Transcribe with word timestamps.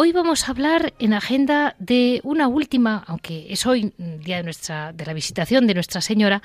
Hoy 0.00 0.12
vamos 0.12 0.46
a 0.46 0.52
hablar 0.52 0.94
en 1.00 1.12
agenda 1.12 1.74
de 1.80 2.20
una 2.22 2.46
última, 2.46 3.02
aunque 3.08 3.52
es 3.52 3.66
hoy 3.66 3.92
día 3.98 4.36
de 4.36 4.44
nuestra 4.44 4.92
de 4.92 5.04
la 5.04 5.12
visitación 5.12 5.66
de 5.66 5.74
Nuestra 5.74 6.00
Señora, 6.00 6.40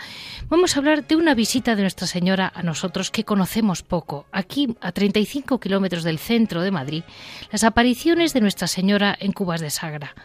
vamos 0.49 0.75
a 0.75 0.79
hablar 0.79 1.05
de 1.05 1.15
una 1.15 1.35
visita 1.35 1.75
de 1.75 1.83
Nuestra 1.83 2.07
Señora 2.07 2.51
a 2.55 2.63
nosotros 2.63 3.11
que 3.11 3.25
conocemos 3.25 3.83
poco. 3.83 4.25
Aquí, 4.31 4.75
a 4.81 4.91
35 4.91 5.59
kilómetros 5.59 6.03
del 6.03 6.17
centro 6.17 6.63
de 6.63 6.71
Madrid, 6.71 7.03
las 7.51 7.63
apariciones 7.63 8.33
de 8.33 8.41
Nuestra 8.41 8.65
Señora 8.65 9.15
en 9.19 9.33
Cubas 9.33 9.61
de 9.61 9.69
Sagra. 9.69 10.15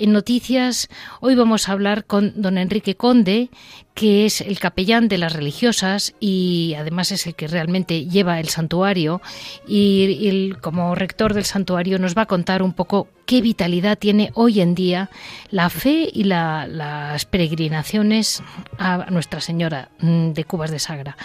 En 0.00 0.12
noticias, 0.12 0.88
hoy 1.20 1.34
vamos 1.34 1.68
a 1.68 1.72
hablar 1.72 2.06
con 2.06 2.32
don 2.40 2.56
Enrique 2.56 2.94
Conde, 2.94 3.50
que 3.92 4.24
es 4.24 4.40
el 4.40 4.58
capellán 4.58 5.08
de 5.08 5.18
las 5.18 5.34
religiosas 5.34 6.14
y 6.18 6.74
además 6.78 7.12
es 7.12 7.26
el 7.26 7.34
que 7.34 7.46
realmente 7.46 8.06
lleva 8.06 8.40
el 8.40 8.48
santuario 8.48 9.20
y, 9.68 10.52
como 10.62 10.94
rector 10.94 11.34
del 11.34 11.44
santuario 11.44 11.98
nos 11.98 12.16
va 12.16 12.22
a 12.22 12.26
contar 12.26 12.62
un 12.62 12.72
poco 12.72 13.08
qué 13.26 13.42
vitalidad 13.42 13.98
tiene 13.98 14.30
hoy 14.32 14.62
en 14.62 14.74
día 14.74 15.10
la 15.50 15.68
fe 15.68 16.08
y 16.10 16.24
las 16.24 17.26
peregrinaciones 17.26 18.42
a 18.78 19.10
Nuestra 19.10 19.42
Señora 19.42 19.90
de 20.00 20.44
Cubas 20.44 20.70
de 20.70 20.78
Sagra. 20.78 21.18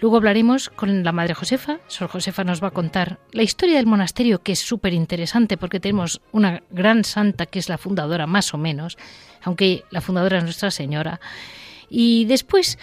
Luego 0.00 0.16
hablaremos 0.16 0.70
con 0.70 1.04
la 1.04 1.12
Madre 1.12 1.34
Josefa. 1.34 1.78
Sor 1.86 2.08
Josefa 2.08 2.42
nos 2.42 2.62
va 2.62 2.68
a 2.68 2.72
contar 2.72 3.18
la 3.32 3.42
historia 3.42 3.76
del 3.76 3.86
monasterio, 3.86 4.42
que 4.42 4.52
es 4.52 4.60
súper 4.60 4.94
interesante 4.94 5.58
porque 5.58 5.78
tenemos 5.78 6.22
una 6.32 6.62
gran 6.70 7.04
santa 7.04 7.44
que 7.44 7.58
es 7.58 7.68
la 7.68 7.76
fundadora, 7.76 8.26
más 8.26 8.54
o 8.54 8.58
menos, 8.58 8.96
aunque 9.42 9.84
la 9.90 10.00
fundadora 10.00 10.38
es 10.38 10.44
Nuestra 10.44 10.70
Señora. 10.70 11.20
Y 11.90 12.24
después 12.24 12.78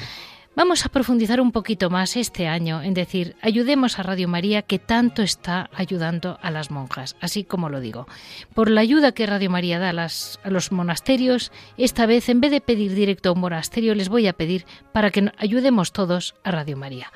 Vamos 0.58 0.88
a 0.88 0.90
profundizar 0.90 1.40
un 1.40 1.52
poquito 1.52 1.92
más 1.92 2.18
este 2.18 2.48
año 2.48 2.82
en 2.82 2.96
decir, 2.96 3.36
ayudemos 3.44 4.00
a 4.00 4.02
Radio 4.02 4.28
María 4.28 4.64
que 4.64 4.80
tanto 4.80 5.22
está 5.22 5.70
ayudando 5.72 6.40
a 6.42 6.50
las 6.50 6.72
monjas, 6.72 7.16
así 7.22 7.44
como 7.44 7.70
lo 7.70 7.80
digo. 7.80 8.08
Por 8.56 8.72
la 8.72 8.82
ayuda 8.82 9.12
que 9.12 9.28
Radio 9.28 9.52
María 9.52 9.78
da 9.78 9.92
a, 9.92 10.08
a 10.08 10.50
los 10.50 10.72
monasterios, 10.72 11.52
esta 11.78 12.08
vez 12.08 12.28
en 12.28 12.42
vez 12.42 12.50
de 12.50 12.60
pedir 12.60 12.96
directo 12.96 13.30
a 13.30 13.34
un 13.34 13.42
monasterio, 13.42 13.94
les 13.94 14.10
voy 14.10 14.26
a 14.26 14.34
pedir 14.34 14.66
para 14.94 15.12
que 15.12 15.32
ayudemos 15.38 15.92
todos 15.92 16.34
a 16.44 16.50
Radio 16.50 16.76
María 16.76 17.12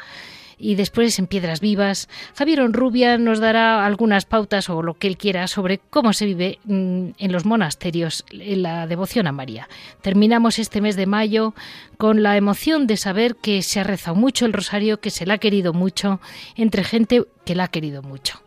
y 0.61 0.75
después 0.75 1.17
en 1.17 1.27
Piedras 1.27 1.59
Vivas. 1.59 2.07
Javier 2.35 2.61
Onrubia 2.61 3.17
nos 3.17 3.39
dará 3.39 3.83
algunas 3.85 4.25
pautas 4.25 4.69
o 4.69 4.83
lo 4.83 4.93
que 4.93 5.07
él 5.07 5.17
quiera 5.17 5.47
sobre 5.47 5.79
cómo 5.79 6.13
se 6.13 6.27
vive 6.27 6.59
mm, 6.65 7.09
en 7.17 7.31
los 7.31 7.45
monasterios 7.45 8.23
la 8.31 8.85
devoción 8.85 9.27
a 9.27 9.31
María. 9.31 9.67
Terminamos 10.01 10.59
este 10.59 10.79
mes 10.79 10.95
de 10.95 11.07
mayo 11.07 11.55
con 11.97 12.21
la 12.21 12.37
emoción 12.37 12.85
de 12.85 12.97
saber 12.97 13.35
que 13.35 13.63
se 13.63 13.79
ha 13.79 13.83
rezado 13.83 14.15
mucho 14.15 14.45
el 14.45 14.53
rosario, 14.53 15.01
que 15.01 15.09
se 15.09 15.25
la 15.25 15.35
ha 15.35 15.37
querido 15.39 15.73
mucho, 15.73 16.21
entre 16.55 16.83
gente 16.83 17.23
que 17.43 17.55
la 17.55 17.65
ha 17.65 17.67
querido 17.69 18.03
mucho. 18.03 18.41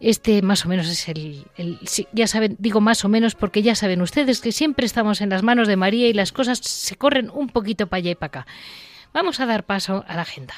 Este 0.00 0.42
más 0.42 0.66
o 0.66 0.68
menos 0.68 0.88
es 0.88 1.08
el, 1.08 1.46
el, 1.56 1.78
ya 2.12 2.26
saben, 2.26 2.56
digo 2.58 2.82
más 2.82 3.06
o 3.06 3.08
menos 3.08 3.34
porque 3.34 3.62
ya 3.62 3.74
saben 3.74 4.02
ustedes 4.02 4.40
que 4.40 4.52
siempre 4.52 4.84
estamos 4.84 5.22
en 5.22 5.30
las 5.30 5.42
manos 5.42 5.68
de 5.68 5.76
María 5.76 6.08
y 6.08 6.12
las 6.12 6.32
cosas 6.32 6.58
se 6.58 6.96
corren 6.96 7.30
un 7.30 7.48
poquito 7.48 7.86
para 7.86 7.98
allá 7.98 8.10
y 8.10 8.14
para 8.14 8.26
acá. 8.26 8.46
Vamos 9.14 9.40
a 9.40 9.46
dar 9.46 9.64
paso 9.64 10.04
a 10.06 10.16
la 10.16 10.22
agenda. 10.22 10.54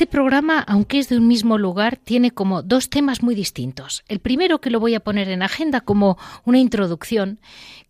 Este, 0.00 0.12
programa, 0.12 0.60
aunque 0.60 0.98
es 0.98 1.10
de 1.10 1.18
un 1.18 1.28
mismo 1.28 1.58
lugar, 1.58 1.98
tiene 1.98 2.30
como 2.30 2.62
dos 2.62 2.88
temas 2.88 3.22
muy 3.22 3.34
distintos. 3.34 4.02
El 4.08 4.18
primero 4.18 4.58
que 4.58 4.70
lo 4.70 4.80
voy 4.80 4.94
a 4.94 5.00
poner 5.00 5.28
en 5.28 5.42
agenda 5.42 5.82
como 5.82 6.16
una 6.46 6.56
introducción, 6.56 7.38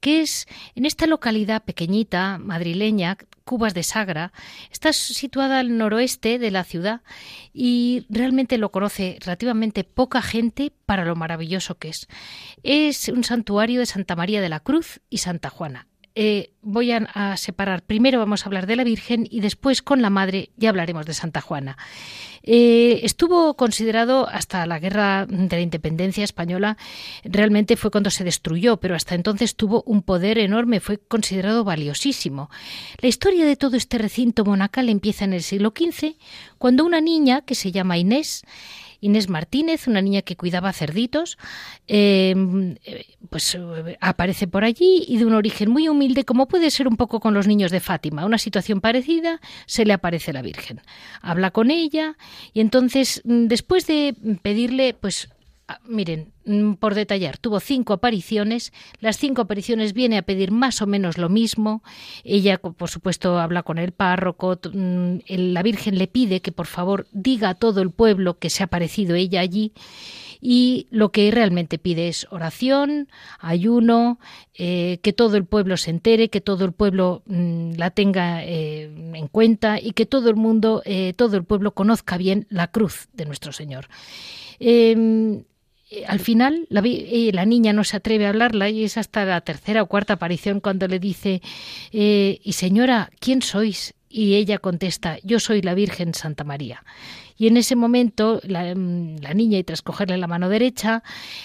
que 0.01 0.21
es 0.21 0.49
en 0.75 0.87
esta 0.87 1.07
localidad 1.07 1.63
pequeñita, 1.63 2.39
madrileña, 2.39 3.17
Cubas 3.45 3.75
de 3.75 3.85
Sagra, 3.85 4.33
está 4.73 4.93
situada 4.93 5.61
al 5.61 5.79
noroeste 5.79 6.41
de 6.41 6.51
la 6.51 6.65
ciudad 6.65 7.03
y 7.53 8.07
realmente 8.09 8.59
lo 8.59 8.73
conoce 8.73 9.17
relativamente 9.21 9.85
poca 9.85 10.21
gente 10.21 10.73
para 10.87 11.05
lo 11.05 11.15
maravilloso 11.15 11.79
que 11.79 11.91
es. 11.91 12.09
Es 12.65 13.09
un 13.09 13.23
santuario 13.23 13.79
de 13.79 13.87
Santa 13.87 14.17
María 14.17 14.41
de 14.41 14.49
la 14.49 14.59
Cruz 14.59 15.01
y 15.11 15.19
Santa 15.19 15.49
Juana. 15.49 15.87
Eh, 16.15 16.53
voy 16.63 16.91
a, 16.93 17.37
separar. 17.37 17.83
Primero 17.83 18.19
vamos 18.19 18.43
a 18.43 18.47
hablar 18.47 18.67
de 18.67 18.77
la 18.77 18.85
Virgen 18.85 19.27
y 19.31 19.41
después 19.41 19.81
con 19.81 20.03
la 20.03 20.11
Madre 20.11 20.51
ya 20.57 20.71
hablaremos 20.71 21.07
de 21.07 21.15
Santa 21.15 21.41
Juana. 21.41 21.79
Eh, 22.43 23.01
estuvo 23.05 23.55
considerado 23.55 24.29
hasta 24.29 24.67
la 24.67 24.79
Guerra 24.79 25.27
de 25.27 25.57
la 25.57 25.63
Independencia 25.63 26.25
española, 26.25 26.79
realmente 27.23 27.77
fue 27.77 27.91
cuando 27.91 28.11
se 28.11 28.25
destruyó, 28.25 28.79
pero 28.79 28.95
hasta 28.95 29.15
entonces 29.15 29.57
tuvo 29.57 29.83
un 29.87 30.03
poder 30.03 30.39
enorme, 30.39 30.81
fue 30.81 30.99
considerado 30.99 31.65
valiosísimo. 31.65 32.51
La 32.99 33.09
historia 33.09 33.45
de 33.45 33.57
todo 33.57 33.77
este 33.77 33.99
recinto 33.99 34.45
monacal 34.45 34.89
empieza 34.89 35.25
en 35.25 35.35
el 35.35 35.43
siglo 35.43 35.73
XV, 35.77 36.17
cuando 36.59 36.85
una 36.85 37.01
niña 37.01 37.43
que 37.43 37.55
se 37.55 37.73
llama 37.73 37.99
Inés 37.99 38.43
Inés 39.01 39.29
Martínez, 39.29 39.87
una 39.89 40.03
niña 40.03 40.23
que 40.23 40.37
cuidaba 40.37 40.73
cerditos, 40.73 41.39
em, 41.87 42.77
pues 43.29 43.59
aparece 44.01 44.47
por 44.47 44.65
allí 44.65 45.05
y 45.07 45.19
de 45.19 45.25
un 45.25 45.35
origen 45.35 45.71
muy 45.71 45.89
humilde, 45.89 46.25
como 46.25 46.49
puede 46.49 46.71
ser 46.71 46.89
un 46.89 46.97
poco 46.97 47.21
con 47.21 47.35
los 47.35 47.47
niños 47.47 47.71
de 47.71 47.81
Fátima, 47.81 48.25
una 48.25 48.39
situación 48.39 48.81
parecida, 48.81 49.41
se 49.67 49.85
le 49.85 49.93
aparece 49.93 50.33
la 50.33 50.43
Virgen. 50.43 50.81
Habla 51.23 51.51
con 51.51 51.71
ella 51.71 52.17
y 52.53 52.61
entonces, 52.61 53.23
mm, 53.25 53.47
después 53.47 53.87
de 53.87 54.15
pedirle, 54.43 54.95
pues 54.95 55.29
miren, 55.87 56.33
mm, 56.45 56.75
por 56.75 56.95
detallar, 56.95 57.39
tuvo 57.39 57.61
cinco 57.61 57.93
apariciones. 57.93 58.73
Las 59.01 59.17
cinco 59.19 59.43
apariciones 59.43 59.93
viene 59.93 60.19
a 60.19 60.23
pedir 60.23 60.51
más 60.51 60.83
o 60.83 60.87
menos 60.87 61.19
lo 61.19 61.29
mismo. 61.29 61.83
Ella, 62.25 62.59
por 62.59 62.89
supuesto, 62.89 63.39
habla 63.39 63.63
con 63.63 63.79
el 63.79 63.93
párroco. 63.93 64.59
Mm, 64.73 65.19
la 65.29 65.63
Virgen 65.63 65.99
le 65.99 66.07
pide 66.07 66.41
que 66.41 66.53
por 66.53 66.67
favor 66.67 67.07
diga 67.13 67.51
a 67.51 67.55
todo 67.55 67.83
el 67.83 67.91
pueblo 67.91 68.39
que 68.39 68.51
se 68.51 68.63
ha 68.63 68.67
aparecido 68.67 69.15
ella 69.15 69.41
allí. 69.41 69.73
Y 70.41 70.87
lo 70.91 71.13
que 71.13 71.31
realmente 71.31 71.79
pide 71.79 72.09
es 72.09 72.27
oración, 72.31 73.09
ayuno, 73.41 74.19
eh, 74.55 74.99
que 75.03 75.13
todo 75.13 75.37
el 75.37 75.45
pueblo 75.45 75.77
se 75.77 75.91
entere, 75.91 76.31
que 76.31 76.41
todo 76.41 76.65
el 76.65 76.73
pueblo 76.73 77.23
mm, 77.27 77.73
la 77.77 77.91
tenga 77.91 78.43
eh, 78.45 78.85
en 78.85 79.29
cuenta 79.29 79.79
y 79.79 79.93
que 79.93 80.07
todo 80.07 80.31
el 80.31 80.37
mundo, 80.37 80.83
eh, 80.87 81.13
todo 81.15 81.37
el 81.37 81.45
pueblo 81.45 81.73
conozca 81.73 82.17
bien 82.17 82.47
la 82.49 82.69
cruz 82.69 83.09
de 83.13 83.27
nuestro 83.27 83.53
Señor. 83.53 83.89
Em, 84.59 85.45
al 86.07 86.21
final 86.21 86.67
la, 86.69 86.83
eh, 86.85 87.31
la, 87.33 87.45
niña 87.45 87.73
no 87.73 87.85
se 87.85 87.97
atreve 87.97 88.27
a 88.27 88.31
hablarla 88.31 88.69
y 88.69 88.85
es 88.85 88.97
hasta 88.97 89.25
la 89.25 89.41
tercera 89.41 89.83
o 89.83 89.87
cuarta 89.87 90.15
aparición 90.15 90.61
cuando 90.61 90.87
le 90.87 90.99
dice 90.99 91.43
eh, 91.93 92.41
y 92.43 92.53
señora 92.53 93.11
quién 93.19 93.43
sois 93.43 93.95
y 94.09 94.35
ella 94.35 94.59
contesta 94.59 95.19
yo 95.23 95.41
soy 95.41 95.63
la 95.63 95.75
Virgen 95.75 96.15
Santa 96.15 96.45
María 96.45 96.85
y 97.37 97.47
en 97.47 97.57
ese 97.57 97.75
momento 97.75 98.41
la, 98.45 98.75
mm, 98.75 99.17
niña 99.35 99.59
y 99.59 99.65
tras 99.65 99.83
cogerle 99.83 100.17
la 100.19 100.27
mano 100.27 100.49
derecha 100.49 101.03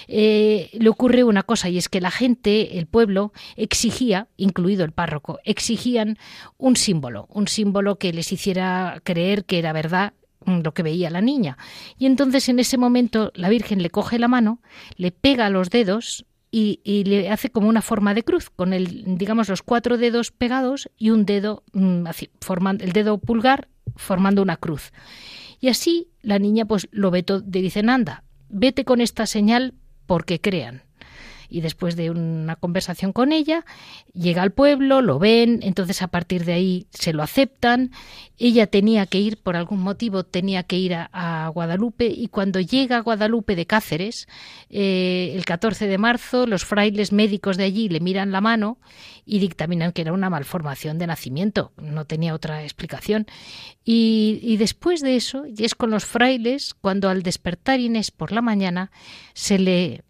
le 0.08 0.90
ocurre 0.90 1.24
una 1.24 1.44
cosa 1.44 1.70
y 1.70 1.78
es 1.78 1.90
que 1.90 2.02
la 2.02 2.12
gente 2.12 2.78
el 2.78 2.86
pueblo 2.86 3.34
exigía 3.56 4.28
incluido 4.38 4.86
el 4.86 4.92
párroco 4.92 5.40
exigían 5.44 6.18
un 6.58 6.76
símbolo 6.76 7.28
un 7.32 7.48
símbolo 7.48 7.98
que 7.98 8.14
les 8.14 8.32
hiciera 8.32 9.00
creer 9.04 9.46
que 9.46 9.60
era 9.60 9.74
verdad 9.74 10.14
lo 10.46 10.74
que 10.74 10.84
veía 10.84 11.10
la 11.10 11.22
niña. 11.22 11.58
Y 11.98 12.06
entonces 12.06 12.50
en 12.50 12.60
ese 12.60 12.78
momento 12.78 13.32
la 13.36 13.50
Virgen 13.50 13.82
le 13.82 13.90
coge 13.90 14.20
la 14.20 14.28
mano, 14.28 14.62
le 14.98 15.12
pega 15.12 15.50
los 15.50 15.70
dedos 15.70 16.26
y, 16.52 16.80
le 17.04 17.30
hace 17.30 17.50
como 17.50 17.68
una 17.68 17.82
forma 17.82 18.14
de 18.14 18.24
cruz, 18.24 18.50
con 18.50 18.72
el, 18.72 19.18
digamos, 19.18 19.50
los 19.50 19.62
cuatro 19.62 19.98
dedos 19.98 20.32
pegados 20.32 20.90
y 20.98 21.10
un 21.10 21.26
dedo, 21.26 21.64
mm, 21.74 22.06
formando, 22.40 22.86
el 22.86 22.94
dedo 22.94 23.18
pulgar 23.18 23.68
formando 23.98 24.42
una 24.42 24.56
cruz. 24.56 24.94
Y 25.60 25.68
así 25.68 26.08
la 26.22 26.40
niña 26.40 26.66
pues 26.66 26.88
lo 26.92 27.12
ve 27.12 27.24
todo, 27.24 27.44
le 27.52 27.62
dicen, 27.62 27.90
anda, 27.90 28.24
vete 28.48 28.86
con 28.86 29.02
esta 29.02 29.26
señal 29.26 29.74
porque 30.06 30.40
crean 30.40 30.85
y 31.56 31.62
después 31.62 31.96
de 31.96 32.10
una 32.10 32.58
conversación 32.58 33.14
con 33.14 33.32
ella, 33.32 33.64
llega 34.14 34.42
al 34.42 34.52
pueblo, 34.52 35.02
lo 35.02 35.20
ven, 35.20 35.60
entonces 35.64 36.02
a 36.02 36.10
partir 36.10 36.44
de 36.44 36.52
ahí 36.52 36.88
se 36.90 37.14
lo 37.14 37.24
aceptan. 37.24 37.92
Ella 38.38 38.68
tenía 38.68 39.06
que 39.06 39.20
ir, 39.20 39.38
por 39.38 39.56
algún 39.56 39.80
motivo, 39.80 40.26
tenía 40.26 40.64
que 40.64 40.78
ir 40.78 40.94
a, 40.96 41.50
Guadalupe 41.54 42.08
y 42.08 42.28
cuando 42.28 42.60
llega 42.60 42.98
a 42.98 43.00
Guadalupe 43.00 43.56
de 43.56 43.66
Cáceres, 43.66 44.28
eh, 44.70 45.32
el 45.34 45.46
14 45.46 45.88
de 45.88 45.98
marzo, 45.98 46.46
los 46.46 46.66
frailes 46.66 47.14
médicos 47.14 47.56
de 47.56 47.64
allí 47.64 47.88
le 47.88 48.02
miran 48.02 48.34
la 48.34 48.42
mano 48.42 48.78
y 49.26 49.40
dictaminan 49.40 49.94
que 49.94 50.02
era 50.02 50.12
una 50.12 50.30
malformación 50.30 50.98
de 50.98 51.08
nacimiento, 51.08 51.72
no 51.78 52.04
tenía 52.04 52.34
otra 52.34 52.64
explicación. 52.64 53.28
Y, 53.86 54.40
y 54.42 54.58
después 54.58 55.00
de 55.00 55.16
eso, 55.16 55.46
y 55.46 55.64
es 55.64 55.74
con 55.74 55.90
los 55.90 56.04
frailes 56.04 56.74
cuando 56.74 57.08
al 57.08 57.24
despertar 57.24 57.80
Inés 57.80 58.12
por 58.12 58.34
la 58.34 58.42
mañana 58.42 58.92
se 59.34 59.58
le 59.58 60.04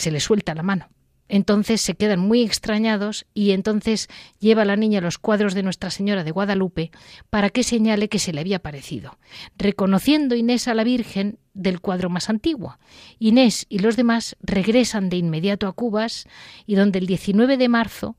se 0.00 0.10
le 0.10 0.20
suelta 0.20 0.54
la 0.54 0.62
mano. 0.62 0.88
Entonces 1.28 1.80
se 1.80 1.94
quedan 1.94 2.18
muy 2.18 2.42
extrañados 2.42 3.24
y 3.34 3.52
entonces 3.52 4.08
lleva 4.40 4.62
a 4.62 4.64
la 4.64 4.74
niña 4.74 5.00
los 5.00 5.16
cuadros 5.18 5.54
de 5.54 5.62
Nuestra 5.62 5.90
Señora 5.90 6.24
de 6.24 6.32
Guadalupe 6.32 6.90
para 7.30 7.50
que 7.50 7.62
señale 7.62 8.08
que 8.08 8.18
se 8.18 8.32
le 8.32 8.40
había 8.40 8.58
parecido, 8.58 9.16
reconociendo 9.56 10.34
Inés 10.34 10.66
a 10.66 10.74
la 10.74 10.82
Virgen 10.82 11.38
del 11.54 11.80
cuadro 11.80 12.10
más 12.10 12.30
antiguo. 12.30 12.78
Inés 13.20 13.66
y 13.68 13.78
los 13.78 13.96
demás 13.96 14.36
regresan 14.42 15.08
de 15.08 15.18
inmediato 15.18 15.68
a 15.68 15.72
Cubas 15.72 16.26
y 16.66 16.74
donde 16.74 16.98
el 16.98 17.06
19 17.06 17.56
de 17.58 17.68
marzo 17.68 18.16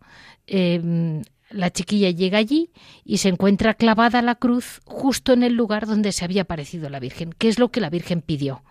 em, 0.47 1.23
la 1.49 1.69
chiquilla 1.69 2.11
llega 2.11 2.37
allí 2.37 2.71
y 3.03 3.17
se 3.17 3.27
encuentra 3.27 3.73
clavada 3.73 4.21
la 4.21 4.35
cruz 4.35 4.79
justo 4.85 5.33
en 5.33 5.43
el 5.43 5.53
lugar 5.53 5.85
donde 5.85 6.13
se 6.13 6.23
había 6.23 6.43
aparecido 6.43 6.89
la 6.89 7.01
Virgen, 7.01 7.33
que 7.33 7.49
es 7.49 7.59
lo 7.59 7.71
que 7.71 7.81
la 7.81 7.89
Virgen 7.89 8.21
pidió. 8.21 8.63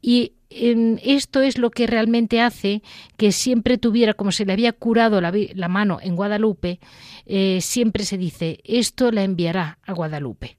Y 0.00 0.32
esto 0.50 1.42
es 1.42 1.58
lo 1.58 1.70
que 1.70 1.86
realmente 1.86 2.40
hace 2.40 2.82
que 3.16 3.32
siempre 3.32 3.78
tuviera, 3.78 4.14
como 4.14 4.32
se 4.32 4.46
le 4.46 4.52
había 4.52 4.72
curado 4.72 5.20
la, 5.20 5.68
mano 5.68 5.98
en 6.02 6.16
Guadalupe, 6.16 6.80
eh, 7.26 7.58
siempre 7.60 8.04
se 8.04 8.16
dice, 8.16 8.60
esto 8.64 9.10
la 9.12 9.24
enviará 9.24 9.78
a 9.84 9.92
Guadalupe. 9.92 10.56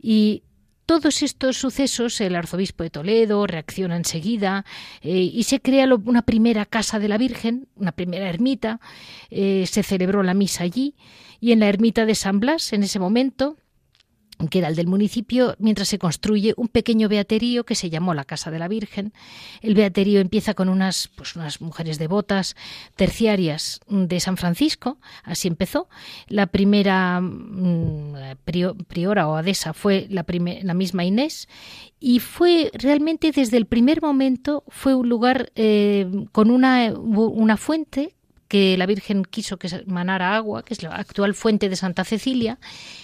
Y 0.00 0.42
todos 0.86 1.22
estos 1.22 1.56
sucesos, 1.56 2.20
el 2.20 2.36
arzobispo 2.36 2.82
de 2.84 2.90
Toledo 2.90 3.46
reacciona 3.46 3.96
enseguida 3.96 4.64
eh, 5.00 5.18
y 5.18 5.44
se 5.44 5.60
crea 5.60 5.88
una 6.04 6.22
primera 6.22 6.66
casa 6.66 6.98
de 6.98 7.08
la 7.08 7.18
Virgen, 7.18 7.68
una 7.74 7.92
primera 7.92 8.28
ermita, 8.28 8.80
eh, 9.30 9.64
se 9.66 9.82
celebró 9.82 10.22
la 10.22 10.34
misa 10.34 10.64
allí 10.64 10.94
y 11.40 11.52
en 11.52 11.60
la 11.60 11.68
ermita 11.68 12.04
de 12.06 12.14
San 12.14 12.38
Blas, 12.38 12.72
en 12.72 12.82
ese 12.82 12.98
momento, 12.98 13.56
que 14.50 14.58
era 14.58 14.68
el 14.68 14.76
del 14.76 14.86
municipio, 14.86 15.54
mientras 15.58 15.88
se 15.88 15.98
construye 15.98 16.54
un 16.56 16.68
pequeño 16.68 17.08
beaterío 17.08 17.64
que 17.64 17.74
se 17.74 17.90
llamó 17.90 18.14
la 18.14 18.24
Casa 18.24 18.50
de 18.50 18.58
la 18.58 18.68
Virgen. 18.68 19.12
El 19.62 19.74
beaterío 19.74 20.20
empieza 20.20 20.54
con 20.54 20.68
unas, 20.68 21.08
pues 21.14 21.36
unas 21.36 21.60
mujeres 21.60 21.98
devotas 21.98 22.56
terciarias 22.96 23.80
de 23.88 24.20
San 24.20 24.36
Francisco, 24.36 24.98
así 25.22 25.48
empezó. 25.48 25.88
La 26.28 26.46
primera 26.46 27.20
mm, 27.20 28.14
priora 28.88 29.28
o 29.28 29.36
adesa 29.36 29.72
fue 29.72 30.06
la, 30.10 30.24
la, 30.62 30.74
misma 30.74 31.04
Inés 31.04 31.48
y 32.00 32.18
fue 32.18 32.70
realmente 32.74 33.30
desde 33.32 33.56
el 33.56 33.66
primer 33.66 34.02
momento 34.02 34.64
fue 34.68 34.94
un 34.94 35.08
lugar 35.08 35.52
eh, 35.54 36.26
con 36.32 36.50
una, 36.50 36.92
una 36.92 37.56
fuente 37.56 38.14
que 38.54 38.76
la 38.76 38.86
Virgen 38.86 39.24
quiso 39.24 39.56
que 39.56 39.68
manara 39.86 40.36
agua, 40.36 40.62
que 40.62 40.74
es 40.74 40.82
la 40.84 40.90
actual 40.90 41.34
fuente 41.34 41.68
de 41.68 41.74
Santa 41.74 42.04
Cecilia, 42.04 42.60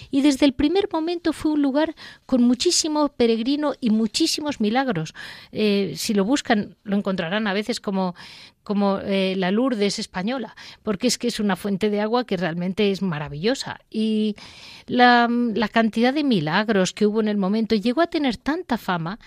y 0.09 0.21
desde 0.21 0.45
el 0.45 0.53
primer 0.53 0.87
momento 0.89 1.33
fue 1.33 1.51
un 1.51 1.61
lugar 1.61 1.93
con 2.25 2.41
muchísimo 2.41 3.09
peregrino 3.09 3.73
y 3.81 3.89
muchísimos 3.89 4.61
milagros. 4.61 5.13
Eh, 5.51 5.91
si 5.97 6.13
lo 6.13 6.23
buscan, 6.23 6.77
lo 6.83 6.95
encontrarán 6.95 7.47
a 7.47 7.53
veces 7.53 7.81
como, 7.81 8.15
como 8.63 8.99
eh, 8.99 9.35
la 9.35 9.51
Lourdes 9.51 9.99
española, 9.99 10.55
porque 10.83 11.07
es 11.07 11.17
que 11.17 11.27
es 11.27 11.41
una 11.41 11.57
fuente 11.57 11.89
de 11.89 11.99
agua 11.99 12.23
que 12.25 12.37
realmente 12.37 12.89
es 12.89 13.01
maravillosa. 13.01 13.81
Y 13.89 14.37
la, 14.85 15.27
la 15.29 15.67
cantidad 15.67 16.13
de 16.13 16.23
milagros 16.23 16.93
que 16.93 17.05
hubo 17.05 17.19
en 17.19 17.27
el 17.27 17.35
momento 17.35 17.75
llegó 17.75 17.99
a 17.99 18.07
tener 18.07 18.37
tanta 18.37 18.77
fama 18.77 19.19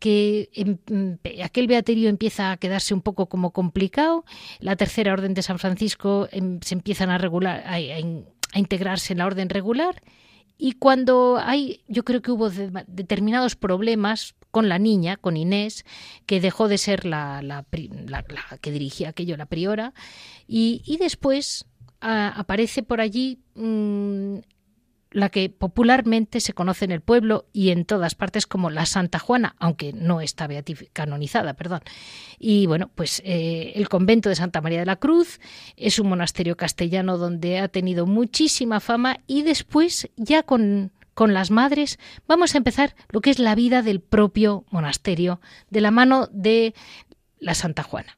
que 0.00 0.48
em, 0.54 1.18
aquel 1.44 1.68
beaterio 1.68 2.08
empieza 2.08 2.50
a 2.50 2.56
quedarse 2.56 2.94
un 2.94 3.02
poco 3.02 3.26
como 3.26 3.52
complicado, 3.52 4.24
la 4.58 4.74
tercera 4.74 5.12
orden 5.12 5.34
de 5.34 5.42
San 5.42 5.60
Francisco 5.60 6.26
em, 6.32 6.58
se 6.62 6.74
empiezan 6.74 7.10
a 7.10 7.18
regular, 7.18 7.62
a, 7.66 7.78
integrarse 8.58 9.12
en 9.12 9.18
la 9.18 9.26
orden 9.26 9.48
regular. 9.48 10.02
Y 10.58 10.72
cuando 10.72 11.38
hay, 11.38 11.82
yo 11.86 12.04
creo 12.04 12.20
que 12.20 12.32
hubo 12.32 12.50
determinados 12.50 13.56
problemas 13.56 14.34
con 14.50 14.68
la 14.68 14.78
niña, 14.78 15.16
con 15.16 15.36
Inés, 15.36 15.84
que 16.26 16.40
dejó 16.40 16.68
de 16.68 16.78
ser 16.78 17.04
la, 17.04 17.40
la, 17.42 17.64
que 18.60 18.72
dirigía 18.72 19.10
aquello, 19.10 19.36
la 19.36 19.46
priora, 19.46 19.94
y, 20.46 20.96
después 20.98 21.66
aparece 22.00 22.82
por 22.82 23.00
allí 23.00 23.38
mm, 23.54 24.38
la 25.10 25.28
que 25.28 25.50
popularmente 25.50 26.40
se 26.40 26.52
conoce 26.52 26.84
en 26.84 26.92
el 26.92 27.00
pueblo 27.00 27.46
y 27.52 27.70
en 27.70 27.84
todas 27.84 28.14
partes 28.14 28.46
como 28.46 28.70
la 28.70 28.86
Santa 28.86 29.18
Juana, 29.18 29.56
aunque 29.58 29.92
no 29.92 30.20
está 30.20 30.48
canonizada, 30.92 31.54
perdón. 31.54 31.80
Y 32.38 32.66
bueno, 32.66 32.90
pues 32.94 33.20
eh, 33.24 33.72
el 33.74 33.88
convento 33.88 34.28
de 34.28 34.36
Santa 34.36 34.60
María 34.60 34.80
de 34.80 34.86
la 34.86 34.96
Cruz 34.96 35.40
es 35.76 35.98
un 35.98 36.08
monasterio 36.08 36.56
castellano 36.56 37.18
donde 37.18 37.58
ha 37.58 37.68
tenido 37.68 38.06
muchísima 38.06 38.80
fama 38.80 39.18
y 39.26 39.42
después 39.42 40.08
ya 40.16 40.42
con 40.42 40.92
con 41.14 41.34
las 41.34 41.50
madres, 41.50 41.98
vamos 42.26 42.54
a 42.54 42.58
empezar 42.58 42.94
lo 43.10 43.20
que 43.20 43.28
es 43.28 43.38
la 43.38 43.54
vida 43.54 43.82
del 43.82 44.00
propio 44.00 44.64
monasterio, 44.70 45.40
de 45.68 45.82
la 45.82 45.90
mano 45.90 46.28
de 46.32 46.72
la 47.38 47.54
Santa 47.54 47.82
Juana. 47.82 48.16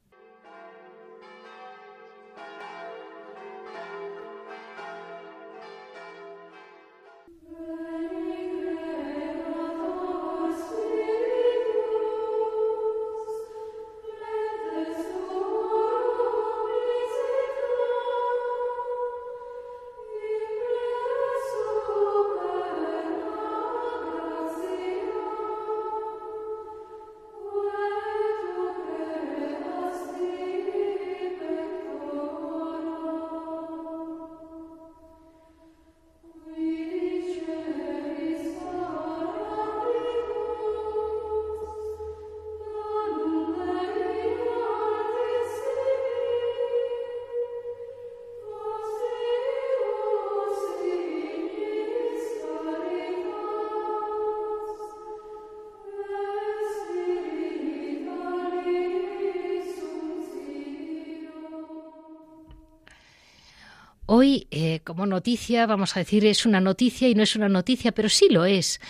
Hoy, 64.23 64.47
eh, 64.53 64.79
como 64.85 65.05
noticia, 65.05 65.67
vamos 65.67 65.97
a 65.97 65.99
decir, 65.99 66.25
es 66.25 66.47
una 66.47 66.61
noticia 66.61 67.09
y 67.09 67.17
no 67.17 67.25
es 67.25 67.35
una 67.35 67.49
noticia, 67.49 67.91
pero 67.91 68.09
sí 68.09 68.29
lo 68.31 68.45
es. 68.45 68.81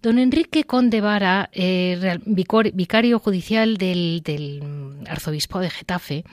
Don 0.00 0.18
Enrique 0.18 0.64
Conde 0.64 1.02
Vara, 1.02 1.50
eh, 1.52 2.18
vicario 2.24 3.18
judicial 3.18 3.76
del, 3.76 4.62
arzobispo 5.06 5.58
de 5.60 5.68
Getafe, 5.68 6.24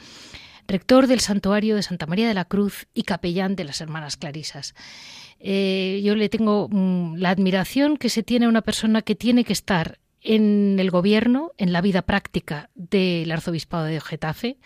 rector 0.70 1.08
del 1.08 1.20
santuario 1.20 1.76
de 1.76 1.84
Santa 1.84 2.06
María 2.06 2.30
de 2.30 2.34
la 2.34 2.46
Cruz 2.46 2.88
y 2.94 3.04
capellán 3.04 3.58
de 3.58 3.66
las 3.66 3.82
Hermanas 3.82 4.16
Clarisas. 4.16 4.74
Eh, 5.42 6.00
yo 6.06 6.16
le 6.16 6.30
tengo 6.30 6.70
mm, 6.72 7.18
la 7.18 7.32
admiración 7.32 7.98
que 7.98 8.08
se 8.08 8.24
tiene 8.24 8.46
a 8.46 8.50
una 8.50 8.62
persona 8.62 9.02
que 9.02 9.16
tiene 9.16 9.44
que 9.44 9.52
estar 9.52 10.00
en 10.25 10.77
el 10.79 10.91
gobierno, 10.91 11.51
en 11.58 11.72
la 11.72 11.82
vida 11.82 12.01
práctica 12.01 12.70
del 12.75 13.32
arzobispado 13.32 13.86
de 13.86 14.01
Getafe 14.01 14.58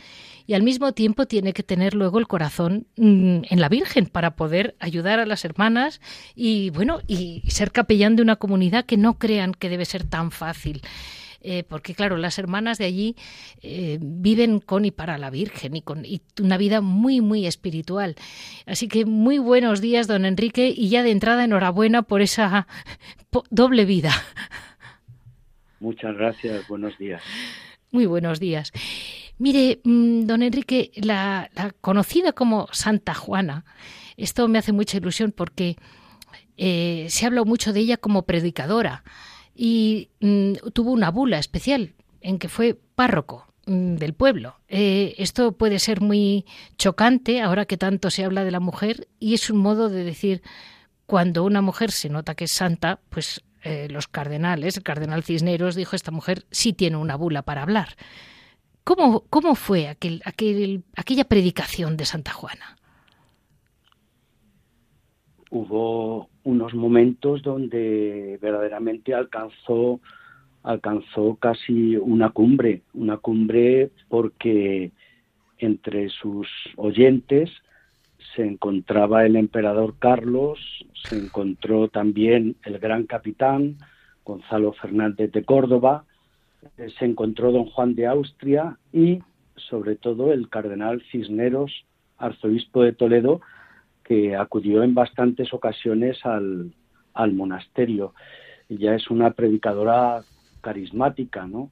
y 0.48 0.54
al 0.56 0.64
mismo 0.64 0.94
tiempo 0.94 1.28
tiene 1.28 1.54
que 1.54 1.62
tener 1.62 1.94
luego 1.94 2.18
el 2.18 2.28
corazón 2.28 2.88
mm, 2.98 3.42
en 3.50 3.62
la 3.62 3.70
Virgen 3.70 4.08
para 4.08 4.36
poder 4.36 4.76
ayudar 4.80 5.20
a 5.20 5.26
las 5.26 5.46
hermanas 5.46 6.02
y 6.34 6.72
bueno 6.72 7.00
y 7.08 7.44
ser 7.48 7.72
capellán 7.72 8.16
de 8.16 8.24
una 8.24 8.38
comunidad 8.38 8.86
que 8.86 8.98
no 8.98 9.20
crean 9.20 9.54
que 9.54 9.70
debe 9.70 9.86
ser 9.86 10.06
tan 10.06 10.32
fácil. 10.32 10.82
Eh, 11.42 11.64
porque 11.64 11.94
claro, 11.94 12.18
las 12.18 12.38
hermanas 12.38 12.78
de 12.78 12.86
allí 12.86 13.16
eh, 13.62 13.98
viven 14.02 14.60
con 14.60 14.84
y 14.84 14.92
para 14.92 15.18
la 15.18 15.30
Virgen 15.30 15.76
y 15.76 15.82
con 15.82 16.04
y 16.04 16.22
una 16.42 16.58
vida 16.58 16.82
muy, 16.82 17.22
muy 17.22 17.46
espiritual. 17.46 18.16
Así 18.66 18.88
que 18.88 19.06
muy 19.06 19.38
buenos 19.38 19.80
días, 19.80 20.08
don 20.08 20.26
Enrique, 20.26 20.74
y 20.76 20.90
ya 20.90 21.04
de 21.04 21.12
entrada 21.12 21.44
enhorabuena 21.44 22.02
por 22.02 22.22
esa 22.22 22.68
doble 23.50 23.86
vida. 23.86 24.12
Muchas 25.80 26.16
gracias, 26.16 26.68
buenos 26.68 26.98
días. 26.98 27.22
Muy 27.92 28.06
buenos 28.06 28.40
días. 28.40 28.72
Mire, 29.38 29.80
mm, 29.84 30.26
don 30.26 30.44
Enrique, 30.44 30.92
la, 30.96 31.50
conocida 31.82 32.34
como 32.34 32.68
Santa 32.72 33.14
Juana, 33.14 33.66
esto 34.18 34.48
me 34.48 34.60
hace 34.60 34.74
mucha 34.74 34.98
ilusión 34.98 35.32
porque 35.32 35.78
eh, 36.58 37.08
se 37.10 37.26
habla 37.26 37.44
mucho 37.46 37.72
de 37.72 37.80
ella 37.80 37.98
como 37.98 38.24
predicadora 38.24 39.04
y 39.56 40.10
mm, 40.20 40.70
tuvo 40.74 40.92
una 40.92 41.10
bula 41.10 41.40
especial 41.40 41.94
en 42.22 42.38
que 42.38 42.50
fue 42.50 42.78
párroco 42.96 43.48
mm, 43.66 43.96
del 43.96 44.14
pueblo. 44.14 44.60
Eh, 44.68 45.16
esto 45.18 45.54
puede 45.54 45.80
ser 45.80 46.02
muy 46.02 46.46
chocante 46.78 47.42
ahora 47.42 47.66
que 47.66 47.78
tanto 47.78 48.10
se 48.10 48.26
habla 48.26 48.44
de 48.44 48.52
la 48.52 48.60
mujer 48.60 49.08
y 49.20 49.34
es 49.34 49.50
un 49.50 49.60
modo 49.60 49.88
de 49.88 50.04
decir 50.04 50.42
cuando 51.06 51.44
una 51.46 51.62
mujer 51.62 51.92
se 51.92 52.10
nota 52.10 52.36
que 52.36 52.44
es 52.44 52.52
santa, 52.52 53.00
pues 53.10 53.42
eh, 53.70 53.88
los 53.88 54.08
cardenales, 54.08 54.78
el 54.78 54.84
cardenal 54.84 55.24
Cisneros 55.24 55.76
dijo 55.76 55.96
esta 55.96 56.10
mujer 56.10 56.46
sí 56.50 56.74
tiene 56.74 56.98
una 56.98 57.16
bula 57.16 57.44
para 57.44 57.62
hablar. 57.62 57.90
¿Cómo, 58.84 59.26
cómo 59.30 59.54
fue 59.54 59.88
aquel, 59.88 60.24
aquel, 60.26 60.84
aquella 60.96 61.24
predicación 61.26 61.96
de 61.96 62.06
Santa 62.06 62.32
Juana? 62.34 62.78
Hubo 65.52 66.30
unos 66.44 66.74
momentos 66.74 67.44
donde 67.44 68.40
verdaderamente 68.42 69.14
alcanzó 69.14 70.00
alcanzó 70.64 71.36
casi 71.36 71.96
una 71.96 72.32
cumbre, 72.32 72.82
una 72.94 73.18
cumbre 73.18 73.92
porque 74.08 74.92
entre 75.60 76.10
sus 76.10 76.48
oyentes 76.76 77.52
se 78.40 78.46
encontraba 78.46 79.26
el 79.26 79.36
emperador 79.36 79.96
Carlos, 80.00 80.60
se 81.04 81.18
encontró 81.18 81.90
también 81.90 82.56
el 82.64 82.80
gran 82.80 83.06
capitán 83.06 83.76
Gonzalo 84.24 84.72
Fernández 84.72 85.34
de 85.34 85.44
Córdoba, 85.44 86.06
eh, 86.78 86.88
se 86.98 87.04
encontró 87.04 87.52
don 87.52 87.66
Juan 87.66 87.96
de 87.96 88.08
Austria 88.08 88.78
y 88.94 89.20
sobre 89.58 89.98
todo 89.98 90.32
el 90.32 90.48
cardenal 90.48 91.04
Cisneros, 91.12 91.84
arzobispo 92.18 92.84
de 92.84 92.94
Toledo, 92.94 93.42
que 94.06 94.38
acudió 94.38 94.84
en 94.84 94.94
bastantes 94.96 95.54
ocasiones 95.54 96.26
al, 96.26 96.72
al 97.14 97.34
monasterio. 97.34 98.14
Ella 98.70 98.96
es 98.96 99.10
una 99.10 99.32
predicadora 99.32 100.24
carismática, 100.62 101.46
¿no? 101.46 101.72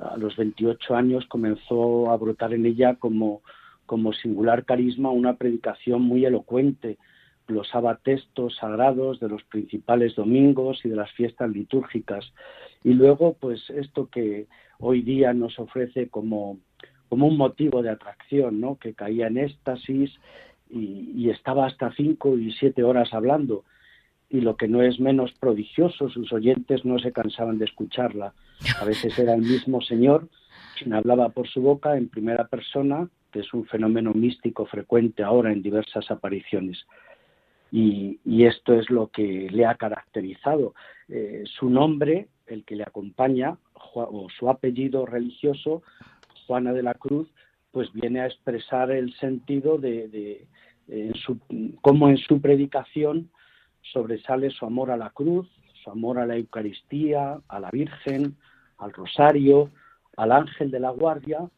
A 0.00 0.16
los 0.16 0.34
28 0.34 0.96
años 0.96 1.26
comenzó 1.26 2.10
a 2.10 2.16
brotar 2.16 2.54
en 2.54 2.64
ella 2.64 2.94
como 2.94 3.42
como 3.86 4.12
singular 4.12 4.64
carisma 4.64 5.10
una 5.10 5.36
predicación 5.36 6.02
muy 6.02 6.24
elocuente, 6.24 6.98
glosaba 7.46 7.96
textos 7.96 8.56
sagrados 8.56 9.20
de 9.20 9.28
los 9.28 9.44
principales 9.44 10.14
domingos 10.16 10.84
y 10.84 10.88
de 10.88 10.96
las 10.96 11.10
fiestas 11.12 11.50
litúrgicas. 11.50 12.32
Y 12.82 12.94
luego, 12.94 13.34
pues 13.40 13.70
esto 13.70 14.08
que 14.08 14.46
hoy 14.78 15.02
día 15.02 15.32
nos 15.32 15.58
ofrece 15.58 16.08
como, 16.08 16.58
como 17.08 17.26
un 17.28 17.36
motivo 17.36 17.82
de 17.82 17.90
atracción, 17.90 18.60
¿no? 18.60 18.76
que 18.76 18.94
caía 18.94 19.28
en 19.28 19.38
éxtasis 19.38 20.12
y, 20.68 21.12
y 21.14 21.30
estaba 21.30 21.66
hasta 21.66 21.92
cinco 21.92 22.36
y 22.36 22.52
siete 22.52 22.82
horas 22.82 23.14
hablando. 23.14 23.64
Y 24.28 24.40
lo 24.40 24.56
que 24.56 24.66
no 24.66 24.82
es 24.82 24.98
menos 24.98 25.32
prodigioso, 25.38 26.08
sus 26.08 26.32
oyentes 26.32 26.84
no 26.84 26.98
se 26.98 27.12
cansaban 27.12 27.58
de 27.58 27.66
escucharla. 27.66 28.34
A 28.80 28.84
veces 28.84 29.16
era 29.20 29.34
el 29.34 29.42
mismo 29.42 29.80
Señor 29.80 30.28
quien 30.76 30.94
hablaba 30.94 31.30
por 31.30 31.48
su 31.48 31.60
boca 31.60 31.96
en 31.96 32.08
primera 32.08 32.46
persona 32.48 33.08
es 33.36 33.52
un 33.54 33.66
fenómeno 33.66 34.12
místico 34.12 34.66
frecuente 34.66 35.22
ahora 35.22 35.52
en 35.52 35.62
diversas 35.62 36.10
apariciones. 36.10 36.86
Y, 37.72 38.18
esto 38.44 38.74
es 38.74 38.90
lo 38.90 39.08
que 39.08 39.48
le 39.50 39.66
ha 39.66 39.74
caracterizado. 39.74 40.74
Eh, 41.08 41.42
su 41.44 41.68
nombre, 41.68 42.28
el 42.46 42.64
que 42.64 42.76
le 42.76 42.84
acompaña, 42.84 43.58
o 43.94 44.28
su 44.38 44.48
apellido 44.48 45.04
religioso, 45.06 45.82
Juana 46.46 46.72
de 46.72 46.82
la 46.82 46.94
Cruz, 46.94 47.28
pues 47.72 47.92
viene 47.92 48.20
a 48.20 48.26
expresar 48.26 48.90
el 48.90 49.12
sentido 49.16 49.78
de, 49.78 50.46
cómo 51.82 52.08
en 52.08 52.16
su 52.18 52.40
predicación 52.40 53.30
sobresale 53.82 54.50
su 54.50 54.64
amor 54.64 54.90
a 54.90 54.96
la 54.96 55.10
cruz, 55.10 55.48
su 55.82 55.90
amor 55.90 56.18
a 56.18 56.26
la 56.26 56.36
Eucaristía, 56.36 57.40
a 57.48 57.60
la 57.60 57.70
Virgen, 57.70 58.36
al 58.78 58.92
Rosario, 58.92 59.70
al 60.16 60.32
ángel 60.32 60.70
de 60.70 60.80
la 60.80 60.90
guardia 60.90 61.50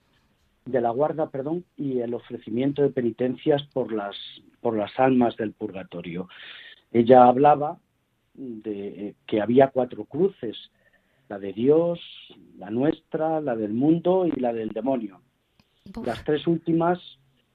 de 0.68 0.80
la 0.82 0.90
guarda, 0.90 1.30
perdón, 1.30 1.64
y 1.76 2.00
el 2.00 2.12
ofrecimiento 2.12 2.82
de 2.82 2.90
penitencias 2.90 3.62
por 3.72 3.92
las 3.92 4.16
por 4.60 4.76
las 4.76 4.90
almas 4.98 5.36
del 5.36 5.52
purgatorio. 5.52 6.28
Ella 6.92 7.24
hablaba 7.24 7.78
de 8.34 9.14
que 9.26 9.40
había 9.40 9.68
cuatro 9.68 10.04
cruces, 10.04 10.56
la 11.28 11.38
de 11.38 11.52
Dios, 11.52 12.00
la 12.58 12.70
nuestra, 12.70 13.40
la 13.40 13.56
del 13.56 13.72
mundo 13.72 14.26
y 14.26 14.38
la 14.40 14.52
del 14.52 14.70
demonio. 14.70 15.22
Las 16.04 16.24
tres 16.24 16.46
últimas 16.46 16.98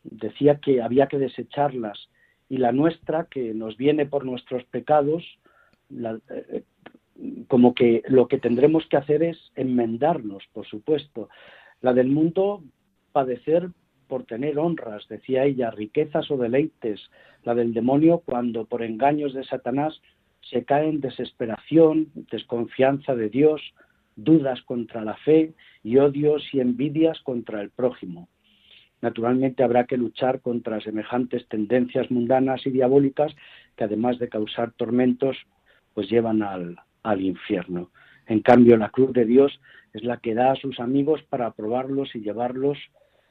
decía 0.03 0.59
que 0.59 0.81
había 0.81 1.07
que 1.07 1.19
desecharlas 1.19 2.09
y 2.49 2.57
la 2.57 2.71
nuestra, 2.71 3.25
que 3.25 3.53
nos 3.53 3.77
viene 3.77 4.05
por 4.05 4.25
nuestros 4.25 4.63
pecados, 4.65 5.23
eh, 5.89 6.63
como 7.47 7.73
que 7.73 8.01
lo 8.07 8.27
que 8.27 8.39
tendremos 8.39 8.85
que 8.87 8.97
hacer 8.97 9.23
es 9.23 9.37
enmendarnos, 9.55 10.43
por 10.51 10.65
supuesto. 10.65 11.29
La 11.81 11.93
del 11.93 12.07
mundo 12.07 12.63
padecer 13.13 13.69
por 14.07 14.25
tener 14.25 14.59
honras, 14.59 15.07
decía 15.07 15.45
ella, 15.45 15.71
riquezas 15.71 16.29
o 16.29 16.37
deleites, 16.37 16.99
la 17.43 17.55
del 17.55 17.73
demonio 17.73 18.21
cuando 18.25 18.65
por 18.65 18.83
engaños 18.83 19.33
de 19.33 19.43
Satanás 19.45 20.01
se 20.41 20.65
cae 20.65 20.89
en 20.89 20.99
desesperación, 20.99 22.09
desconfianza 22.29 23.15
de 23.15 23.29
Dios, 23.29 23.61
dudas 24.15 24.61
contra 24.63 25.03
la 25.03 25.15
fe 25.15 25.53
y 25.83 25.97
odios 25.97 26.43
y 26.53 26.59
envidias 26.59 27.21
contra 27.21 27.61
el 27.61 27.69
prójimo. 27.69 28.27
Naturalmente 29.01 29.63
habrá 29.63 29.85
que 29.85 29.97
luchar 29.97 30.41
contra 30.41 30.79
semejantes 30.81 31.47
tendencias 31.47 32.09
mundanas 32.11 32.65
y 32.65 32.71
diabólicas 32.71 33.33
que 33.75 33.83
además 33.83 34.19
de 34.19 34.29
causar 34.29 34.71
tormentos, 34.73 35.37
pues 35.93 36.09
llevan 36.09 36.41
al, 36.41 36.77
al 37.03 37.21
infierno. 37.21 37.89
En 38.27 38.41
cambio, 38.41 38.77
la 38.77 38.89
cruz 38.89 39.11
de 39.11 39.25
Dios 39.25 39.59
es 39.93 40.03
la 40.03 40.17
que 40.17 40.33
da 40.33 40.51
a 40.51 40.55
sus 40.55 40.79
amigos 40.79 41.21
para 41.23 41.51
probarlos 41.51 42.15
y 42.15 42.21
llevarlos 42.21 42.77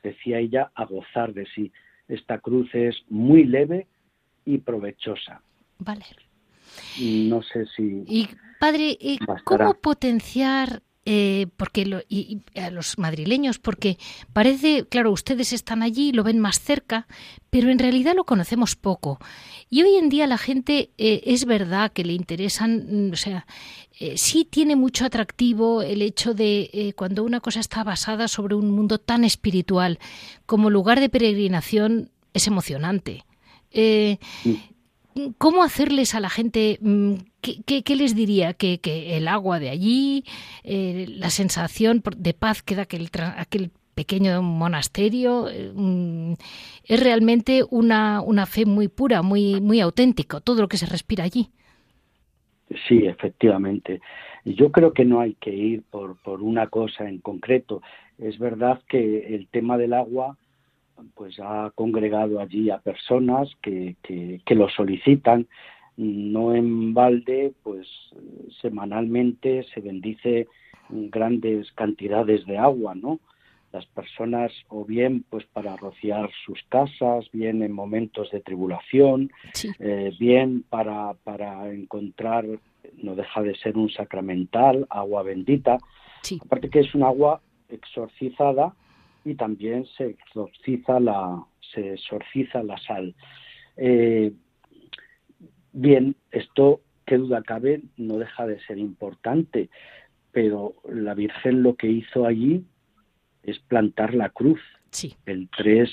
decía 0.02 0.38
ella, 0.38 0.70
a 0.74 0.84
gozar 0.84 1.32
de 1.32 1.46
sí. 1.54 1.72
Esta 2.08 2.38
cruz 2.38 2.68
es 2.74 2.96
muy 3.08 3.44
leve 3.44 3.86
y 4.44 4.58
provechosa. 4.58 5.42
Vale. 5.78 6.04
No 7.00 7.42
sé 7.42 7.66
si. 7.76 8.04
Y 8.06 8.28
padre, 8.58 8.98
¿cómo 9.44 9.74
potenciar 9.74 10.82
eh, 11.04 11.48
porque 11.56 12.04
y, 12.08 12.42
a 12.54 12.70
los 12.70 12.96
madrileños, 12.96 13.58
porque 13.58 13.98
parece, 14.32 14.86
claro, 14.88 15.10
ustedes 15.10 15.52
están 15.52 15.82
allí, 15.82 16.12
lo 16.12 16.22
ven 16.22 16.38
más 16.38 16.60
cerca, 16.60 17.08
pero 17.50 17.70
en 17.70 17.80
realidad 17.80 18.14
lo 18.14 18.22
conocemos 18.22 18.76
poco. 18.76 19.18
Y 19.68 19.82
hoy 19.82 19.96
en 19.96 20.08
día 20.08 20.28
la 20.28 20.38
gente 20.38 20.90
eh, 20.98 21.22
es 21.24 21.44
verdad 21.44 21.90
que 21.90 22.04
le 22.04 22.12
interesan, 22.12 23.08
mm, 23.08 23.12
o 23.12 23.16
sea, 23.16 23.46
eh, 23.98 24.16
sí 24.16 24.46
tiene 24.48 24.76
mucho 24.76 25.04
atractivo 25.04 25.82
el 25.82 26.02
hecho 26.02 26.34
de 26.34 26.94
cuando 26.96 27.24
una 27.24 27.40
cosa 27.40 27.58
está 27.58 27.82
basada 27.82 28.28
sobre 28.28 28.54
un 28.54 28.70
mundo 28.70 28.98
tan 28.98 29.24
espiritual 29.24 29.98
como 30.46 30.70
lugar 30.70 31.00
de 31.00 31.08
peregrinación 31.08 32.10
es 32.32 32.46
emocionante. 32.46 33.24
¿Cómo 35.38 35.62
hacerles 35.62 36.14
a 36.14 36.20
la 36.20 36.30
gente, 36.30 36.78
mm, 36.80 37.14
qué, 37.40 37.96
les 37.96 38.14
diría? 38.14 38.54
¿Que, 38.54 38.80
el 39.16 39.28
agua 39.28 39.58
de 39.58 39.70
allí, 39.70 40.24
eh, 40.64 41.06
la 41.08 41.30
sensación 41.30 42.02
de 42.16 42.34
paz 42.34 42.62
que 42.62 42.74
da 42.74 42.82
aquel, 42.82 43.08
aquel 43.36 43.70
pequeño 43.94 44.42
monasterio, 44.42 45.48
eh, 45.48 45.72
mm, 45.74 46.32
es 46.84 47.02
realmente 47.02 47.62
una, 47.70 48.22
fe 48.46 48.64
muy 48.64 48.88
pura, 48.88 49.22
muy, 49.22 49.60
muy 49.60 49.80
auténtico, 49.80 50.40
todo 50.40 50.62
lo 50.62 50.68
que 50.68 50.78
se 50.78 50.86
respira 50.86 51.24
allí. 51.24 51.48
Sí, 52.88 53.04
efectivamente. 53.06 54.00
Yo 54.44 54.72
creo 54.72 54.92
que 54.92 55.04
no 55.04 55.20
hay 55.20 55.34
que 55.34 55.54
ir 55.54 55.82
por 55.90 56.16
una 56.42 56.68
cosa 56.68 57.08
en 57.08 57.18
concreto. 57.18 57.82
Es 58.18 58.38
verdad 58.38 58.80
que 58.88 59.34
el 59.34 59.46
tema 59.48 59.76
del 59.76 59.92
agua 59.92 60.36
pues 61.14 61.38
ha 61.40 61.70
congregado 61.74 62.40
allí 62.40 62.70
a 62.70 62.78
personas 62.78 63.48
que, 63.62 63.96
que, 64.02 64.54
lo 64.54 64.68
solicitan. 64.68 65.46
No 65.96 66.54
en 66.54 66.94
balde, 66.94 67.52
pues 67.62 67.86
semanalmente 68.60 69.64
se 69.74 69.80
bendice 69.80 70.46
grandes 70.88 71.70
cantidades 71.72 72.44
de 72.46 72.58
agua, 72.58 72.94
¿no? 72.94 73.20
Las 73.72 73.86
personas, 73.86 74.52
o 74.68 74.84
bien 74.84 75.24
pues 75.30 75.46
para 75.46 75.76
rociar 75.76 76.30
sus 76.44 76.62
casas, 76.68 77.30
bien 77.32 77.62
en 77.62 77.72
momentos 77.72 78.30
de 78.30 78.40
tribulación, 78.40 79.30
eh, 79.78 80.12
bien 80.18 80.64
para, 80.68 81.14
para 81.24 81.70
encontrar, 81.72 82.44
no 83.02 83.14
deja 83.14 83.42
de 83.42 83.54
ser 83.56 83.78
un 83.78 83.90
sacramental, 83.90 84.86
agua 84.90 85.22
bendita. 85.22 85.78
Aparte 86.40 86.68
que 86.68 86.80
es 86.80 86.94
un 86.94 87.02
agua 87.02 87.40
exorcizada 87.68 88.74
y 89.24 89.34
también 89.34 89.86
se 89.96 90.06
exorciza 90.06 91.00
la, 91.00 91.44
se 91.74 91.94
exorciza 91.94 92.62
la 92.62 92.78
sal. 92.78 93.14
Eh, 93.76 94.32
bien, 95.72 96.16
esto, 96.30 96.80
qué 97.04 97.16
duda 97.16 97.42
cabe, 97.42 97.82
no 97.96 98.18
deja 98.18 98.46
de 98.46 98.60
ser 98.60 98.78
importante, 98.78 99.70
pero 100.32 100.74
la 100.88 101.14
Virgen 101.14 101.62
lo 101.62 101.76
que 101.76 101.88
hizo 101.88 102.26
allí 102.26 102.64
es 103.42 103.58
plantar 103.60 104.14
la 104.14 104.30
cruz. 104.30 104.60
Sí. 104.90 105.14
El 105.26 105.48
3, 105.56 105.90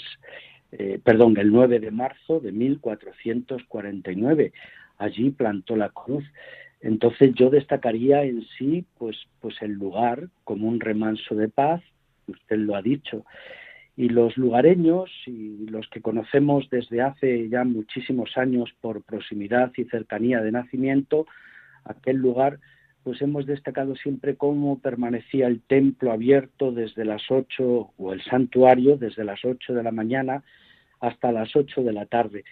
eh, 0.71 0.99
perdón, 1.03 1.37
el 1.37 1.51
9 1.51 1.79
de 1.79 1.91
marzo 1.91 2.39
de 2.39 2.51
1449. 2.51 4.53
Allí 4.97 5.29
plantó 5.31 5.75
la 5.75 5.89
cruz. 5.89 6.23
Entonces 6.81 7.33
yo 7.35 7.49
destacaría 7.49 8.23
en 8.23 8.45
sí, 8.57 8.85
pues, 8.97 9.17
pues 9.41 9.61
el 9.61 9.71
lugar 9.71 10.29
como 10.43 10.67
un 10.67 10.79
remanso 10.79 11.35
de 11.35 11.49
paz, 11.49 11.81
usted 12.29 12.57
lo 12.57 12.75
ha 12.75 12.81
dicho, 12.81 13.25
y 13.95 14.07
los 14.07 14.37
lugareños 14.37 15.09
y 15.25 15.67
los 15.67 15.87
que 15.89 16.01
conocemos 16.01 16.69
desde 16.69 17.01
hace 17.01 17.49
ya 17.49 17.65
muchísimos 17.65 18.37
años 18.37 18.69
por 18.79 19.03
proximidad 19.03 19.73
y 19.75 19.83
cercanía 19.85 20.41
de 20.41 20.53
nacimiento, 20.53 21.27
aquel 21.83 22.15
lugar, 22.15 22.59
pues 23.03 23.21
hemos 23.21 23.45
destacado 23.45 23.95
siempre 23.95 24.35
cómo 24.35 24.79
permanecía 24.79 25.47
el 25.47 25.61
templo 25.61 26.11
abierto 26.11 26.71
desde 26.71 27.05
las 27.05 27.29
ocho, 27.29 27.91
o 27.97 28.13
el 28.13 28.21
santuario 28.23 28.97
desde 28.97 29.23
las 29.23 29.43
ocho 29.43 29.73
de 29.73 29.83
la 29.83 29.91
mañana 29.91 30.43
hasta 31.01 31.31
las 31.31 31.55
ocho 31.55 31.83
de 31.83 31.93
la 31.93 32.05
tarde. 32.05 32.43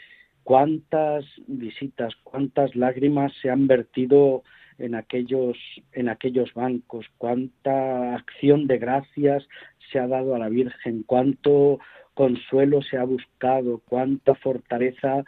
Cuántas 0.44 1.26
visitas, 1.48 2.14
cuántas 2.24 2.76
lágrimas 2.76 3.34
se 3.42 3.50
han 3.50 3.68
vertido 3.68 4.44
en 4.80 4.96
aquellos, 4.96 5.58
en 5.94 6.10
aquellos 6.10 6.54
bancos, 6.54 7.06
cuánta 7.18 8.16
acción 8.16 8.68
de 8.68 8.78
gracias 8.78 9.48
se 9.92 10.00
ha 10.00 10.08
dado 10.08 10.36
a 10.36 10.40
la 10.40 10.50
Virgen, 10.50 11.04
cuánto 11.04 11.80
consuelo 12.14 12.82
se 12.82 12.98
ha 12.98 13.04
buscado, 13.04 13.82
cuánta 13.88 14.36
fortaleza 14.36 15.24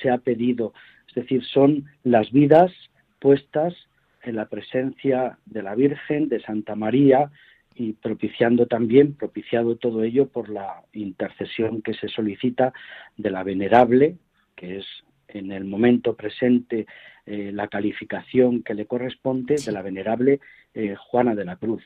se 0.00 0.10
ha 0.10 0.18
pedido. 0.18 0.72
Es 1.08 1.14
decir, 1.14 1.44
son 1.44 1.86
las 2.02 2.30
vidas 2.32 2.72
puestas 3.20 3.74
en 4.22 4.36
la 4.36 4.46
presencia 4.46 5.38
de 5.46 5.62
la 5.62 5.74
Virgen, 5.74 6.28
de 6.28 6.40
Santa 6.40 6.74
María, 6.74 7.30
y 7.76 7.92
propiciando 7.94 8.66
también, 8.66 9.14
propiciado 9.14 9.76
todo 9.76 10.04
ello 10.04 10.28
por 10.28 10.48
la 10.48 10.82
intercesión 10.92 11.82
que 11.82 11.94
se 11.94 12.08
solicita 12.08 12.72
de 13.16 13.30
la 13.30 13.42
venerable, 13.42 14.16
que 14.54 14.78
es 14.78 14.86
en 15.34 15.52
el 15.52 15.64
momento 15.64 16.14
presente 16.14 16.86
eh, 17.26 17.50
la 17.52 17.68
calificación 17.68 18.62
que 18.62 18.74
le 18.74 18.86
corresponde 18.86 19.56
de 19.56 19.72
la 19.72 19.82
venerable 19.82 20.40
eh, 20.72 20.94
Juana 20.94 21.34
de 21.34 21.44
la 21.44 21.56
Cruz. 21.56 21.82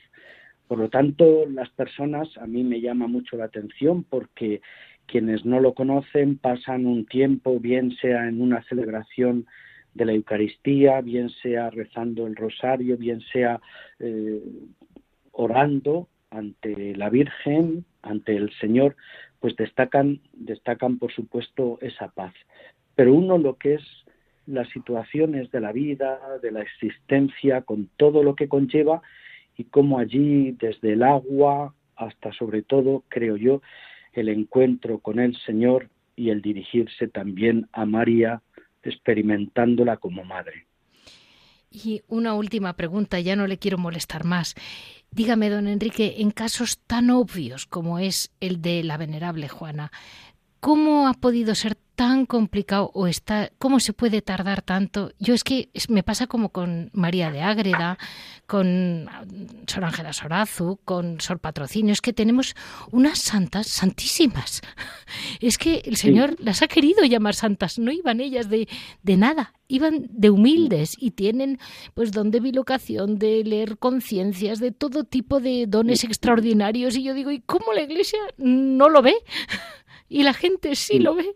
Por 0.68 0.78
lo 0.78 0.88
tanto, 0.88 1.46
las 1.46 1.70
personas 1.70 2.28
a 2.36 2.46
mí 2.46 2.62
me 2.62 2.80
llama 2.80 3.08
mucho 3.08 3.36
la 3.36 3.46
atención 3.46 4.04
porque 4.04 4.60
quienes 5.06 5.44
no 5.44 5.60
lo 5.60 5.72
conocen 5.74 6.36
pasan 6.36 6.86
un 6.86 7.06
tiempo, 7.06 7.58
bien 7.58 7.96
sea 7.96 8.28
en 8.28 8.42
una 8.42 8.62
celebración 8.64 9.46
de 9.94 10.04
la 10.04 10.12
Eucaristía, 10.12 11.00
bien 11.00 11.30
sea 11.30 11.70
rezando 11.70 12.26
el 12.26 12.36
rosario, 12.36 12.98
bien 12.98 13.22
sea 13.32 13.60
eh, 13.98 14.42
orando 15.32 16.08
ante 16.30 16.94
la 16.94 17.08
Virgen, 17.08 17.86
ante 18.02 18.36
el 18.36 18.52
Señor, 18.60 18.96
pues 19.40 19.56
destacan, 19.56 20.20
destacan 20.34 20.98
por 20.98 21.12
supuesto 21.12 21.78
esa 21.80 22.08
paz. 22.08 22.34
Pero 22.98 23.14
uno 23.14 23.38
lo 23.38 23.54
que 23.58 23.74
es 23.74 23.82
las 24.46 24.68
situaciones 24.70 25.52
de 25.52 25.60
la 25.60 25.70
vida, 25.70 26.18
de 26.42 26.50
la 26.50 26.62
existencia, 26.62 27.62
con 27.62 27.88
todo 27.96 28.24
lo 28.24 28.34
que 28.34 28.48
conlleva 28.48 29.02
y 29.56 29.66
cómo 29.66 30.00
allí, 30.00 30.50
desde 30.58 30.94
el 30.94 31.04
agua 31.04 31.76
hasta 31.94 32.32
sobre 32.32 32.62
todo, 32.62 33.04
creo 33.06 33.36
yo, 33.36 33.62
el 34.14 34.28
encuentro 34.28 34.98
con 34.98 35.20
el 35.20 35.36
Señor 35.46 35.90
y 36.16 36.30
el 36.30 36.42
dirigirse 36.42 37.06
también 37.06 37.68
a 37.72 37.84
María, 37.84 38.42
experimentándola 38.82 39.98
como 39.98 40.24
madre. 40.24 40.66
Y 41.70 42.02
una 42.08 42.34
última 42.34 42.72
pregunta, 42.72 43.20
ya 43.20 43.36
no 43.36 43.46
le 43.46 43.58
quiero 43.58 43.78
molestar 43.78 44.24
más. 44.24 44.56
Dígame, 45.12 45.50
don 45.50 45.68
Enrique, 45.68 46.16
en 46.18 46.32
casos 46.32 46.80
tan 46.80 47.10
obvios 47.10 47.64
como 47.64 48.00
es 48.00 48.34
el 48.40 48.60
de 48.60 48.82
la 48.82 48.96
venerable 48.96 49.46
Juana, 49.46 49.92
¿cómo 50.58 51.06
ha 51.06 51.14
podido 51.14 51.54
ser 51.54 51.76
tan 51.98 52.26
complicado 52.26 52.92
o 52.94 53.08
está, 53.08 53.50
cómo 53.58 53.80
se 53.80 53.92
puede 53.92 54.22
tardar 54.22 54.62
tanto. 54.62 55.10
Yo 55.18 55.34
es 55.34 55.42
que 55.42 55.68
me 55.88 56.04
pasa 56.04 56.28
como 56.28 56.50
con 56.50 56.90
María 56.92 57.32
de 57.32 57.42
Ágreda, 57.42 57.98
con 58.46 59.10
Sor 59.66 59.84
Ángela 59.84 60.12
Sorazu, 60.12 60.78
con 60.84 61.20
Sor 61.20 61.40
Patrocinio, 61.40 61.92
es 61.92 62.00
que 62.00 62.12
tenemos 62.12 62.54
unas 62.92 63.18
santas 63.18 63.66
santísimas. 63.66 64.62
Es 65.40 65.58
que 65.58 65.82
el 65.86 65.96
Señor 65.96 66.36
las 66.38 66.62
ha 66.62 66.68
querido 66.68 67.02
llamar 67.04 67.34
santas, 67.34 67.80
no 67.80 67.90
iban 67.90 68.20
ellas 68.20 68.48
de, 68.48 68.68
de 69.02 69.16
nada, 69.16 69.54
iban 69.66 70.06
de 70.08 70.30
humildes 70.30 70.94
y 71.00 71.10
tienen 71.10 71.58
pues 71.94 72.12
don 72.12 72.30
de 72.30 72.38
bilocación, 72.38 73.18
de 73.18 73.42
leer 73.42 73.76
conciencias, 73.76 74.60
de 74.60 74.70
todo 74.70 75.02
tipo 75.02 75.40
de 75.40 75.66
dones 75.66 76.04
extraordinarios 76.04 76.94
y 76.94 77.02
yo 77.02 77.12
digo, 77.12 77.32
¿y 77.32 77.40
cómo 77.40 77.72
la 77.72 77.82
Iglesia 77.82 78.20
no 78.36 78.88
lo 78.88 79.02
ve? 79.02 79.16
Y 80.10 80.22
la 80.22 80.32
gente 80.32 80.74
sí 80.74 81.00
lo 81.00 81.14
ve. 81.14 81.34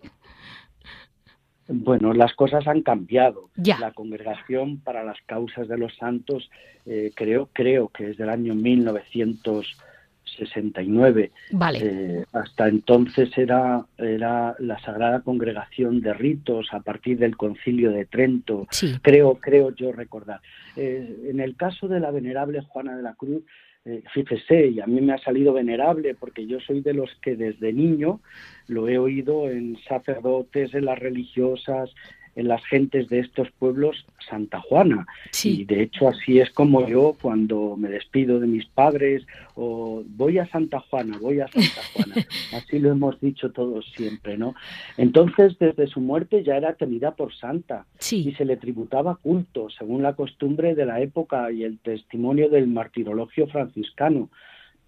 Bueno, 1.72 2.12
las 2.12 2.34
cosas 2.34 2.66
han 2.66 2.82
cambiado. 2.82 3.48
La 3.56 3.92
congregación 3.92 4.78
para 4.78 5.04
las 5.04 5.16
causas 5.26 5.68
de 5.68 5.78
los 5.78 5.94
santos 5.96 6.50
eh, 6.84 7.12
creo 7.14 7.48
creo 7.52 7.86
que 7.88 8.10
es 8.10 8.16
del 8.16 8.28
año 8.28 8.52
1969. 8.54 11.30
Vale. 11.52 11.78
Eh, 11.82 12.24
hasta 12.32 12.66
entonces 12.68 13.30
era 13.38 13.86
era 13.96 14.56
la 14.58 14.80
Sagrada 14.80 15.20
Congregación 15.20 16.00
de 16.00 16.12
Ritos 16.12 16.66
a 16.72 16.80
partir 16.80 17.18
del 17.18 17.36
Concilio 17.36 17.92
de 17.92 18.04
Trento. 18.04 18.66
Creo 19.00 19.36
creo 19.36 19.72
yo 19.74 19.92
recordar. 19.92 20.40
Eh, 20.76 21.28
en 21.30 21.38
el 21.40 21.56
caso 21.56 21.88
de 21.88 22.00
la 22.00 22.10
venerable 22.10 22.60
Juana 22.60 22.94
de 22.96 23.02
la 23.02 23.14
Cruz 23.14 23.44
eh, 23.84 24.02
fíjese, 24.14 24.68
y 24.68 24.80
a 24.80 24.86
mí 24.86 25.00
me 25.00 25.12
ha 25.12 25.18
salido 25.18 25.52
venerable 25.52 26.14
porque 26.14 26.46
yo 26.46 26.60
soy 26.60 26.82
de 26.82 26.94
los 26.94 27.10
que 27.20 27.34
desde 27.34 27.72
niño 27.72 28.20
lo 28.68 28.88
he 28.88 28.98
oído 28.98 29.50
en 29.50 29.76
sacerdotes, 29.88 30.72
en 30.74 30.84
las 30.84 30.98
religiosas, 30.98 31.90
en 32.34 32.48
las 32.48 32.64
gentes 32.64 33.08
de 33.08 33.20
estos 33.20 33.50
pueblos 33.52 34.04
Santa 34.28 34.60
Juana. 34.60 35.06
Y 35.44 35.64
de 35.64 35.82
hecho 35.82 36.08
así 36.08 36.40
es 36.40 36.50
como 36.50 36.86
yo 36.86 37.16
cuando 37.20 37.76
me 37.76 37.88
despido 37.88 38.40
de 38.40 38.46
mis 38.46 38.66
padres 38.66 39.26
o 39.54 40.02
voy 40.06 40.38
a 40.38 40.46
Santa 40.46 40.80
Juana, 40.80 41.18
voy 41.20 41.40
a 41.40 41.48
Santa 41.48 41.82
Juana. 41.94 42.26
Así 42.54 42.78
lo 42.78 42.90
hemos 42.90 43.20
dicho 43.20 43.50
todos 43.52 43.84
siempre, 43.94 44.38
¿no? 44.38 44.54
Entonces 44.96 45.58
desde 45.58 45.86
su 45.86 46.00
muerte 46.00 46.42
ya 46.42 46.56
era 46.56 46.74
tenida 46.74 47.14
por 47.14 47.34
santa 47.34 47.86
y 48.10 48.32
se 48.32 48.44
le 48.44 48.56
tributaba 48.56 49.16
culto 49.16 49.68
según 49.70 50.02
la 50.02 50.14
costumbre 50.14 50.74
de 50.74 50.86
la 50.86 51.00
época 51.00 51.50
y 51.52 51.64
el 51.64 51.78
testimonio 51.78 52.48
del 52.48 52.66
martirologio 52.66 53.46
franciscano. 53.48 54.30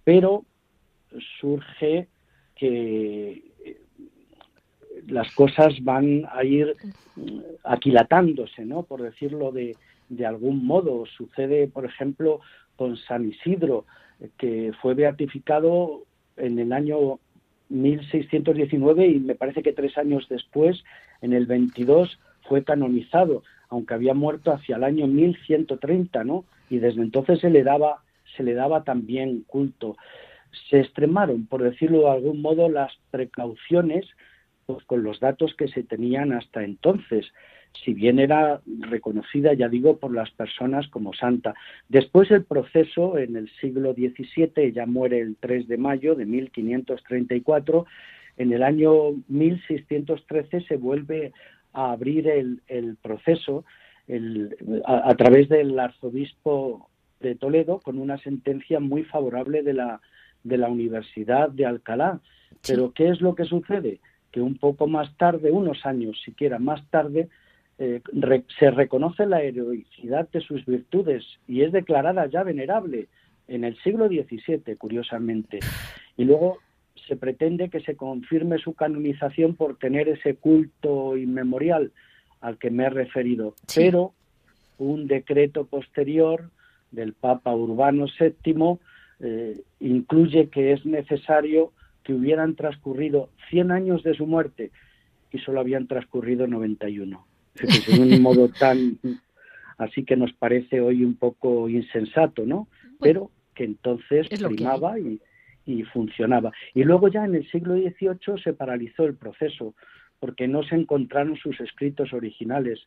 Pero 0.04 0.44
surge 1.40 2.08
que 2.56 3.42
las 5.08 5.32
cosas 5.34 5.74
van 5.82 6.24
a 6.32 6.44
ir 6.44 6.74
aquilatándose, 7.64 8.64
¿no? 8.64 8.82
Por 8.82 9.02
decirlo 9.02 9.52
de, 9.52 9.76
de 10.08 10.26
algún 10.26 10.66
modo. 10.66 11.06
Sucede, 11.06 11.68
por 11.68 11.84
ejemplo, 11.84 12.40
con 12.76 12.96
San 12.96 13.28
Isidro, 13.28 13.84
que 14.38 14.72
fue 14.80 14.94
beatificado 14.94 16.02
en 16.36 16.58
el 16.58 16.72
año 16.72 17.18
1619 17.68 19.06
y 19.06 19.20
me 19.20 19.34
parece 19.34 19.62
que 19.62 19.72
tres 19.72 19.96
años 19.98 20.26
después, 20.28 20.84
en 21.22 21.32
el 21.32 21.46
22, 21.46 22.18
fue 22.48 22.64
canonizado, 22.64 23.42
aunque 23.68 23.94
había 23.94 24.14
muerto 24.14 24.52
hacia 24.52 24.76
el 24.76 24.84
año 24.84 25.06
1130, 25.06 26.24
¿no? 26.24 26.44
Y 26.70 26.78
desde 26.78 27.02
entonces 27.02 27.40
se 27.40 27.50
le 27.50 27.62
daba, 27.62 28.02
se 28.36 28.42
le 28.42 28.54
daba 28.54 28.84
también 28.84 29.44
culto. 29.46 29.96
Se 30.70 30.80
extremaron, 30.80 31.46
por 31.46 31.62
decirlo 31.62 32.02
de 32.02 32.10
algún 32.10 32.42
modo, 32.42 32.68
las 32.68 32.92
precauciones 33.10 34.06
pues, 34.66 34.84
con 34.84 35.02
los 35.02 35.20
datos 35.20 35.54
que 35.54 35.68
se 35.68 35.82
tenían 35.82 36.32
hasta 36.32 36.64
entonces, 36.64 37.26
si 37.84 37.92
bien 37.92 38.18
era 38.18 38.60
reconocida, 38.80 39.52
ya 39.54 39.68
digo, 39.68 39.98
por 39.98 40.14
las 40.14 40.30
personas 40.30 40.88
como 40.88 41.12
santa. 41.12 41.54
Después 41.88 42.30
el 42.30 42.44
proceso, 42.44 43.18
en 43.18 43.36
el 43.36 43.50
siglo 43.60 43.94
XVII, 43.94 44.52
ella 44.56 44.86
muere 44.86 45.20
el 45.20 45.36
3 45.36 45.66
de 45.66 45.76
mayo 45.76 46.14
de 46.14 46.24
1534, 46.26 47.86
en 48.36 48.52
el 48.52 48.62
año 48.62 48.92
1613 49.28 50.62
se 50.62 50.76
vuelve 50.76 51.32
a 51.72 51.92
abrir 51.92 52.28
el, 52.28 52.96
proceso 53.02 53.64
a, 54.86 55.10
a, 55.10 55.14
través 55.16 55.48
del 55.48 55.78
arzobispo 55.78 56.88
de 57.20 57.34
Toledo 57.34 57.80
con 57.80 57.98
una 57.98 58.18
sentencia 58.18 58.80
muy 58.80 59.04
favorable 59.04 59.62
de 59.62 59.72
la, 59.72 60.00
de 60.44 60.58
la 60.58 60.68
Universidad 60.68 61.48
de 61.48 61.66
Alcalá. 61.66 62.20
Pero 62.66 62.92
¿qué 62.92 63.08
es 63.08 63.20
lo 63.20 63.34
que 63.34 63.44
sucede? 63.44 64.00
Que 64.34 64.40
un 64.40 64.56
poco 64.56 64.88
más 64.88 65.16
tarde, 65.16 65.52
unos 65.52 65.86
años 65.86 66.20
siquiera 66.24 66.58
más 66.58 66.84
tarde, 66.90 67.28
eh, 67.78 68.00
se 68.58 68.72
reconoce 68.72 69.26
la 69.26 69.40
heroicidad 69.42 70.28
de 70.30 70.40
sus 70.40 70.66
virtudes 70.66 71.24
y 71.46 71.62
es 71.62 71.70
declarada 71.70 72.26
ya 72.26 72.42
venerable 72.42 73.06
en 73.46 73.62
el 73.62 73.80
siglo 73.84 74.08
XVII, 74.08 74.74
curiosamente. 74.76 75.60
Y 76.16 76.24
luego 76.24 76.58
se 77.06 77.14
pretende 77.14 77.68
que 77.68 77.78
se 77.78 77.94
confirme 77.94 78.58
su 78.58 78.74
canonización 78.74 79.54
por 79.54 79.76
tener 79.76 80.08
ese 80.08 80.34
culto 80.34 81.16
inmemorial 81.16 81.92
al 82.40 82.58
que 82.58 82.72
me 82.72 82.86
he 82.86 82.90
referido. 82.90 83.54
Pero 83.72 84.14
un 84.78 85.06
decreto 85.06 85.64
posterior 85.64 86.50
del 86.90 87.12
Papa 87.12 87.54
Urbano 87.54 88.06
VII 88.18 88.78
eh, 89.20 89.60
incluye 89.78 90.48
que 90.48 90.72
es 90.72 90.84
necesario 90.84 91.70
que 92.04 92.12
hubieran 92.12 92.54
transcurrido 92.54 93.30
100 93.50 93.70
años 93.72 94.02
de 94.02 94.14
su 94.14 94.26
muerte 94.26 94.70
y 95.32 95.38
solo 95.38 95.60
habían 95.60 95.88
transcurrido 95.88 96.46
91. 96.46 97.26
Es 97.56 97.86
de 97.86 98.00
un 98.00 98.22
modo 98.22 98.48
tan... 98.48 98.98
Así 99.76 100.04
que 100.04 100.16
nos 100.16 100.32
parece 100.34 100.80
hoy 100.80 101.04
un 101.04 101.16
poco 101.16 101.68
insensato, 101.68 102.46
¿no? 102.46 102.68
Pero 103.00 103.32
que 103.54 103.64
entonces 103.64 104.28
primaba 104.28 105.00
y, 105.00 105.20
y 105.66 105.82
funcionaba. 105.82 106.52
Y 106.74 106.84
luego 106.84 107.08
ya 107.08 107.24
en 107.24 107.34
el 107.34 107.50
siglo 107.50 107.74
XVIII 107.74 108.40
se 108.42 108.52
paralizó 108.52 109.04
el 109.04 109.16
proceso 109.16 109.74
porque 110.20 110.46
no 110.46 110.62
se 110.62 110.76
encontraron 110.76 111.36
sus 111.36 111.60
escritos 111.60 112.12
originales, 112.12 112.80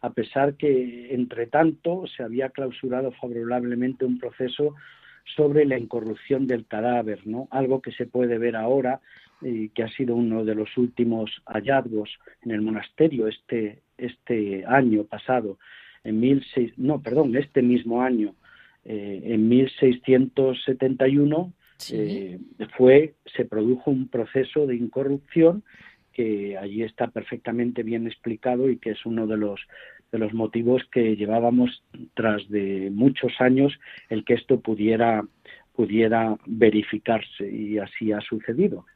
a 0.00 0.10
pesar 0.10 0.54
que, 0.56 1.14
entre 1.14 1.46
tanto, 1.46 2.04
se 2.14 2.22
había 2.22 2.50
clausurado 2.50 3.12
favorablemente 3.12 4.04
un 4.04 4.18
proceso 4.18 4.74
sobre 5.36 5.64
la 5.64 5.78
incorrupción 5.78 6.46
del 6.46 6.66
cadáver, 6.66 7.26
¿no? 7.26 7.48
Algo 7.50 7.80
que 7.80 7.92
se 7.92 8.06
puede 8.06 8.38
ver 8.38 8.56
ahora 8.56 9.00
y 9.40 9.70
que 9.70 9.82
ha 9.82 9.88
sido 9.88 10.16
uno 10.16 10.44
de 10.44 10.54
los 10.54 10.76
últimos 10.76 11.42
hallazgos 11.46 12.10
en 12.42 12.52
el 12.52 12.62
monasterio 12.62 13.28
este 13.28 13.82
este 13.96 14.64
año 14.66 15.04
pasado, 15.04 15.58
en 16.02 16.20
mil 16.20 16.44
no, 16.76 17.00
perdón, 17.00 17.36
este 17.36 17.62
mismo 17.62 18.02
año, 18.02 18.34
eh, 18.84 19.22
en 19.24 19.48
1671 19.48 21.52
eh, 21.92 22.38
fue 22.76 23.14
se 23.26 23.44
produjo 23.44 23.90
un 23.90 24.08
proceso 24.08 24.66
de 24.66 24.76
incorrupción 24.76 25.64
que 26.12 26.56
allí 26.56 26.82
está 26.82 27.08
perfectamente 27.08 27.82
bien 27.82 28.06
explicado 28.06 28.70
y 28.70 28.78
que 28.78 28.90
es 28.90 29.04
uno 29.04 29.26
de 29.26 29.36
los 29.36 29.60
de 30.14 30.20
los 30.20 30.32
motivos 30.32 30.82
que 30.92 31.16
llevábamos 31.16 31.82
tras 32.14 32.48
de 32.48 32.88
muchos 32.92 33.32
años 33.40 33.72
el 34.08 34.24
que 34.24 34.34
esto 34.34 34.60
pudiera 34.60 35.24
pudiera 35.74 36.36
verificarse 36.46 37.50
y 37.50 37.78
así 37.78 38.12
ha 38.12 38.20
sucedido 38.20 38.86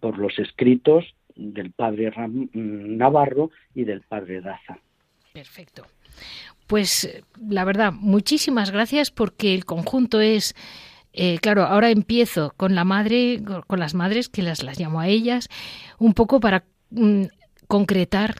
por 0.00 0.18
los 0.18 0.36
escritos 0.40 1.04
del 1.36 1.70
padre 1.70 2.12
Navarro 2.54 3.52
y 3.72 3.84
del 3.84 4.00
padre 4.00 4.40
Daza. 4.40 4.78
Perfecto. 5.32 5.86
Pues 6.66 7.22
la 7.48 7.64
verdad, 7.64 7.92
muchísimas 7.92 8.72
gracias 8.72 9.12
porque 9.12 9.54
el 9.54 9.64
conjunto 9.64 10.20
es 10.20 10.56
eh, 11.12 11.38
claro, 11.38 11.62
ahora 11.62 11.90
empiezo 11.90 12.52
con 12.56 12.74
la 12.74 12.82
madre, 12.82 13.40
con 13.68 13.78
las 13.78 13.94
madres, 13.94 14.28
que 14.28 14.42
las, 14.42 14.64
las 14.64 14.80
llamo 14.80 14.98
a 14.98 15.06
ellas, 15.06 15.48
un 16.00 16.14
poco 16.14 16.40
para 16.40 16.64
mm, 16.90 17.26
concretar 17.68 18.34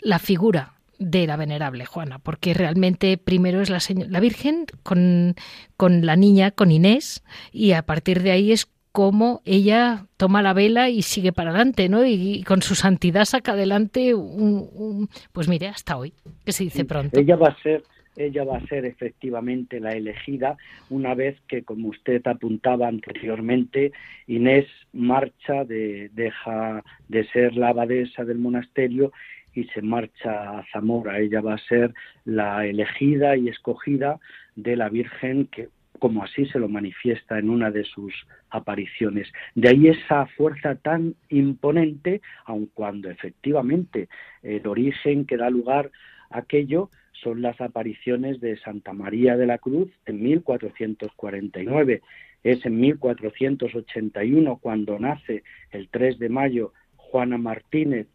la 0.00 0.20
figura 0.20 0.73
de 0.98 1.26
la 1.26 1.36
venerable 1.36 1.84
Juana, 1.86 2.18
porque 2.18 2.54
realmente 2.54 3.18
primero 3.18 3.60
es 3.60 3.70
la, 3.70 3.78
la 4.08 4.20
Virgen 4.20 4.66
con, 4.82 5.34
con 5.76 6.06
la 6.06 6.16
niña, 6.16 6.50
con 6.50 6.70
Inés, 6.70 7.24
y 7.52 7.72
a 7.72 7.82
partir 7.82 8.22
de 8.22 8.30
ahí 8.30 8.52
es 8.52 8.68
como 8.92 9.42
ella 9.44 10.06
toma 10.16 10.40
la 10.40 10.52
vela 10.52 10.88
y 10.88 11.02
sigue 11.02 11.32
para 11.32 11.50
adelante, 11.50 11.88
¿no? 11.88 12.06
Y, 12.06 12.44
con 12.44 12.62
su 12.62 12.76
santidad 12.76 13.24
saca 13.24 13.52
adelante 13.52 14.14
un, 14.14 15.08
pues 15.32 15.48
mire, 15.48 15.66
hasta 15.66 15.96
hoy, 15.96 16.12
que 16.44 16.52
se 16.52 16.62
dice 16.62 16.84
pronto. 16.84 17.18
Ella 17.18 17.34
va 17.34 17.48
a 17.48 17.62
ser 17.62 17.82
ella 18.16 18.44
va 18.44 18.58
a 18.58 18.66
ser 18.66 18.84
efectivamente 18.84 19.80
la 19.80 19.90
elegida 19.90 20.56
una 20.88 21.14
vez 21.14 21.36
que, 21.48 21.64
como 21.64 21.88
usted 21.88 22.24
apuntaba 22.26 22.86
anteriormente, 22.86 23.90
Inés 24.28 24.66
marcha, 24.92 25.64
de, 25.64 26.10
deja 26.12 26.84
de 27.08 27.26
ser 27.30 27.56
la 27.56 27.70
abadesa 27.70 28.24
del 28.24 28.38
monasterio 28.38 29.12
y 29.54 29.64
se 29.64 29.82
marcha 29.82 30.58
a 30.58 30.64
Zamora. 30.72 31.18
Ella 31.18 31.40
va 31.40 31.54
a 31.54 31.68
ser 31.68 31.94
la 32.24 32.66
elegida 32.66 33.36
y 33.36 33.48
escogida 33.48 34.18
de 34.56 34.76
la 34.76 34.88
Virgen 34.88 35.46
que 35.46 35.68
como 35.98 36.24
así 36.24 36.44
se 36.46 36.58
lo 36.58 36.68
manifiesta 36.68 37.38
en 37.38 37.48
una 37.48 37.70
de 37.70 37.84
sus 37.84 38.12
apariciones. 38.50 39.32
De 39.54 39.68
ahí 39.68 39.88
esa 39.88 40.26
fuerza 40.26 40.74
tan 40.74 41.14
imponente, 41.28 42.20
aun 42.44 42.66
cuando 42.74 43.08
efectivamente 43.08 44.08
el 44.42 44.66
origen 44.66 45.24
que 45.24 45.36
da 45.36 45.48
lugar 45.50 45.90
a 46.30 46.40
aquello 46.40 46.90
son 47.12 47.42
las 47.42 47.60
apariciones 47.60 48.40
de 48.40 48.58
Santa 48.58 48.92
María 48.92 49.36
de 49.36 49.46
la 49.46 49.58
Cruz 49.58 49.90
en 50.04 50.22
1449. 50.22 52.02
Es 52.42 52.66
en 52.66 52.80
1481 52.80 54.58
cuando 54.60 54.98
nace 54.98 55.42
el 55.70 55.88
3 55.88 56.18
de 56.18 56.28
mayo 56.28 56.72
Juana 56.96 57.38
Martínez, 57.38 58.08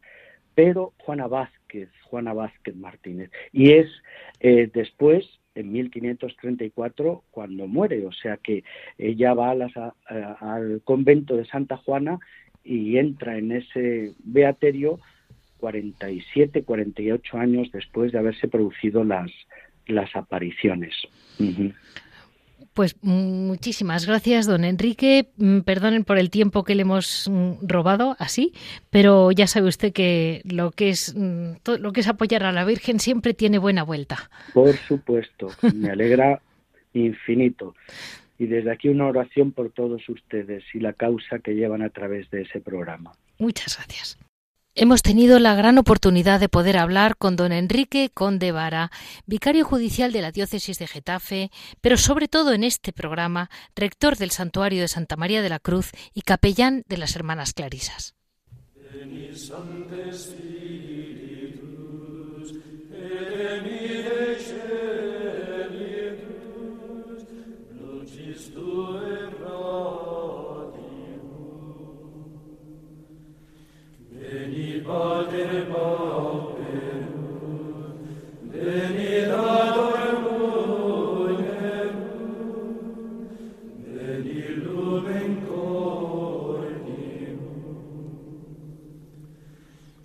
pero 0.62 0.92
Juana 0.98 1.28
Vázquez, 1.28 1.88
Juana 2.04 2.34
Vázquez 2.34 2.76
Martínez. 2.76 3.32
Y 3.54 3.72
es 3.72 3.88
eh, 4.42 4.70
después, 4.74 5.26
en 5.56 5.72
1534, 5.72 7.24
cuando 7.32 7.66
muere. 7.66 8.06
O 8.06 8.12
sea 8.12 8.36
que 8.36 8.66
ella 8.98 9.34
va 9.34 9.52
al 9.52 10.82
convento 10.84 11.38
de 11.38 11.46
Santa 11.46 11.78
Juana 11.78 12.20
y 12.62 12.98
entra 12.98 13.38
en 13.38 13.54
ese 13.54 14.16
beaterio 14.22 15.00
47, 15.60 16.64
48 16.64 17.38
años 17.38 17.72
después 17.72 18.12
de 18.12 18.20
haberse 18.20 18.50
producido 18.50 19.06
las, 19.06 19.32
las 19.88 20.14
apariciones. 20.14 20.94
Pues 22.74 22.96
muchísimas 23.02 24.06
gracias, 24.06 24.46
don 24.46 24.64
Enrique. 24.64 25.30
Mm, 25.38 25.60
perdonen 25.62 26.04
por 26.04 26.18
el 26.18 26.30
tiempo 26.30 26.64
que 26.64 26.76
le 26.76 26.84
hemos 26.84 27.28
mm, 27.30 27.68
robado 27.68 28.16
así, 28.20 28.54
pero 28.90 29.32
ya 29.32 29.48
sabe 29.48 29.68
usted 29.68 29.92
que 29.92 30.42
lo 30.46 30.72
que 30.72 30.90
es 30.90 31.16
mm, 31.16 31.54
lo 31.80 31.92
que 31.92 32.02
es 32.02 32.08
apoyar 32.08 32.44
a 32.44 32.52
la 32.52 32.66
Virgen 32.66 33.00
siempre 33.00 33.34
tiene 33.34 33.58
buena 33.58 33.84
vuelta. 33.84 34.30
Por 34.54 34.76
supuesto, 34.76 35.48
me 35.76 35.90
alegra 35.90 36.42
infinito. 36.94 37.76
Y 38.38 38.46
desde 38.46 38.72
aquí 38.72 38.88
una 38.88 39.08
oración 39.08 39.52
por 39.52 39.72
todos 39.72 40.08
ustedes 40.08 40.64
y 40.74 40.80
la 40.80 40.94
causa 40.94 41.40
que 41.40 41.56
llevan 41.56 41.82
a 41.82 41.90
través 41.90 42.30
de 42.30 42.44
ese 42.44 42.62
programa. 42.62 43.12
Muchas 43.38 43.76
gracias. 43.76 44.18
Hemos 44.82 45.02
tenido 45.02 45.40
la 45.40 45.56
gran 45.56 45.78
oportunidad 45.78 46.40
de 46.40 46.48
poder 46.48 46.78
hablar 46.78 47.18
con 47.18 47.36
don 47.36 47.52
Enrique 47.52 48.10
Conde 48.14 48.54
Vara, 48.54 48.92
vicario 49.26 49.66
judicial 49.66 50.14
de 50.14 50.22
la 50.22 50.32
diócesis 50.32 50.80
de 50.80 50.88
Getafe, 50.88 51.52
pero 51.82 51.98
sobre 51.98 52.30
todo 52.30 52.54
en 52.54 52.64
este 52.64 52.94
programa, 52.94 53.50
rector 53.76 54.16
del 54.16 54.32
Santuario 54.32 54.80
de 54.80 54.88
Santa 54.88 55.18
María 55.18 55.42
de 55.42 55.50
la 55.50 55.60
Cruz 55.60 55.92
y 56.14 56.22
capellán 56.22 56.86
de 56.88 56.96
las 56.96 57.18
Hermanas 57.18 57.52
Clarisas. 57.52 58.16
Veni, 74.50 74.82
Pater 74.82 75.52
pauperum, 75.70 77.06
veni 78.52 79.14
dator 79.30 80.02
munerum, 80.24 81.98
veni 83.94 84.42
lumen 84.64 85.32
cordium. 85.46 87.40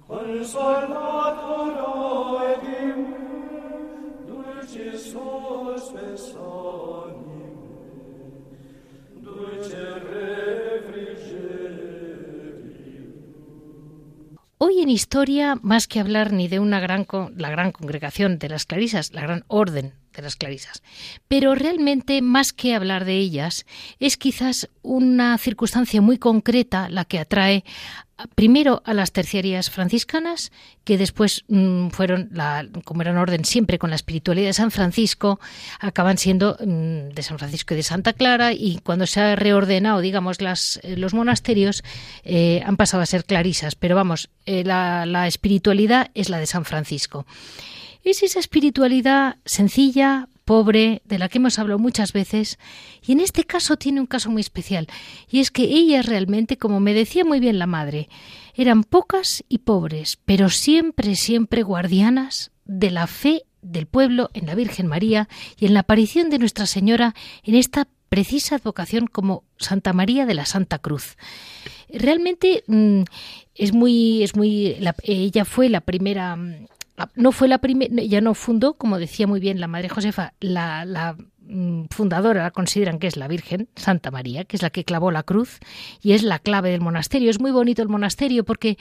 Consolator 0.06 1.74
oedimum, 1.94 3.16
dulcis 4.28 5.06
hospes 5.14 6.24
en 14.84 14.90
historia, 14.90 15.58
más 15.62 15.88
que 15.88 15.98
hablar 15.98 16.32
ni 16.32 16.46
de 16.46 16.58
una 16.58 16.78
gran, 16.78 17.06
la 17.36 17.48
gran 17.48 17.72
congregación 17.72 18.38
de 18.38 18.50
las 18.50 18.66
clarisas, 18.66 19.14
la 19.14 19.22
gran 19.22 19.44
orden 19.48 19.94
de 20.20 20.26
las 20.26 20.36
clarisas, 20.36 20.82
pero 21.28 21.54
realmente 21.54 22.22
más 22.22 22.52
que 22.52 22.74
hablar 22.74 23.04
de 23.04 23.16
ellas, 23.16 23.66
es 24.00 24.16
quizás 24.16 24.68
una 24.82 25.36
circunstancia 25.38 26.00
muy 26.00 26.18
concreta 26.18 26.88
la 26.88 27.04
que 27.04 27.18
atrae 27.18 27.64
primero 28.34 28.82
a 28.84 28.94
las 28.94 29.12
terciarias 29.12 29.70
franciscanas, 29.70 30.52
que 30.84 30.98
después 30.98 31.44
mm, 31.48 31.88
fueron, 31.88 32.30
como 32.84 33.02
eran 33.02 33.16
orden 33.16 33.44
siempre 33.44 33.78
con 33.78 33.90
la 33.90 33.96
espiritualidad 33.96 34.48
de 34.48 34.52
San 34.52 34.70
Francisco, 34.70 35.40
acaban 35.80 36.18
siendo 36.18 36.56
mm, 36.60 37.10
de 37.10 37.22
San 37.22 37.38
Francisco 37.38 37.74
y 37.74 37.78
de 37.78 37.82
Santa 37.82 38.12
Clara, 38.12 38.52
y 38.52 38.78
cuando 38.82 39.06
se 39.06 39.20
ha 39.20 39.36
reordenado, 39.36 40.00
digamos, 40.00 40.40
las, 40.40 40.80
eh, 40.82 40.96
los 40.96 41.14
monasterios, 41.14 41.82
eh, 42.22 42.62
han 42.64 42.76
pasado 42.76 43.02
a 43.02 43.06
ser 43.06 43.24
clarisas. 43.24 43.74
Pero 43.74 43.96
vamos, 43.96 44.30
eh, 44.46 44.64
la 44.64 45.26
espiritualidad 45.26 46.10
es 46.14 46.28
la 46.28 46.38
de 46.38 46.46
San 46.46 46.64
Francisco. 46.64 47.26
Es 48.04 48.22
esa 48.22 48.38
espiritualidad 48.38 49.36
sencilla, 49.46 50.28
pobre, 50.44 51.00
de 51.06 51.18
la 51.18 51.30
que 51.30 51.38
hemos 51.38 51.58
hablado 51.58 51.78
muchas 51.78 52.12
veces, 52.12 52.58
y 53.04 53.12
en 53.12 53.20
este 53.20 53.44
caso 53.44 53.76
tiene 53.76 54.00
un 54.00 54.06
caso 54.06 54.30
muy 54.30 54.40
especial, 54.40 54.88
y 55.30 55.40
es 55.40 55.50
que 55.50 55.62
ellas 55.62 56.04
realmente, 56.04 56.58
como 56.58 56.80
me 56.80 56.92
decía 56.92 57.24
muy 57.24 57.40
bien 57.40 57.58
la 57.58 57.66
madre, 57.66 58.10
eran 58.54 58.84
pocas 58.84 59.42
y 59.48 59.58
pobres, 59.58 60.18
pero 60.26 60.50
siempre, 60.50 61.16
siempre 61.16 61.62
guardianas 61.62 62.52
de 62.66 62.90
la 62.90 63.06
fe 63.06 63.44
del 63.62 63.86
pueblo, 63.86 64.28
en 64.34 64.46
la 64.46 64.54
Virgen 64.54 64.86
María 64.86 65.28
y 65.58 65.64
en 65.64 65.72
la 65.72 65.80
aparición 65.80 66.28
de 66.28 66.38
Nuestra 66.38 66.66
Señora 66.66 67.14
en 67.42 67.54
esta 67.54 67.88
precisa 68.10 68.56
advocación 68.56 69.06
como 69.06 69.42
Santa 69.56 69.92
María 69.92 70.26
de 70.26 70.34
la 70.34 70.44
Santa 70.44 70.78
Cruz. 70.78 71.16
Realmente 71.88 72.62
mm, 72.66 73.02
es 73.54 73.72
muy, 73.72 74.22
es 74.22 74.36
muy, 74.36 74.76
ella 75.02 75.44
fue 75.44 75.68
la 75.68 75.80
primera, 75.80 76.36
mm, 76.36 76.66
no 77.14 77.32
fue 77.32 77.48
la 77.48 77.58
primera, 77.58 77.92
ya 78.02 78.20
no 78.20 78.34
fundó, 78.34 78.74
como 78.74 78.98
decía 78.98 79.26
muy 79.26 79.40
bien 79.40 79.60
la 79.60 79.66
Madre 79.66 79.88
Josefa, 79.88 80.34
la, 80.40 80.84
la 80.84 81.16
mm, 81.40 81.86
fundadora 81.90 82.50
consideran 82.50 82.98
que 82.98 83.06
es 83.06 83.16
la 83.16 83.28
Virgen 83.28 83.68
Santa 83.76 84.10
María, 84.10 84.44
que 84.44 84.56
es 84.56 84.62
la 84.62 84.70
que 84.70 84.84
clavó 84.84 85.10
la 85.10 85.22
cruz 85.22 85.58
y 86.00 86.12
es 86.12 86.22
la 86.22 86.38
clave 86.38 86.70
del 86.70 86.80
monasterio. 86.80 87.30
Es 87.30 87.40
muy 87.40 87.50
bonito 87.50 87.82
el 87.82 87.88
monasterio 87.88 88.44
porque 88.44 88.78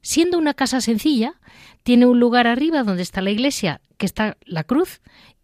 siendo 0.00 0.38
una 0.38 0.54
casa 0.54 0.80
sencilla, 0.80 1.34
tiene 1.82 2.06
un 2.06 2.20
lugar 2.20 2.46
arriba 2.46 2.82
donde 2.82 3.02
está 3.02 3.20
la 3.20 3.30
iglesia, 3.30 3.80
que 3.96 4.06
está 4.06 4.36
la 4.44 4.64
cruz, 4.64 5.00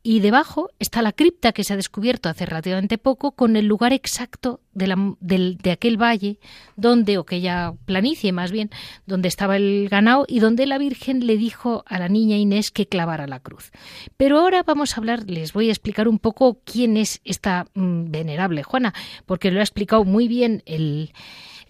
y 0.06 0.20
debajo 0.20 0.68
está 0.78 1.00
la 1.00 1.12
cripta 1.12 1.52
que 1.52 1.64
se 1.64 1.72
ha 1.72 1.76
descubierto 1.76 2.28
hace 2.28 2.44
relativamente 2.44 2.98
poco 2.98 3.32
con 3.32 3.56
el 3.56 3.64
lugar 3.64 3.94
exacto 3.94 4.60
de, 4.74 5.70
aquel 5.72 5.96
valle 5.96 6.38
donde, 6.76 7.16
o 7.16 7.22
aquella 7.22 7.72
planicie 7.86 8.30
más 8.30 8.52
bien, 8.52 8.68
donde 9.06 9.28
estaba 9.28 9.56
el 9.56 9.88
ganado 9.88 10.26
y 10.28 10.40
donde 10.40 10.66
la 10.66 10.76
Virgen 10.76 11.26
le 11.26 11.38
dijo 11.38 11.84
a 11.86 11.98
la 11.98 12.10
niña 12.10 12.36
Inés 12.36 12.70
que 12.70 12.86
clavara 12.86 13.26
la 13.26 13.40
cruz. 13.40 13.70
Pero 14.18 14.38
ahora 14.38 14.62
vamos 14.62 14.92
a 14.92 15.00
hablar, 15.00 15.24
les 15.26 15.54
voy 15.54 15.70
a 15.70 15.72
explicar 15.72 16.06
un 16.06 16.18
poco 16.18 16.60
quién 16.66 16.98
es 16.98 17.22
esta 17.24 17.66
mm, 17.72 18.10
venerable 18.10 18.62
Juana, 18.62 18.92
porque 19.24 19.50
lo 19.50 19.60
ha 19.60 19.64
explicado 19.64 20.04
muy 20.04 20.28
bien 20.28 20.62
el... 20.66 21.12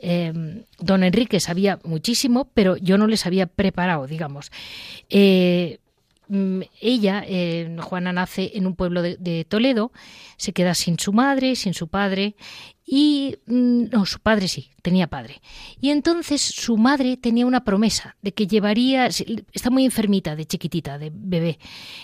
Em, 0.00 0.64
don 0.80 1.04
Enrique 1.04 1.38
sabía 1.38 1.78
muchísimo, 1.84 2.50
pero 2.52 2.76
yo 2.76 2.98
no 2.98 3.06
les 3.06 3.24
había 3.26 3.46
preparado, 3.46 4.06
digamos. 4.06 4.50
Eh, 5.08 5.78
ella, 6.28 7.24
eh, 7.26 7.76
Juana, 7.80 8.12
nace 8.12 8.52
en 8.54 8.66
un 8.66 8.74
pueblo 8.74 9.02
de, 9.02 9.46
Toledo, 9.48 9.92
se 10.36 10.52
queda 10.52 10.74
sin 10.74 10.98
su 10.98 11.12
madre, 11.12 11.56
sin 11.56 11.74
su 11.74 11.88
padre, 11.88 12.36
y 12.86 13.36
mm, 13.46 13.84
no, 13.92 14.04
su 14.04 14.20
padre 14.20 14.46
sí, 14.48 14.70
tenía 14.82 15.06
padre. 15.06 15.40
Y 15.80 15.90
entonces 15.90 16.42
su 16.42 16.76
madre 16.76 17.16
tenía 17.16 17.46
una 17.46 17.64
promesa 17.64 18.16
de 18.20 18.32
que 18.32 18.46
llevaría, 18.46 19.06
está 19.06 19.70
muy 19.70 19.86
enfermita 19.86 20.36
de 20.36 20.44
chiquitita, 20.44 20.98
de 20.98 21.10
bebé. 21.14 21.58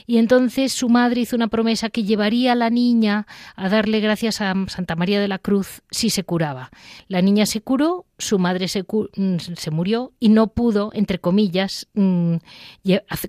Y 0.06 0.16
entonces 0.16 0.72
su 0.72 0.88
madre 0.88 1.20
hizo 1.20 1.36
una 1.36 1.48
promesa 1.48 1.90
que 1.90 2.04
llevaría 2.04 2.52
a 2.52 2.54
la 2.54 2.70
niña 2.70 3.26
a 3.56 3.68
darle 3.68 4.00
gracias 4.00 4.40
a 4.40 4.54
Santa 4.68 4.96
María 4.96 5.20
de 5.20 5.28
la 5.28 5.38
Cruz 5.38 5.82
si 5.90 6.08
se 6.08 6.24
curaba. 6.24 6.70
La 7.08 7.20
niña 7.20 7.44
se 7.44 7.60
curó, 7.60 8.06
su 8.16 8.38
madre 8.38 8.66
se, 8.68 8.82
mm, 8.82 9.36
se 9.38 9.70
murió 9.70 10.12
y 10.18 10.30
no 10.30 10.48
pudo, 10.48 10.90
entre 10.94 11.18
comillas, 11.18 11.88
mm, 11.92 12.36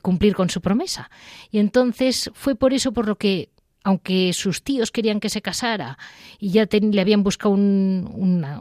cumplir 0.01 0.35
con 0.35 0.49
su 0.49 0.61
promesa. 0.61 1.11
Y 1.51 1.59
entonces 1.59 2.31
fue 2.33 2.55
por 2.55 2.73
eso 2.73 2.93
por 2.93 3.07
lo 3.07 3.17
que 3.17 3.49
aunque 3.83 4.33
sus 4.33 4.63
tíos 4.63 4.91
querían 4.91 5.19
que 5.19 5.29
se 5.29 5.41
casara 5.41 5.97
y 6.39 6.51
ya 6.51 6.67
le 6.71 7.01
habían 7.01 7.23
buscado 7.23 7.53
un, 7.53 8.07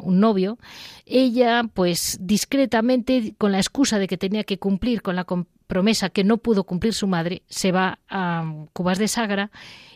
un, 0.02 0.20
novio, 0.20 0.58
ella, 1.06 1.64
pues 1.74 2.18
discretamente, 2.20 3.34
con 3.38 3.52
la 3.52 3.58
excusa 3.58 3.98
de 3.98 4.08
que 4.08 4.16
tenía 4.16 4.44
que 4.44 4.58
cumplir 4.58 5.02
con 5.02 5.16
la 5.16 5.26
promesa 5.66 6.10
que 6.10 6.24
no 6.24 6.38
pudo 6.38 6.64
cumplir 6.64 6.94
su 6.94 7.06
madre, 7.06 7.42
se 7.48 7.70
va 7.70 7.98
a 8.08 8.66
Cubas 8.72 8.98
de 8.98 9.08
Sagra 9.08 9.50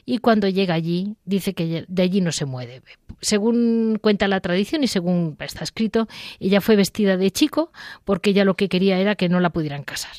y 0.07 0.19
cuando 0.19 0.49
llega 0.49 0.75
allí 0.75 1.17
dice 1.25 1.55
que 1.55 1.85
de 1.89 2.03
allí 2.03 2.21
no 2.21 2.31
se 2.31 2.45
mueve. 2.45 2.83
Según 3.21 3.99
cuenta 4.01 4.29
la 4.29 4.41
tradición 4.41 4.85
y 4.85 4.87
según 4.87 5.37
está 5.41 5.65
escrito, 5.65 6.07
ella 6.39 6.61
fue 6.61 6.77
vestida 6.77 7.17
de 7.17 7.31
chico 7.31 7.73
porque 8.05 8.31
ella 8.31 8.45
lo 8.45 8.55
que 8.55 8.69
quería 8.69 8.99
era 8.99 9.15
que 9.15 9.29
no 9.29 9.41
la 9.41 9.51
pudieran 9.51 9.83
casar. 9.83 10.13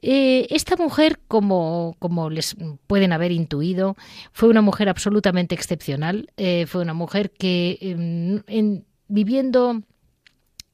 Eh, 0.00 0.46
esta 0.50 0.76
mujer, 0.76 1.18
como, 1.26 1.96
les 2.30 2.56
pueden 2.86 3.12
haber 3.12 3.32
intuido, 3.32 3.96
fue 4.32 4.48
una 4.48 4.62
mujer 4.62 4.88
absolutamente 4.88 5.54
excepcional. 5.54 6.30
Eh, 6.36 6.66
fue 6.66 6.82
una 6.82 6.94
mujer 6.94 7.30
que, 7.30 7.78
em, 7.80 8.82
viviendo 9.08 9.82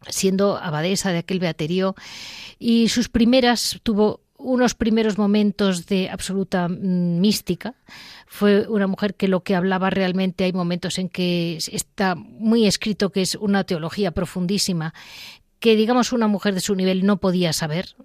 siendo 0.08 0.58
abadesa 0.58 1.12
de 1.12 1.18
aquel 1.18 1.38
beaterio, 1.38 1.94
y 2.58 2.88
sus 2.88 3.08
primeras 3.08 3.80
tuvo 3.82 4.20
unos 4.36 4.74
primeros 4.74 5.16
momentos 5.16 5.86
de 5.86 6.10
absoluta 6.10 6.68
mm, 6.68 7.20
mística. 7.20 7.74
Fue 8.26 8.66
una 8.68 8.86
mujer 8.86 9.14
que 9.14 9.28
lo 9.28 9.42
que 9.42 9.54
hablaba 9.54 9.90
realmente 9.90 10.44
hay 10.44 10.52
momentos 10.52 10.98
en 10.98 11.08
que 11.08 11.56
está 11.56 12.14
muy 12.14 12.66
escrito 12.66 13.10
que 13.10 13.22
es 13.22 13.36
una 13.36 13.64
teología 13.64 14.10
profundísima 14.10 14.92
que 15.60 15.76
digamos 15.76 16.12
una 16.12 16.28
mujer 16.28 16.52
de 16.52 16.60
su 16.60 16.74
nivel 16.74 17.06
no 17.06 17.16
podía 17.16 17.54
saber. 17.54 17.96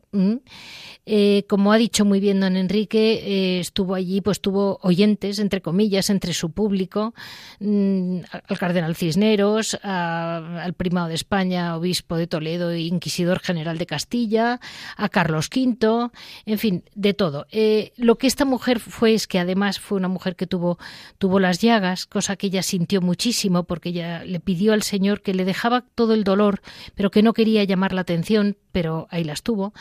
Eh, 1.05 1.45
como 1.47 1.73
ha 1.73 1.77
dicho 1.77 2.05
muy 2.05 2.19
bien 2.19 2.39
don 2.39 2.55
Enrique, 2.55 3.21
eh, 3.23 3.59
estuvo 3.59 3.95
allí, 3.95 4.21
pues 4.21 4.41
tuvo 4.41 4.79
oyentes, 4.83 5.39
entre 5.39 5.61
comillas, 5.61 6.09
entre 6.09 6.33
su 6.33 6.51
público, 6.51 7.13
mm, 7.59 8.19
al 8.47 8.57
cardenal 8.59 8.95
Cisneros, 8.95 9.79
al 9.81 10.73
primado 10.73 11.07
de 11.07 11.15
España, 11.15 11.75
obispo 11.75 12.15
de 12.15 12.27
Toledo 12.27 12.71
e 12.71 12.81
inquisidor 12.81 13.39
general 13.39 13.77
de 13.77 13.85
Castilla, 13.85 14.59
a 14.97 15.09
Carlos 15.09 15.49
V, 15.53 16.11
en 16.45 16.59
fin, 16.59 16.83
de 16.95 17.13
todo. 17.13 17.47
Eh, 17.51 17.91
lo 17.97 18.17
que 18.17 18.27
esta 18.27 18.45
mujer 18.45 18.79
fue 18.79 19.13
es 19.13 19.27
que 19.27 19.39
además 19.39 19.79
fue 19.79 19.97
una 19.97 20.07
mujer 20.07 20.35
que 20.35 20.47
tuvo, 20.47 20.77
tuvo 21.17 21.39
las 21.39 21.59
llagas, 21.59 22.05
cosa 22.05 22.35
que 22.35 22.47
ella 22.47 22.61
sintió 22.61 23.01
muchísimo 23.01 23.63
porque 23.63 23.89
ella 23.89 24.23
le 24.25 24.39
pidió 24.39 24.73
al 24.73 24.83
Señor 24.83 25.21
que 25.21 25.33
le 25.33 25.45
dejaba 25.45 25.81
todo 25.95 26.13
el 26.13 26.23
dolor, 26.23 26.61
pero 26.95 27.09
que 27.09 27.23
no 27.23 27.33
quería 27.33 27.63
llamar 27.63 27.93
la 27.93 28.01
atención, 28.01 28.57
pero 28.71 29.07
ahí 29.09 29.23
las 29.23 29.41
tuvo. 29.41 29.73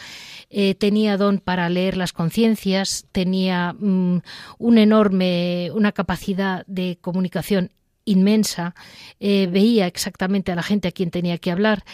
Eh, 0.51 0.75
don 1.17 1.39
para 1.39 1.69
leer 1.69 1.97
las 1.97 2.13
conciencias, 2.13 3.07
tenía 3.13 3.75
mm, 3.79 4.21
un 4.59 4.79
enorme, 4.79 5.71
una 5.75 5.93
capacidad 5.93 6.65
de 6.67 6.99
comunicación 7.01 7.71
inmensa, 8.05 8.75
eh, 9.21 9.49
veía 9.51 9.87
exactamente 9.87 10.51
a 10.51 10.55
la 10.55 10.63
gente 10.63 10.89
a 10.89 10.93
quien 10.93 11.11
tenía 11.11 11.39
que 11.39 11.51
hablar. 11.51 11.85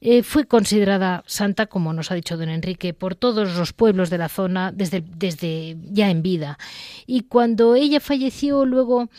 Eh, 0.00 0.22
fue 0.22 0.46
considerada 0.46 1.22
santa, 1.26 1.66
como 1.66 1.92
nos 1.92 2.10
ha 2.10 2.14
dicho 2.14 2.36
don 2.36 2.48
Enrique, 2.48 2.92
por 2.92 3.14
todos 3.14 3.56
los 3.56 3.72
pueblos 3.72 4.10
de 4.10 4.18
la 4.18 4.28
zona 4.28 4.72
desde, 4.72 5.02
desde 5.02 5.76
ya 5.84 6.10
en 6.10 6.22
vida. 6.22 6.58
Y 7.06 7.22
cuando 7.22 7.76
ella 7.76 8.00
falleció, 8.00 8.64
luego, 8.64 9.10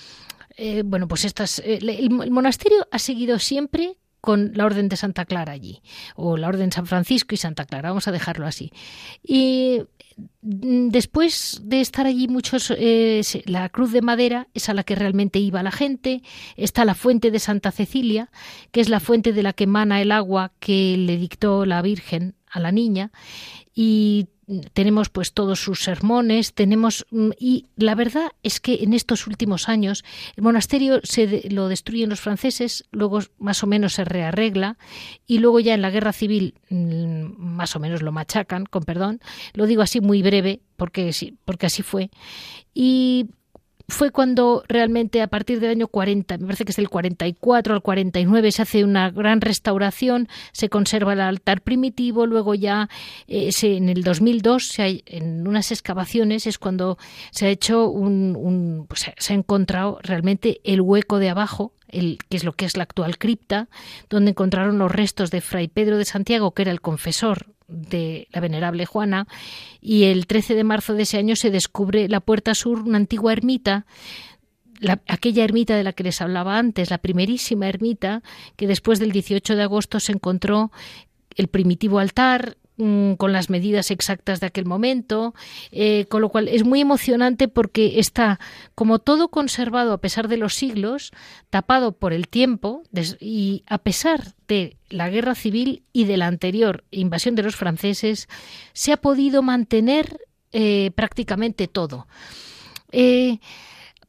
bueno, 0.86 1.08
pues 1.08 1.26
estas, 1.26 1.60
el 1.60 2.10
monasterio 2.10 2.86
ha 2.92 3.00
seguido 3.00 3.40
siempre 3.40 3.96
con 4.22 4.52
la 4.54 4.66
Orden 4.66 4.88
de 4.88 4.96
Santa 4.96 5.26
Clara 5.26 5.52
allí, 5.52 5.82
o 6.16 6.38
la 6.38 6.48
Orden 6.48 6.70
de 6.70 6.76
San 6.76 6.86
Francisco 6.86 7.34
y 7.34 7.38
Santa 7.38 7.66
Clara, 7.66 7.90
vamos 7.90 8.08
a 8.08 8.12
dejarlo 8.12 8.46
así. 8.46 8.72
Y 9.24 9.82
mm, 10.42 10.90
después 10.90 11.60
de 11.64 11.82
estar 11.82 12.06
allí 12.06 12.28
muchos, 12.28 12.72
eh, 12.78 13.22
la 13.46 13.68
cruz 13.70 13.92
de 13.92 14.02
madera 14.02 14.48
es 14.54 14.70
a 14.70 14.74
la 14.74 14.84
que 14.84 14.96
realmente 14.96 15.40
iba 15.40 15.64
la 15.64 15.72
gente, 15.72 16.22
está 16.56 16.86
la 16.86 16.94
fuente 16.94 17.32
de 17.32 17.40
Santa 17.40 17.72
Cecilia, 17.72 18.30
que 18.72 18.82
es 18.82 18.90
la 18.90 19.00
fuente 19.00 19.34
de 19.34 19.44
la 19.44 19.54
que 19.54 19.64
emana 19.64 20.02
el 20.02 20.12
agua 20.12 20.54
que 20.60 20.96
le 20.98 21.18
dictó 21.18 21.66
la 21.66 21.82
Virgen 21.82 22.36
a 22.50 22.60
la 22.60 22.72
niña, 22.72 23.12
y 23.74 24.28
tenemos 24.74 25.10
pues 25.10 25.34
todos 25.34 25.60
sus 25.60 25.84
sermones, 25.84 26.54
tenemos 26.54 27.06
mm, 27.12 27.30
y 27.40 27.68
la 27.76 27.96
verdad 27.96 28.32
es 28.44 28.60
que 28.60 28.84
en 28.84 28.94
estos 28.94 29.28
últimos 29.28 29.70
años 29.70 30.04
el 30.36 30.44
monasterio 30.44 31.00
se 31.04 31.50
lo 31.50 31.68
destruyen 31.68 32.10
los 32.10 32.20
franceses, 32.20 32.86
luego 32.92 33.20
más 33.38 33.64
o 33.64 33.68
menos 33.68 33.94
se 33.94 34.06
rearregla 34.06 34.78
y 35.28 35.40
luego 35.40 35.60
ya 35.60 35.74
en 35.74 35.82
la 35.82 35.90
guerra 35.90 36.14
civil 36.14 36.56
mm, 36.70 37.24
más 37.38 37.76
o 37.76 37.80
menos 37.80 38.02
lo 38.02 38.12
machacan, 38.12 38.66
con 38.66 38.84
perdón, 38.84 39.22
lo 39.54 39.66
digo 39.66 39.82
así 39.82 40.02
muy 40.02 40.22
breve 40.22 40.62
porque 40.76 41.12
porque 41.46 41.68
así 41.68 41.84
fue 41.84 42.10
y 42.74 43.28
fue 43.88 44.12
cuando 44.12 44.64
realmente 44.68 45.22
a 45.22 45.28
partir 45.28 45.60
del 45.60 45.72
año 45.72 45.88
40, 45.88 46.38
me 46.38 46.46
parece 46.46 46.66
que 46.66 46.72
es 46.72 46.78
del 46.78 46.90
44 46.90 47.74
al 47.74 47.82
49, 47.82 48.52
se 48.52 48.62
hace 48.62 48.84
una 48.84 49.10
gran 49.10 49.42
restauración, 49.42 50.28
se 50.52 50.70
conserva 50.70 51.14
el 51.14 51.22
altar 51.22 51.62
primitivo, 51.62 52.26
luego 52.26 52.56
ya 52.56 52.90
eh, 53.28 53.52
en 53.62 53.90
el 53.90 54.04
2002, 54.04 54.68
se 54.68 55.04
en 55.06 55.48
unas 55.48 55.72
excavaciones, 55.72 56.48
es 56.48 56.58
cuando 56.58 56.98
se 57.32 57.48
ha 57.48 57.50
hecho 57.50 57.90
un, 57.90 58.86
pues, 58.88 59.12
se 59.18 59.34
ha 59.34 59.36
encontrado 59.36 60.00
realmente 60.02 60.60
el 60.64 60.82
hueco 60.82 61.20
de 61.20 61.30
abajo, 61.30 61.74
el, 61.88 62.20
que 62.30 62.38
es 62.38 62.44
lo 62.44 62.54
que 62.54 62.66
es 62.66 62.78
la 62.78 62.84
actual 62.84 63.18
cripta, 63.18 63.70
donde 64.10 64.32
encontraron 64.32 64.78
los 64.78 64.92
restos 64.92 65.32
de 65.32 65.42
Fray 65.42 65.68
Pedro 65.68 65.98
de 65.98 66.06
Santiago, 66.06 66.52
que 66.52 66.64
era 66.64 66.72
el 66.72 66.82
confesor 66.82 67.48
de 67.72 68.28
la 68.32 68.42
venerable 68.42 68.86
Juana 68.86 69.28
y 69.80 70.04
el 70.04 70.28
13 70.28 70.56
de 70.56 70.64
marzo 70.64 70.94
de 70.94 71.04
ese 71.04 71.18
año 71.18 71.36
se 71.36 71.50
descubre 71.50 72.10
la 72.10 72.20
puerta 72.20 72.54
sur, 72.54 72.80
una 72.80 72.98
antigua 72.98 73.34
ermita 73.34 73.86
aquella 75.08 75.44
ermita 75.44 75.76
de 75.76 75.84
la 75.84 75.94
que 75.94 76.04
les 76.04 76.22
hablaba 76.22 76.58
antes, 76.58 76.90
la 76.90 76.98
primerísima 76.98 77.68
ermita, 77.68 78.24
que 78.56 78.68
después 78.68 79.00
del 79.00 79.12
18 79.12 79.56
de 79.56 79.64
agosto 79.64 80.00
se 80.00 80.12
encontró 80.12 80.72
el 81.36 81.48
primitivo 81.48 82.00
altar, 82.00 82.58
Mm, 82.84 83.14
con 83.14 83.32
las 83.32 83.52
medidas 83.52 83.92
exactas 83.92 84.40
de 84.40 84.48
aquel 84.48 84.66
momento, 84.66 85.36
eh, 85.72 86.08
con 86.10 86.20
lo 86.20 86.30
cual 86.30 86.48
es 86.48 86.64
muy 86.66 86.82
emocionante 86.82 87.48
porque 87.48 88.00
está 88.00 88.40
como 88.74 88.98
todo 88.98 89.28
conservado 89.28 89.94
a 89.94 90.00
pesar 90.00 90.28
de 90.28 90.38
los 90.38 90.56
siglos, 90.56 91.12
tapado 91.52 91.92
por 91.92 92.12
el 92.12 92.28
tiempo 92.28 92.82
y 93.20 93.64
a 93.68 93.78
pesar 93.78 94.34
de 94.48 94.78
la 94.90 95.12
guerra 95.12 95.36
civil 95.36 95.84
y 95.94 96.06
de 96.06 96.18
la 96.18 96.26
anterior 96.26 96.84
invasión 96.90 97.36
de 97.36 97.44
los 97.44 97.56
franceses, 97.56 98.28
se 98.74 98.94
ha 98.94 98.98
podido 98.98 99.44
mantener 99.44 100.18
eh, 100.52 100.90
prácticamente 100.96 101.68
todo. 101.68 102.08
Eh, 102.92 103.38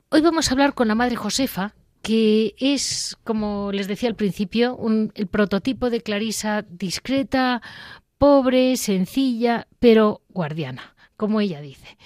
hoy 0.08 0.22
vamos 0.22 0.48
a 0.48 0.52
hablar 0.52 0.72
con 0.72 0.88
la 0.88 0.94
Madre 0.94 1.16
Josefa, 1.16 1.74
que 2.00 2.54
es, 2.58 3.16
como 3.22 3.70
les 3.70 3.86
decía 3.86 4.08
al 4.08 4.16
principio, 4.16 4.78
el 5.14 5.26
prototipo 5.28 5.88
de 5.88 6.00
Clarisa 6.00 6.62
discreta, 6.62 7.62
pobre, 8.22 8.76
sencilla, 8.76 9.66
pero 9.80 10.20
guardiana, 10.28 10.94
como 11.16 11.40
ella 11.40 11.60
dice. 11.60 11.96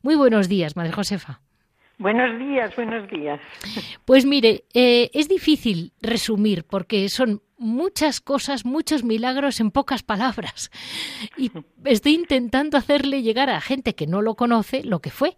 Muy 0.00 0.14
buenos 0.14 0.48
días, 0.48 0.74
Madre 0.74 0.92
Josefa. 0.92 1.42
Buenos 1.98 2.38
días, 2.38 2.74
buenos 2.74 3.10
días. 3.10 3.38
Pues 4.06 4.24
mire, 4.24 4.64
eh, 4.72 5.10
es 5.12 5.28
difícil 5.28 5.92
resumir 6.00 6.64
porque 6.64 7.10
son 7.10 7.42
muchas 7.58 8.22
cosas, 8.22 8.64
muchos 8.64 9.04
milagros 9.04 9.60
en 9.60 9.70
pocas 9.70 10.02
palabras. 10.02 10.70
Y 11.36 11.52
estoy 11.84 12.14
intentando 12.14 12.78
hacerle 12.78 13.20
llegar 13.20 13.50
a 13.50 13.60
gente 13.60 13.94
que 13.94 14.06
no 14.06 14.22
lo 14.22 14.34
conoce 14.34 14.82
lo 14.82 15.00
que 15.00 15.10
fue. 15.10 15.36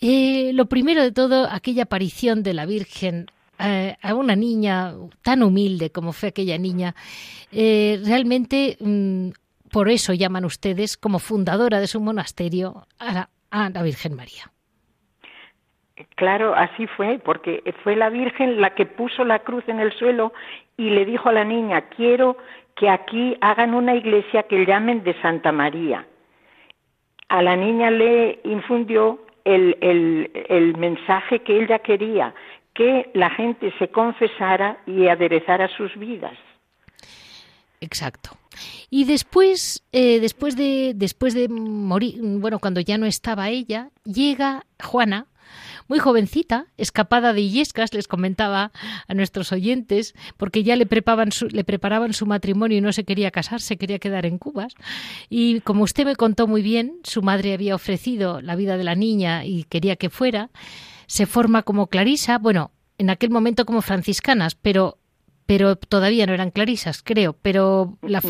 Eh, 0.00 0.52
lo 0.54 0.66
primero 0.66 1.02
de 1.02 1.10
todo, 1.10 1.48
aquella 1.50 1.82
aparición 1.82 2.44
de 2.44 2.54
la 2.54 2.66
Virgen 2.66 3.26
eh, 3.58 3.96
a 4.00 4.14
una 4.14 4.36
niña 4.36 4.94
tan 5.22 5.42
humilde 5.42 5.90
como 5.90 6.12
fue 6.12 6.28
aquella 6.28 6.56
niña, 6.56 6.94
realmente 7.52 8.78
mm, 8.80 9.30
por 9.72 9.88
eso 9.88 10.12
llaman 10.12 10.44
ustedes 10.44 10.96
como 10.96 11.18
fundadora 11.18 11.80
de 11.80 11.86
su 11.86 12.00
monasterio 12.00 12.86
a 12.98 13.28
la 13.50 13.82
Virgen 13.82 14.14
María. 14.14 14.50
Claro, 16.16 16.54
así 16.54 16.86
fue, 16.86 17.18
porque 17.18 17.62
fue 17.82 17.96
la 17.96 18.08
Virgen 18.08 18.60
la 18.60 18.74
que 18.74 18.86
puso 18.86 19.24
la 19.24 19.40
cruz 19.40 19.64
en 19.68 19.80
el 19.80 19.92
suelo 19.92 20.32
y 20.76 20.90
le 20.90 21.04
dijo 21.04 21.28
a 21.28 21.32
la 21.32 21.44
niña, 21.44 21.82
quiero 21.82 22.36
que 22.76 22.88
aquí 22.88 23.36
hagan 23.40 23.74
una 23.74 23.94
iglesia 23.94 24.44
que 24.44 24.64
llamen 24.64 25.02
de 25.04 25.20
Santa 25.20 25.52
María. 25.52 26.06
A 27.28 27.42
la 27.42 27.54
niña 27.56 27.90
le 27.90 28.40
infundió 28.44 29.24
el, 29.44 29.76
el 30.48 30.76
mensaje 30.76 31.40
que 31.40 31.62
ella 31.62 31.78
quería, 31.80 32.34
que 32.74 33.10
la 33.14 33.30
gente 33.30 33.72
se 33.78 33.88
confesara 33.88 34.78
y 34.86 35.08
aderezara 35.08 35.68
sus 35.68 35.94
vidas. 35.96 36.36
Exacto. 37.80 38.39
Y 38.90 39.04
después, 39.04 39.84
eh, 39.92 40.20
después 40.20 40.56
de, 40.56 40.92
después 40.94 41.34
de 41.34 41.48
morir, 41.48 42.18
bueno, 42.20 42.58
cuando 42.58 42.80
ya 42.80 42.98
no 42.98 43.06
estaba 43.06 43.48
ella, 43.48 43.90
llega 44.04 44.66
Juana, 44.82 45.26
muy 45.90 45.98
jovencita, 45.98 46.66
escapada 46.76 47.32
de 47.32 47.40
Illescas, 47.40 47.92
les 47.92 48.06
comentaba 48.06 48.70
a 49.08 49.14
nuestros 49.14 49.50
oyentes, 49.50 50.14
porque 50.36 50.62
ya 50.62 50.76
le 50.76 50.86
preparaban, 50.86 51.32
su, 51.32 51.48
le 51.48 51.64
preparaban 51.64 52.12
su 52.12 52.26
matrimonio 52.26 52.78
y 52.78 52.80
no 52.80 52.92
se 52.92 53.02
quería 53.02 53.32
casar, 53.32 53.60
se 53.60 53.76
quería 53.76 53.98
quedar 53.98 54.24
en 54.24 54.38
Cubas. 54.38 54.74
Y 55.28 55.60
como 55.62 55.82
usted 55.82 56.04
me 56.04 56.14
contó 56.14 56.46
muy 56.46 56.62
bien, 56.62 57.00
su 57.02 57.22
madre 57.22 57.54
había 57.54 57.74
ofrecido 57.74 58.40
la 58.40 58.54
vida 58.54 58.76
de 58.76 58.84
la 58.84 58.94
niña 58.94 59.44
y 59.44 59.64
quería 59.64 59.96
que 59.96 60.10
fuera. 60.10 60.50
Se 61.08 61.26
forma 61.26 61.64
como 61.64 61.88
Clarisa, 61.88 62.38
bueno, 62.38 62.70
en 62.96 63.10
aquel 63.10 63.30
momento 63.30 63.66
como 63.66 63.82
franciscanas, 63.82 64.54
pero 64.54 64.99
pero 65.50 65.74
todavía 65.74 66.26
no 66.26 66.32
eran 66.32 66.52
clarisas, 66.52 67.02
creo, 67.02 67.32
pero 67.32 67.98
la, 68.02 68.22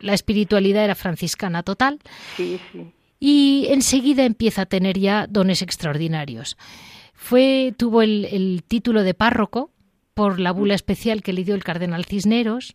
la 0.00 0.12
espiritualidad 0.12 0.82
era 0.82 0.96
franciscana 0.96 1.62
total. 1.62 2.00
Sí, 2.36 2.58
sí. 2.72 2.90
Y 3.20 3.68
enseguida 3.70 4.24
empieza 4.24 4.62
a 4.62 4.66
tener 4.66 4.98
ya 4.98 5.28
dones 5.28 5.62
extraordinarios. 5.62 6.56
Fue, 7.12 7.74
tuvo 7.76 8.02
el, 8.02 8.64
título 8.66 9.04
de 9.04 9.14
párroco 9.14 9.70
por 10.14 10.40
la 10.40 10.50
bula 10.50 10.74
especial 10.74 11.22
que 11.22 11.32
le 11.32 11.44
dio 11.44 11.54
el 11.54 11.62
cardenal 11.62 12.06
Cisneros 12.06 12.74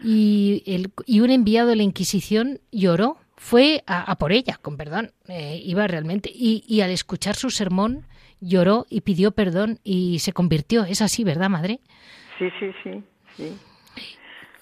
y, 0.00 0.62
el, 0.66 0.92
y 1.04 1.18
un 1.18 1.32
enviado 1.32 1.70
de 1.70 1.74
la 1.74 1.82
Inquisición 1.82 2.60
lloró. 2.70 3.16
Fue 3.36 3.82
a, 3.88 4.14
por 4.18 4.30
ella, 4.30 4.56
con 4.62 4.76
perdón, 4.76 5.10
eh, 5.26 5.60
iba 5.64 5.88
realmente. 5.88 6.30
Y, 6.32 6.62
y 6.68 6.82
al 6.82 6.92
escuchar 6.92 7.34
su 7.34 7.50
sermón 7.50 8.06
lloró 8.38 8.86
y 8.88 9.00
pidió 9.00 9.32
perdón 9.32 9.80
y 9.82 10.20
se 10.20 10.32
convirtió. 10.32 10.84
Es 10.84 11.02
así, 11.02 11.24
¿verdad, 11.24 11.50
madre? 11.50 11.80
Sí, 12.38 12.46
sí, 12.60 12.70
sí. 12.84 13.02
Sí. 13.36 13.56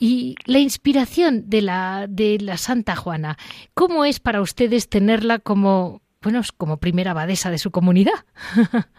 Y 0.03 0.35
la 0.47 0.59
inspiración 0.59 1.51
de 1.51 1.61
la, 1.61 2.07
de 2.09 2.39
la 2.41 2.57
Santa 2.57 2.97
Juana, 2.97 3.37
¿cómo 3.75 4.07
es 4.07 4.19
para 4.19 4.41
ustedes 4.41 4.89
tenerla 4.89 5.39
como, 5.39 6.01
bueno, 6.23 6.41
como 6.57 6.79
primera 6.79 7.11
abadesa 7.11 7.51
de 7.51 7.59
su 7.59 7.71
comunidad? 7.71 8.15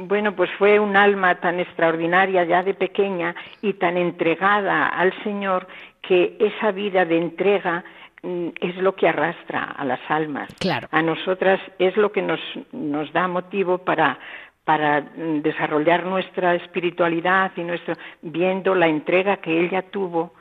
Bueno, 0.00 0.36
pues 0.36 0.48
fue 0.58 0.78
un 0.78 0.96
alma 0.96 1.40
tan 1.40 1.58
extraordinaria 1.58 2.44
ya 2.44 2.62
de 2.62 2.72
pequeña 2.72 3.34
y 3.62 3.72
tan 3.72 3.96
entregada 3.96 4.86
al 4.86 5.12
Señor 5.24 5.66
que 6.02 6.36
esa 6.38 6.70
vida 6.70 7.04
de 7.04 7.18
entrega 7.18 7.82
mm, 8.22 8.50
es 8.60 8.76
lo 8.76 8.94
que 8.94 9.08
arrastra 9.08 9.64
a 9.64 9.84
las 9.84 9.98
almas. 10.08 10.54
Claro. 10.60 10.86
A 10.92 11.02
nosotras 11.02 11.58
es 11.80 11.96
lo 11.96 12.12
que 12.12 12.22
nos, 12.22 12.38
nos 12.70 13.12
da 13.12 13.26
motivo 13.26 13.78
para, 13.78 14.20
para 14.68 15.00
mm, 15.00 15.40
desarrollar 15.40 16.04
nuestra 16.04 16.54
espiritualidad 16.54 17.52
y 17.56 17.62
nuestro 17.62 17.94
viendo 18.20 18.74
la 18.74 18.86
entrega 18.86 19.38
que 19.38 19.64
ella 19.64 19.80
tuvo 19.80 20.34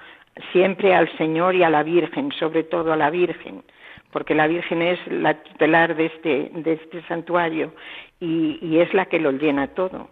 siempre 0.51 0.93
al 0.93 1.07
Señor 1.17 1.55
y 1.55 1.63
a 1.63 1.69
la 1.69 1.81
Virgen, 1.81 2.33
sobre 2.33 2.63
todo 2.63 2.91
a 2.91 2.97
la 2.97 3.09
Virgen 3.09 3.63
porque 4.11 4.35
la 4.35 4.47
Virgen 4.47 4.81
es 4.81 4.99
la 5.07 5.35
tutelar 5.43 5.95
de 5.95 6.07
este, 6.07 6.51
de 6.53 6.73
este 6.73 7.01
santuario 7.03 7.73
y, 8.19 8.77
es 8.79 8.93
la 8.93 9.05
que 9.05 9.19
lo 9.19 9.31
llena 9.31 9.67
todo. 9.67 10.09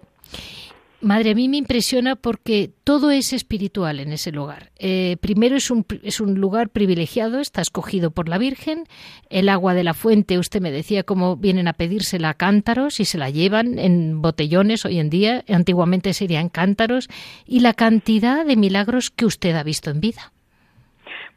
Madre, 1.06 1.30
a 1.30 1.36
mí 1.36 1.48
me 1.50 1.58
impresiona 1.58 2.16
porque 2.16 2.72
todo 2.84 3.12
es 3.12 3.32
espiritual 3.32 4.00
en 4.00 4.12
ese 4.12 4.32
lugar. 4.32 4.72
Eh, 4.80 5.18
primero 5.22 5.56
es 5.56 5.70
un, 5.70 5.86
es 6.02 6.20
un 6.20 6.40
lugar 6.40 6.70
privilegiado, 6.70 7.40
está 7.40 7.62
escogido 7.62 8.10
por 8.10 8.28
la 8.28 8.40
Virgen. 8.40 8.86
El 9.30 9.50
agua 9.50 9.76
de 9.76 9.84
la 9.84 9.94
fuente, 9.94 10.40
usted 10.40 10.62
me 10.62 10.72
decía 10.72 11.04
cómo 11.04 11.38
vienen 11.38 11.68
a 11.68 11.74
pedírsela 11.74 12.30
a 12.30 12.34
cántaros 12.34 13.00
y 13.00 13.06
se 13.06 13.20
la 13.20 13.30
llevan 13.30 13.78
en 13.78 14.24
botellones 14.24 14.84
hoy 14.84 14.98
en 14.98 15.12
día. 15.12 15.46
Antiguamente 15.48 16.12
serían 16.16 16.50
cántaros. 16.50 17.08
Y 17.46 17.60
la 17.60 17.76
cantidad 17.76 18.44
de 18.44 18.56
milagros 18.56 19.12
que 19.12 19.28
usted 19.28 19.56
ha 19.56 19.62
visto 19.62 19.92
en 19.92 20.00
vida. 20.00 20.34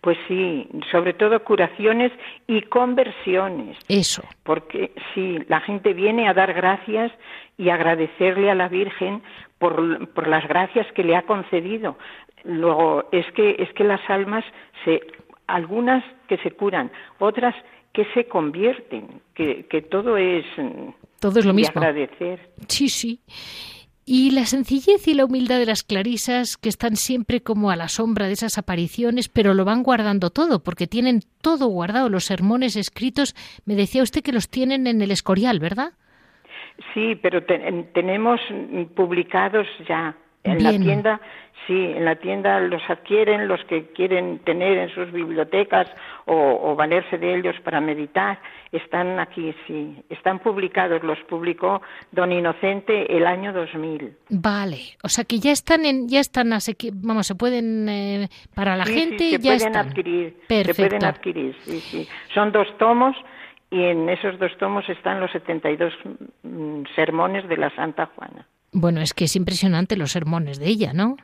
Pues 0.00 0.16
sí, 0.28 0.68
sobre 0.90 1.12
todo 1.12 1.42
curaciones 1.42 2.12
y 2.46 2.62
conversiones. 2.62 3.76
Eso. 3.88 4.22
Porque 4.44 4.92
sí, 5.14 5.38
la 5.48 5.60
gente 5.60 5.92
viene 5.92 6.28
a 6.28 6.34
dar 6.34 6.52
gracias 6.54 7.12
y 7.56 7.70
agradecerle 7.70 8.50
a 8.50 8.54
la 8.54 8.68
Virgen 8.68 9.22
por, 9.58 10.08
por 10.10 10.28
las 10.28 10.46
gracias 10.46 10.86
que 10.92 11.02
le 11.02 11.16
ha 11.16 11.22
concedido. 11.22 11.98
Luego, 12.44 13.08
es 13.10 13.26
que, 13.32 13.56
es 13.58 13.72
que 13.74 13.84
las 13.84 14.00
almas, 14.08 14.44
se, 14.84 15.00
algunas 15.48 16.04
que 16.28 16.38
se 16.38 16.52
curan, 16.52 16.90
otras 17.18 17.54
que 17.92 18.04
se 18.14 18.26
convierten, 18.26 19.20
que, 19.34 19.66
que 19.66 19.82
todo 19.82 20.16
es... 20.16 20.44
Todo 21.18 21.40
es 21.40 21.44
lo 21.44 21.52
mismo. 21.52 21.80
agradecer. 21.80 22.38
Sí, 22.68 22.88
sí. 22.88 23.20
Y 24.10 24.30
la 24.30 24.46
sencillez 24.46 25.06
y 25.06 25.12
la 25.12 25.26
humildad 25.26 25.58
de 25.58 25.66
las 25.66 25.82
clarisas, 25.82 26.56
que 26.56 26.70
están 26.70 26.96
siempre 26.96 27.42
como 27.42 27.70
a 27.70 27.76
la 27.76 27.88
sombra 27.88 28.26
de 28.26 28.32
esas 28.32 28.56
apariciones, 28.56 29.28
pero 29.28 29.52
lo 29.52 29.66
van 29.66 29.82
guardando 29.82 30.30
todo, 30.30 30.62
porque 30.62 30.86
tienen 30.86 31.20
todo 31.42 31.66
guardado, 31.66 32.08
los 32.08 32.24
sermones 32.24 32.76
escritos, 32.76 33.34
me 33.66 33.74
decía 33.74 34.02
usted 34.02 34.22
que 34.22 34.32
los 34.32 34.48
tienen 34.48 34.86
en 34.86 35.02
el 35.02 35.10
Escorial, 35.10 35.58
¿verdad? 35.60 35.92
Sí, 36.94 37.16
pero 37.16 37.44
tenemos 37.44 38.40
publicados 38.96 39.66
ya 39.86 40.16
en 40.50 40.62
la 40.62 40.70
tienda, 40.70 41.20
sí, 41.66 41.92
en 41.96 42.04
la 42.04 42.16
tienda 42.16 42.60
los 42.60 42.82
adquieren 42.88 43.48
los 43.48 43.62
que 43.64 43.92
quieren 43.92 44.40
tener 44.40 44.78
en 44.78 44.88
sus 44.90 45.12
bibliotecas 45.12 45.86
o, 46.26 46.74
valerse 46.76 47.18
de 47.18 47.36
ellos 47.36 47.56
para 47.64 47.80
meditar. 47.80 48.40
Están 48.70 49.18
aquí, 49.18 49.54
sí, 49.66 49.96
están 50.10 50.40
publicados. 50.40 51.02
Los 51.02 51.18
publicó 51.20 51.80
Don 52.12 52.32
Inocente 52.32 53.16
el 53.16 53.26
año 53.26 53.52
2000. 53.52 54.16
Vale, 54.30 54.78
o 55.02 55.08
sea 55.08 55.24
que 55.24 55.38
ya 55.38 55.52
están 55.52 55.86
en, 55.86 56.08
ya 56.08 56.20
están, 56.20 56.50
vamos, 56.94 57.26
se 57.26 57.34
pueden 57.34 57.88
eh, 57.88 58.28
para 58.54 58.76
la 58.76 58.84
gente 58.84 59.18
sí, 59.18 59.30
se 59.30 59.38
ya 59.38 59.56
pueden 59.56 59.76
adquirir, 59.76 60.36
se 60.48 60.74
pueden 60.74 61.04
adquirir, 61.04 61.56
sí, 61.62 61.80
sí. 61.80 62.08
Son 62.34 62.52
dos 62.52 62.66
tomos 62.78 63.16
y 63.70 63.82
en 63.82 64.08
esos 64.08 64.38
dos 64.38 64.56
tomos 64.58 64.88
están 64.88 65.20
los 65.20 65.30
72 65.32 65.92
mm, 66.42 66.82
sermones 66.94 67.48
de 67.48 67.56
la 67.56 67.70
Santa 67.70 68.06
Juana. 68.14 68.46
Bueno, 68.72 69.00
es 69.00 69.14
que 69.14 69.24
es 69.24 69.36
impresionante 69.36 69.96
los 69.96 70.12
sermones 70.12 70.58
de 70.58 70.66
ella, 70.66 70.92
¿no? 70.92 71.16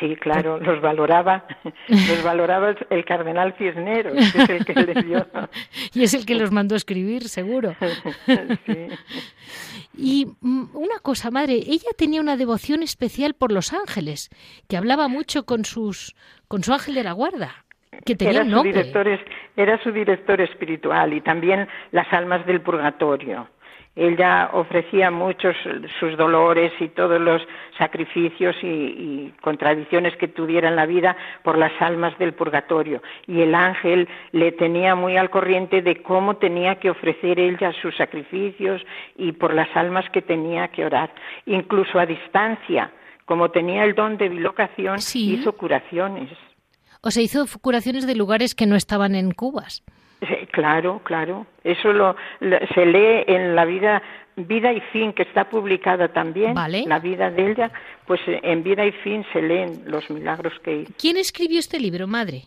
Sí, 0.00 0.16
claro, 0.16 0.58
los 0.58 0.80
valoraba, 0.80 1.44
los 1.88 2.22
valoraba 2.24 2.74
el 2.90 3.04
cardenal 3.04 3.54
Cisneros, 3.56 4.14
que 4.32 4.42
es 4.42 4.50
el 4.50 4.64
que 4.64 4.74
le 4.74 5.02
dio. 5.02 5.26
y 5.94 6.02
es 6.02 6.14
el 6.14 6.26
que 6.26 6.34
los 6.34 6.50
mandó 6.50 6.74
a 6.74 6.78
escribir, 6.78 7.28
seguro. 7.28 7.74
sí. 8.66 8.88
Y 9.96 10.26
mm, 10.40 10.70
una 10.74 10.98
cosa, 11.00 11.30
madre, 11.30 11.54
ella 11.54 11.90
tenía 11.96 12.20
una 12.20 12.36
devoción 12.36 12.82
especial 12.82 13.34
por 13.34 13.52
los 13.52 13.72
ángeles, 13.72 14.30
que 14.68 14.76
hablaba 14.76 15.06
mucho 15.08 15.44
con 15.44 15.64
sus, 15.64 16.16
con 16.48 16.64
su 16.64 16.72
ángel 16.72 16.94
de 16.94 17.04
la 17.04 17.12
guarda, 17.12 17.64
que 18.04 18.16
tenía 18.16 18.42
era 18.42 18.50
Su 18.50 18.62
director, 18.62 19.20
era 19.56 19.82
su 19.82 19.92
director 19.92 20.40
espiritual 20.40 21.12
y 21.12 21.20
también 21.20 21.68
las 21.92 22.12
almas 22.12 22.44
del 22.46 22.60
purgatorio 22.60 23.48
ella 23.96 24.50
ofrecía 24.52 25.12
muchos 25.12 25.56
sus 26.00 26.16
dolores 26.16 26.72
y 26.80 26.88
todos 26.88 27.20
los 27.20 27.42
sacrificios 27.78 28.56
y, 28.62 29.32
contradicciones 29.40 30.16
que 30.16 30.26
tuviera 30.26 30.68
en 30.68 30.76
la 30.76 30.86
vida 30.86 31.16
por 31.42 31.56
las 31.56 31.72
almas 31.80 32.16
del 32.18 32.34
purgatorio. 32.34 33.02
Y 33.26 33.40
el 33.40 33.54
ángel 33.54 34.08
le 34.32 34.52
tenía 34.52 34.96
muy 34.96 35.16
al 35.16 35.30
corriente 35.30 35.80
de 35.82 36.02
cómo 36.02 36.36
tenía 36.36 36.76
que 36.76 36.90
ofrecer 36.90 37.38
ella 37.38 37.72
sus 37.80 37.96
sacrificios 37.96 38.82
y 39.16 39.32
por 39.32 39.54
las 39.54 39.68
almas 39.76 40.08
que 40.10 40.22
tenía 40.22 40.68
que 40.68 40.84
orar, 40.84 41.10
incluso 41.46 41.98
a 41.98 42.06
distancia. 42.06 42.90
Como 43.26 43.50
tenía 43.50 43.84
el 43.84 43.94
don 43.94 44.18
de 44.18 44.28
bilocación, 44.28 44.98
hizo 45.14 45.52
curaciones. 45.52 46.30
O 47.00 47.10
sea, 47.10 47.22
hizo 47.22 47.46
curaciones 47.60 48.06
de 48.06 48.14
lugares 48.14 48.54
que 48.54 48.66
no 48.66 48.76
estaban 48.76 49.14
en 49.14 49.30
Cubas. 49.30 49.82
Claro, 50.52 51.00
claro. 51.04 51.46
Eso 51.62 51.92
lo, 51.92 52.16
se 52.40 52.86
lee 52.86 53.24
en 53.26 53.54
la 53.54 53.64
vida 53.64 54.02
Vida 54.36 54.72
y 54.72 54.80
Fin, 54.80 55.12
que 55.12 55.22
está 55.22 55.48
publicada 55.48 56.08
también. 56.08 56.54
La 56.54 56.98
vida 56.98 57.30
de 57.30 57.52
ella, 57.52 57.70
pues 58.06 58.20
eh, 58.26 58.40
en 58.42 58.62
Vida 58.62 58.84
y 58.84 58.92
Fin 58.92 59.24
se 59.32 59.40
leen 59.40 59.82
los 59.86 60.10
milagros 60.10 60.52
que 60.62 60.78
hizo. 60.78 60.92
¿Quién 60.98 61.16
escribió 61.16 61.60
este 61.60 61.78
libro, 61.78 62.06
madre? 62.06 62.42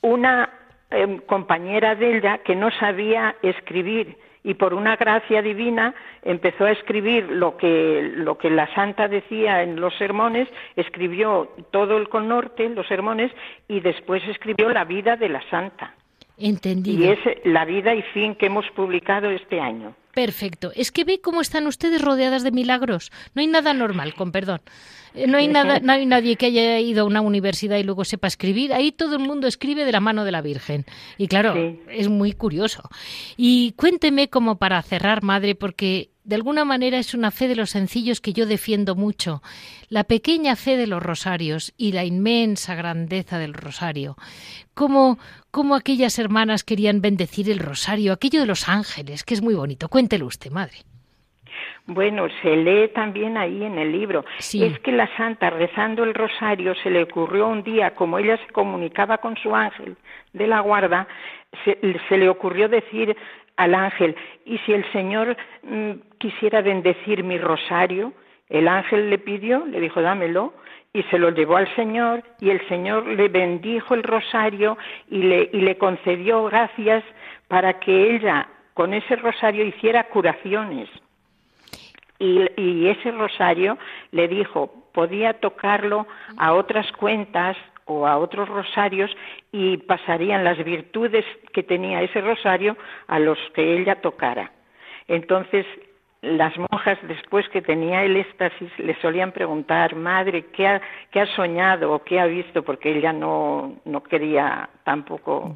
Una 0.00 0.50
em, 0.90 1.18
compañera 1.18 1.94
de 1.94 2.18
ella 2.18 2.38
que 2.38 2.56
no 2.56 2.70
sabía 2.72 3.36
escribir 3.42 4.16
y 4.42 4.54
por 4.54 4.74
una 4.74 4.96
gracia 4.96 5.40
divina 5.40 5.94
empezó 6.22 6.66
a 6.66 6.72
escribir 6.72 7.30
lo 7.30 7.56
que, 7.56 8.12
lo 8.14 8.36
que 8.36 8.50
la 8.50 8.72
santa 8.74 9.08
decía 9.08 9.62
en 9.62 9.80
los 9.80 9.96
sermones, 9.96 10.48
escribió 10.76 11.50
todo 11.70 11.96
el 11.96 12.08
connorte, 12.10 12.68
los 12.68 12.86
sermones, 12.86 13.32
y 13.68 13.80
después 13.80 14.22
escribió 14.28 14.68
la 14.68 14.84
vida 14.84 15.16
de 15.16 15.30
la 15.30 15.42
santa. 15.48 15.94
Entendido. 16.36 17.04
Y 17.04 17.08
es 17.08 17.18
la 17.44 17.64
vida 17.64 17.94
y 17.94 18.02
fin 18.02 18.34
que 18.34 18.46
hemos 18.46 18.66
publicado 18.74 19.30
este 19.30 19.60
año. 19.60 19.94
Perfecto. 20.14 20.70
Es 20.74 20.92
que 20.92 21.04
ve 21.04 21.20
cómo 21.20 21.40
están 21.40 21.66
ustedes 21.66 22.00
rodeadas 22.00 22.44
de 22.44 22.52
milagros. 22.52 23.10
No 23.34 23.40
hay 23.40 23.48
nada 23.48 23.74
normal, 23.74 24.14
con 24.14 24.30
perdón. 24.32 24.60
Eh, 25.14 25.26
no 25.26 25.38
hay, 25.38 25.48
nada, 25.48 25.80
no 25.80 25.92
hay 25.92 26.06
nadie 26.06 26.36
que 26.36 26.46
haya 26.46 26.78
ido 26.80 27.02
a 27.02 27.06
una 27.06 27.20
universidad 27.20 27.78
y 27.78 27.84
luego 27.84 28.04
sepa 28.04 28.28
escribir. 28.28 28.72
Ahí 28.72 28.92
todo 28.92 29.16
el 29.16 29.22
mundo 29.22 29.46
escribe 29.46 29.84
de 29.84 29.92
la 29.92 30.00
mano 30.00 30.24
de 30.24 30.32
la 30.32 30.42
Virgen. 30.42 30.84
Y 31.18 31.28
claro, 31.28 31.54
es 31.88 32.08
muy 32.08 32.32
curioso. 32.32 32.82
Y 33.36 33.72
cuénteme 33.72 34.28
como 34.28 34.56
para 34.56 34.82
cerrar, 34.82 35.22
madre, 35.22 35.54
porque 35.54 36.10
de 36.24 36.36
alguna 36.36 36.64
manera 36.64 36.98
es 36.98 37.14
una 37.14 37.30
fe 37.30 37.48
de 37.48 37.56
los 37.56 37.70
sencillos 37.70 38.20
que 38.20 38.32
yo 38.32 38.46
defiendo 38.46 38.94
mucho. 38.96 39.42
La 39.88 40.04
pequeña 40.04 40.56
fe 40.56 40.76
de 40.76 40.86
los 40.86 41.02
rosarios 41.02 41.72
y 41.76 41.92
la 41.92 42.04
inmensa 42.04 42.74
grandeza 42.74 43.38
del 43.38 43.54
rosario. 43.54 44.16
Cómo, 44.74 45.18
cómo 45.54 45.76
aquellas 45.76 46.18
hermanas 46.18 46.64
querían 46.64 47.00
bendecir 47.00 47.48
el 47.48 47.60
rosario, 47.60 48.12
aquello 48.12 48.40
de 48.40 48.46
los 48.46 48.68
ángeles, 48.68 49.22
que 49.22 49.34
es 49.34 49.40
muy 49.40 49.54
bonito. 49.54 49.88
Cuéntelo 49.88 50.26
usted, 50.26 50.50
madre. 50.50 50.78
Bueno, 51.86 52.26
se 52.42 52.56
lee 52.56 52.88
también 52.88 53.36
ahí 53.36 53.62
en 53.62 53.78
el 53.78 53.92
libro. 53.92 54.24
Es 54.38 54.52
que 54.80 54.90
la 54.90 55.08
santa 55.16 55.50
rezando 55.50 56.02
el 56.02 56.12
rosario 56.12 56.74
se 56.82 56.90
le 56.90 57.04
ocurrió 57.04 57.46
un 57.46 57.62
día, 57.62 57.94
como 57.94 58.18
ella 58.18 58.36
se 58.44 58.52
comunicaba 58.52 59.18
con 59.18 59.36
su 59.36 59.54
ángel 59.54 59.96
de 60.32 60.48
la 60.48 60.58
guarda, 60.58 61.06
se, 61.64 62.18
le 62.18 62.28
ocurrió 62.28 62.68
decir 62.68 63.16
al 63.56 63.76
ángel, 63.76 64.16
¿y 64.44 64.58
si 64.58 64.72
el 64.72 64.84
Señor 64.90 65.36
mm, 65.62 66.18
quisiera 66.18 66.62
bendecir 66.62 67.22
mi 67.22 67.38
rosario? 67.38 68.12
El 68.48 68.66
ángel 68.66 69.08
le 69.08 69.18
pidió, 69.18 69.64
le 69.66 69.78
dijo, 69.78 70.02
dámelo, 70.02 70.52
y 70.94 71.02
se 71.04 71.18
lo 71.18 71.30
llevó 71.30 71.56
al 71.56 71.74
Señor, 71.74 72.22
y 72.40 72.50
el 72.50 72.66
Señor 72.68 73.06
le 73.06 73.28
bendijo 73.28 73.94
el 73.94 74.04
rosario 74.04 74.78
y 75.10 75.18
le, 75.18 75.50
y 75.52 75.60
le 75.60 75.76
concedió 75.76 76.44
gracias 76.44 77.04
para 77.48 77.80
que 77.80 78.14
ella 78.14 78.48
con 78.74 78.94
ese 78.94 79.16
rosario 79.16 79.64
hiciera 79.66 80.04
curaciones. 80.04 80.88
Y, 82.20 82.86
ese 82.86 83.10
rosario 83.10 83.76
le 84.12 84.28
dijo, 84.28 84.72
podía 84.92 85.34
tocarlo 85.34 86.06
a 86.38 86.54
otras 86.54 86.90
cuentas 86.92 87.56
o 87.86 88.06
a 88.06 88.16
otros 88.16 88.48
rosarios 88.48 89.10
y 89.52 89.76
pasarían 89.78 90.44
las 90.44 90.62
virtudes 90.64 91.24
que 91.52 91.64
tenía 91.64 92.02
ese 92.02 92.20
rosario 92.20 92.76
a 93.08 93.18
los 93.18 93.38
que 93.54 93.78
ella 93.78 94.00
tocara. 94.00 94.52
Entonces, 95.08 95.66
las 96.24 96.52
monjas, 96.58 96.98
después 97.06 97.48
que 97.50 97.62
tenía 97.62 98.02
el 98.04 98.16
éxtasis, 98.16 98.70
le 98.78 98.94
solían 99.00 99.32
preguntar, 99.32 99.94
madre, 99.94 100.46
¿qué 100.46 100.66
ha, 100.66 100.82
qué 101.10 101.20
ha 101.20 101.26
soñado 101.36 101.92
o 101.92 102.02
qué 102.02 102.18
ha 102.18 102.26
visto? 102.26 102.62
Porque 102.62 102.96
ella 102.96 103.12
no, 103.12 103.74
no 103.84 104.02
quería 104.02 104.68
tampoco 104.84 105.52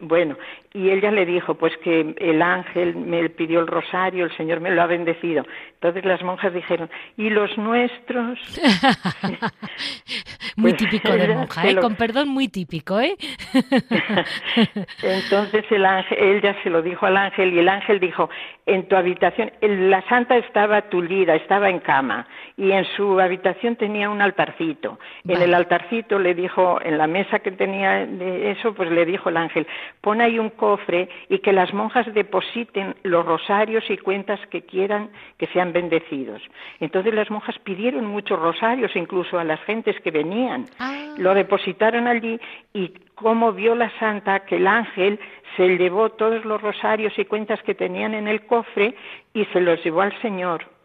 bueno, 0.00 0.36
y 0.72 0.90
ella 0.90 1.10
le 1.10 1.26
dijo, 1.26 1.54
pues 1.54 1.76
que 1.78 2.14
el 2.18 2.40
ángel 2.40 2.96
me 2.96 3.28
pidió 3.28 3.60
el 3.60 3.66
rosario, 3.66 4.24
el 4.24 4.36
Señor 4.36 4.60
me 4.60 4.70
lo 4.70 4.82
ha 4.82 4.86
bendecido. 4.86 5.44
Entonces 5.74 6.04
las 6.04 6.22
monjas 6.22 6.54
dijeron, 6.54 6.88
¿y 7.16 7.30
los 7.30 7.56
nuestros? 7.58 8.38
muy 10.56 10.72
pues 10.72 10.76
típico 10.76 11.12
de 11.12 11.28
monja, 11.28 11.68
¿eh? 11.68 11.76
Con 11.76 11.96
perdón, 11.96 12.28
muy 12.28 12.48
típico, 12.48 13.00
¿eh? 13.00 13.16
Entonces 15.02 15.64
el 15.70 15.84
ángel, 15.84 16.18
ella 16.18 16.56
se 16.62 16.70
lo 16.70 16.82
dijo 16.82 17.06
al 17.06 17.16
ángel 17.16 17.52
y 17.52 17.58
el 17.58 17.68
ángel 17.68 18.00
dijo, 18.00 18.30
en 18.66 18.88
tu 18.88 18.96
habitación, 18.96 19.52
la 19.60 20.02
santa 20.08 20.36
estaba 20.36 20.82
tulida, 20.82 21.34
estaba 21.34 21.70
en 21.70 21.80
cama 21.80 22.26
y 22.56 22.72
en 22.72 22.84
su 22.96 23.20
habitación 23.20 23.76
tenía 23.76 24.10
un 24.10 24.20
altarcito. 24.20 24.98
En 25.26 25.40
el 25.40 25.54
altarcito 25.54 26.18
le 26.18 26.34
dijo, 26.34 26.80
en 26.82 26.98
la 26.98 27.06
mesa 27.06 27.38
que 27.38 27.52
tenía 27.52 28.06
de 28.06 28.50
eso, 28.50 28.74
pues 28.74 28.90
le 28.90 29.04
dijo 29.04 29.28
el 29.28 29.36
ángel, 29.36 29.57
pon 30.00 30.20
ahí 30.20 30.38
un 30.38 30.50
cofre 30.50 31.08
y 31.28 31.38
que 31.38 31.52
las 31.52 31.72
monjas 31.72 32.12
depositen 32.14 32.94
los 33.02 33.24
rosarios 33.24 33.84
y 33.88 33.98
cuentas 33.98 34.40
que 34.50 34.62
quieran 34.62 35.10
que 35.38 35.46
sean 35.48 35.72
bendecidos. 35.72 36.42
Entonces 36.80 37.14
las 37.14 37.30
monjas 37.30 37.58
pidieron 37.60 38.06
muchos 38.06 38.38
rosarios, 38.38 38.94
incluso 38.94 39.38
a 39.38 39.44
las 39.44 39.60
gentes 39.62 39.98
que 40.00 40.10
venían. 40.10 40.66
Ah. 40.78 41.14
Lo 41.16 41.34
depositaron 41.34 42.06
allí 42.06 42.40
y 42.72 42.92
como 43.14 43.52
vio 43.52 43.74
la 43.74 43.90
santa 43.98 44.40
que 44.40 44.56
el 44.56 44.66
ángel 44.66 45.18
se 45.56 45.76
llevó 45.76 46.10
todos 46.10 46.44
los 46.44 46.60
rosarios 46.60 47.18
y 47.18 47.24
cuentas 47.24 47.62
que 47.62 47.74
tenían 47.74 48.14
en 48.14 48.28
el 48.28 48.46
cofre 48.46 48.94
y 49.34 49.44
se 49.46 49.60
los 49.60 49.82
llevó 49.82 50.02
al 50.02 50.20
Señor 50.22 50.77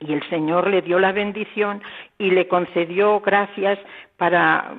y 0.00 0.12
el 0.14 0.28
Señor 0.30 0.68
le 0.68 0.82
dio 0.82 0.98
la 0.98 1.12
bendición 1.12 1.82
y 2.18 2.30
le 2.30 2.48
concedió 2.48 3.20
gracias 3.20 3.78
para 4.16 4.74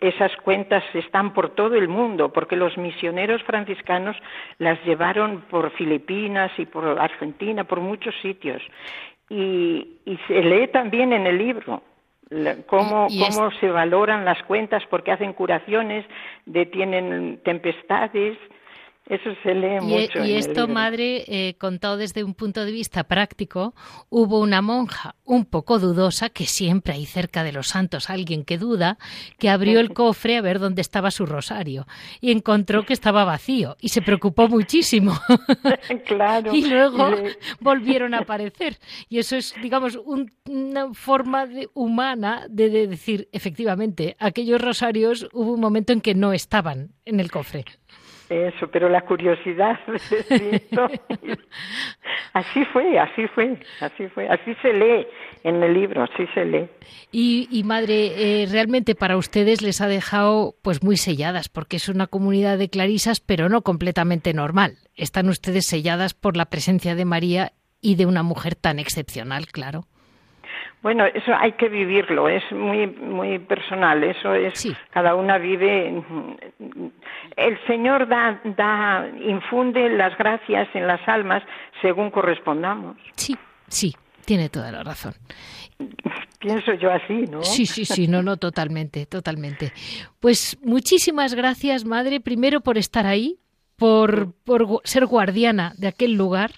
esas 0.00 0.34
cuentas 0.38 0.82
están 0.94 1.32
por 1.32 1.50
todo 1.54 1.74
el 1.76 1.88
mundo 1.88 2.32
porque 2.32 2.56
los 2.56 2.76
misioneros 2.78 3.42
franciscanos 3.44 4.16
las 4.58 4.82
llevaron 4.84 5.42
por 5.50 5.70
Filipinas 5.72 6.50
y 6.58 6.66
por 6.66 6.98
Argentina 6.98 7.64
por 7.64 7.80
muchos 7.80 8.14
sitios. 8.22 8.62
Y, 9.28 9.98
se 10.28 10.40
lee 10.42 10.68
también 10.68 11.12
en 11.12 11.26
el 11.26 11.36
libro 11.36 11.82
cómo, 12.66 13.08
cómo 13.08 13.50
se 13.60 13.68
valoran 13.68 14.24
las 14.24 14.42
cuentas 14.44 14.82
porque 14.88 15.12
hacen 15.12 15.32
curaciones 15.32 16.04
detienen 16.44 17.40
tempestades 17.44 18.38
eso 19.06 19.30
se 19.42 19.54
lee 19.54 19.76
y, 19.80 19.84
mucho. 19.84 20.24
Y 20.24 20.32
esto, 20.32 20.66
madre, 20.66 21.24
eh, 21.28 21.54
contado 21.58 21.96
desde 21.96 22.24
un 22.24 22.34
punto 22.34 22.64
de 22.64 22.72
vista 22.72 23.04
práctico, 23.04 23.74
hubo 24.08 24.40
una 24.40 24.62
monja 24.62 25.14
un 25.24 25.44
poco 25.44 25.78
dudosa, 25.78 26.28
que 26.28 26.46
siempre 26.46 26.94
hay 26.94 27.06
cerca 27.06 27.44
de 27.44 27.52
los 27.52 27.68
santos 27.68 28.10
alguien 28.10 28.44
que 28.44 28.58
duda, 28.58 28.98
que 29.38 29.48
abrió 29.48 29.78
el 29.78 29.92
cofre 29.94 30.36
a 30.36 30.42
ver 30.42 30.58
dónde 30.58 30.80
estaba 30.80 31.12
su 31.12 31.24
rosario 31.24 31.86
y 32.20 32.32
encontró 32.32 32.84
que 32.84 32.92
estaba 32.92 33.24
vacío 33.24 33.76
y 33.80 33.90
se 33.90 34.02
preocupó 34.02 34.48
muchísimo. 34.48 35.12
claro. 36.06 36.52
y 36.52 36.68
luego 36.68 37.10
volvieron 37.60 38.12
a 38.14 38.18
aparecer. 38.18 38.76
Y 39.08 39.18
eso 39.18 39.36
es, 39.36 39.54
digamos, 39.62 39.98
una 40.46 40.92
forma 40.94 41.46
humana 41.74 42.46
de 42.48 42.88
decir, 42.88 43.28
efectivamente, 43.30 44.16
aquellos 44.18 44.60
rosarios 44.60 45.28
hubo 45.32 45.52
un 45.52 45.60
momento 45.60 45.92
en 45.92 46.00
que 46.00 46.14
no 46.14 46.32
estaban 46.32 46.90
en 47.04 47.20
el 47.20 47.30
cofre. 47.30 47.64
Eso, 48.28 48.66
pero 48.68 48.88
la 48.88 49.02
curiosidad 49.02 49.78
así 52.32 52.64
fue, 52.72 52.98
así 52.98 53.28
fue, 53.28 53.56
así 53.80 54.08
fue, 54.08 54.28
así 54.28 54.52
se 54.62 54.72
lee 54.72 55.06
en 55.44 55.62
el 55.62 55.72
libro, 55.74 56.02
así 56.02 56.26
se 56.34 56.44
lee. 56.44 56.68
Y, 57.12 57.62
madre, 57.64 58.42
eh, 58.42 58.46
realmente 58.50 58.96
para 58.96 59.16
ustedes 59.16 59.62
les 59.62 59.80
ha 59.80 59.86
dejado 59.86 60.56
pues 60.62 60.82
muy 60.82 60.96
selladas, 60.96 61.48
porque 61.48 61.76
es 61.76 61.88
una 61.88 62.08
comunidad 62.08 62.58
de 62.58 62.68
clarisas, 62.68 63.20
pero 63.20 63.48
no 63.48 63.62
completamente 63.62 64.34
normal. 64.34 64.78
Están 64.96 65.28
ustedes 65.28 65.66
selladas 65.66 66.14
por 66.14 66.36
la 66.36 66.46
presencia 66.46 66.96
de 66.96 67.04
María 67.04 67.52
y 67.80 67.94
de 67.94 68.06
una 68.06 68.24
mujer 68.24 68.56
tan 68.56 68.80
excepcional, 68.80 69.46
claro. 69.46 69.86
Bueno, 70.86 71.04
eso 71.04 71.34
hay 71.36 71.50
que 71.54 71.68
vivirlo, 71.68 72.28
es 72.28 72.44
muy 72.52 72.86
muy 72.86 73.40
personal, 73.40 74.04
eso 74.04 74.32
es 74.34 74.68
cada 74.90 75.16
una 75.16 75.36
vive 75.36 76.00
el 77.36 77.66
Señor 77.66 78.06
da 78.06 78.40
da 78.56 79.08
infunde 79.20 79.88
las 79.88 80.16
gracias 80.16 80.68
en 80.74 80.86
las 80.86 81.00
almas 81.08 81.42
según 81.82 82.12
correspondamos. 82.12 82.96
Sí, 83.16 83.36
sí, 83.66 83.96
tiene 84.24 84.48
toda 84.48 84.70
la 84.70 84.84
razón. 84.84 85.14
Pienso 86.38 86.72
yo 86.74 86.92
así, 86.92 87.24
¿no? 87.32 87.42
Sí, 87.42 87.66
sí, 87.66 87.84
sí, 87.84 88.06
no, 88.06 88.22
no, 88.22 88.36
totalmente, 88.36 89.06
totalmente. 89.06 89.72
Pues 90.20 90.56
muchísimas 90.62 91.34
gracias, 91.34 91.84
madre, 91.84 92.20
primero 92.20 92.60
por 92.60 92.78
estar 92.78 93.06
ahí, 93.06 93.40
por, 93.74 94.34
por 94.44 94.82
ser 94.84 95.06
guardiana 95.06 95.72
de 95.78 95.88
aquel 95.88 96.12
lugar, 96.12 96.52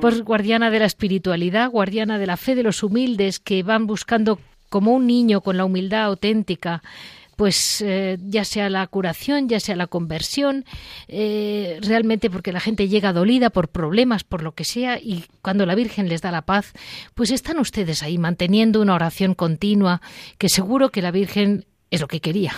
por 0.00 0.22
guardiana 0.22 0.70
de 0.70 0.78
la 0.78 0.84
espiritualidad, 0.86 1.70
guardiana 1.70 2.18
de 2.18 2.26
la 2.26 2.36
fe 2.36 2.54
de 2.54 2.62
los 2.62 2.82
humildes 2.82 3.38
que 3.40 3.62
van 3.62 3.86
buscando 3.86 4.38
como 4.68 4.92
un 4.92 5.06
niño 5.06 5.40
con 5.40 5.56
la 5.56 5.64
humildad 5.64 6.04
auténtica 6.04 6.82
pues 7.38 7.82
eh, 7.82 8.18
ya 8.20 8.44
sea 8.44 8.68
la 8.68 8.84
curación, 8.88 9.48
ya 9.48 9.60
sea 9.60 9.76
la 9.76 9.86
conversión, 9.86 10.64
eh, 11.06 11.78
realmente 11.82 12.30
porque 12.30 12.50
la 12.50 12.58
gente 12.58 12.88
llega 12.88 13.12
dolida 13.12 13.48
por 13.50 13.68
problemas, 13.68 14.24
por 14.24 14.42
lo 14.42 14.56
que 14.56 14.64
sea, 14.64 14.98
y 14.98 15.24
cuando 15.40 15.64
la 15.64 15.76
Virgen 15.76 16.08
les 16.08 16.20
da 16.20 16.32
la 16.32 16.42
paz, 16.42 16.72
pues 17.14 17.30
están 17.30 17.60
ustedes 17.60 18.02
ahí 18.02 18.18
manteniendo 18.18 18.82
una 18.82 18.96
oración 18.96 19.34
continua, 19.34 20.02
que 20.36 20.48
seguro 20.48 20.88
que 20.88 21.00
la 21.00 21.12
Virgen 21.12 21.64
es 21.90 22.00
lo 22.00 22.06
que 22.06 22.20
quería. 22.20 22.52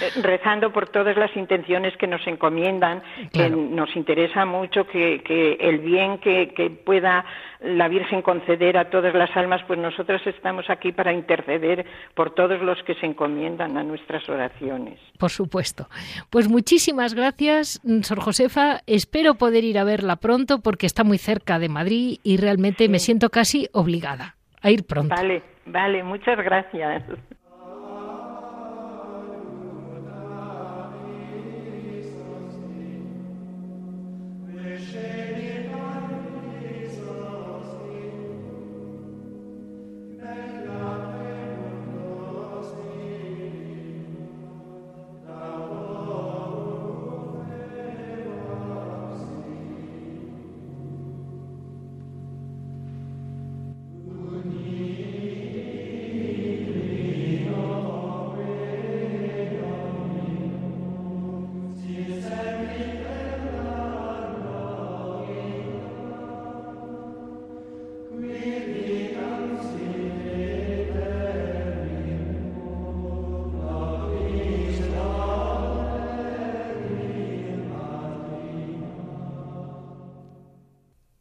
Eh, 0.00 0.22
rezando 0.22 0.72
por 0.72 0.88
todas 0.90 1.16
las 1.16 1.36
intenciones 1.36 1.96
que 1.96 2.06
nos 2.06 2.24
encomiendan, 2.28 3.02
que 3.32 3.50
nos 3.50 3.96
interesa 3.96 4.44
mucho 4.44 4.86
que, 4.86 5.56
el 5.58 5.80
bien 5.80 6.18
que, 6.18 6.54
que, 6.54 6.70
pueda 6.70 7.24
la 7.60 7.88
Virgen 7.88 8.22
conceder 8.22 8.78
a 8.78 8.90
todas 8.90 9.12
las 9.12 9.36
almas, 9.36 9.60
pues 9.66 9.76
nosotros 9.78 10.22
estamos 10.24 10.70
aquí 10.70 10.92
para 10.92 11.12
interceder 11.12 11.84
por 12.14 12.32
todos 12.32 12.62
los 12.62 12.80
que 12.84 12.94
se 12.94 13.06
encomiendan 13.06 13.76
a 13.76 13.82
nuestras 13.82 14.28
oraciones. 14.28 15.00
Por 15.18 15.30
supuesto. 15.30 15.88
Pues 16.30 16.48
muchísimas 16.48 17.14
gracias, 17.14 17.80
Sor 18.02 18.20
Josefa. 18.20 18.82
Espero 18.86 19.34
poder 19.34 19.64
ir 19.64 19.78
a 19.78 19.84
verla 19.84 20.14
pronto 20.14 20.60
porque 20.60 20.86
está 20.86 21.02
muy 21.02 21.18
cerca 21.18 21.58
de 21.58 21.68
Madrid 21.68 22.18
y 22.22 22.36
realmente 22.36 22.88
me 22.88 23.00
siento 23.00 23.30
casi 23.30 23.68
obligada 23.72 24.36
a 24.62 24.70
ir 24.70 24.86
pronto. 24.86 25.14
Vale, 25.14 25.42
vale, 25.66 26.04
muchas 26.04 26.36
gracias. 26.36 27.02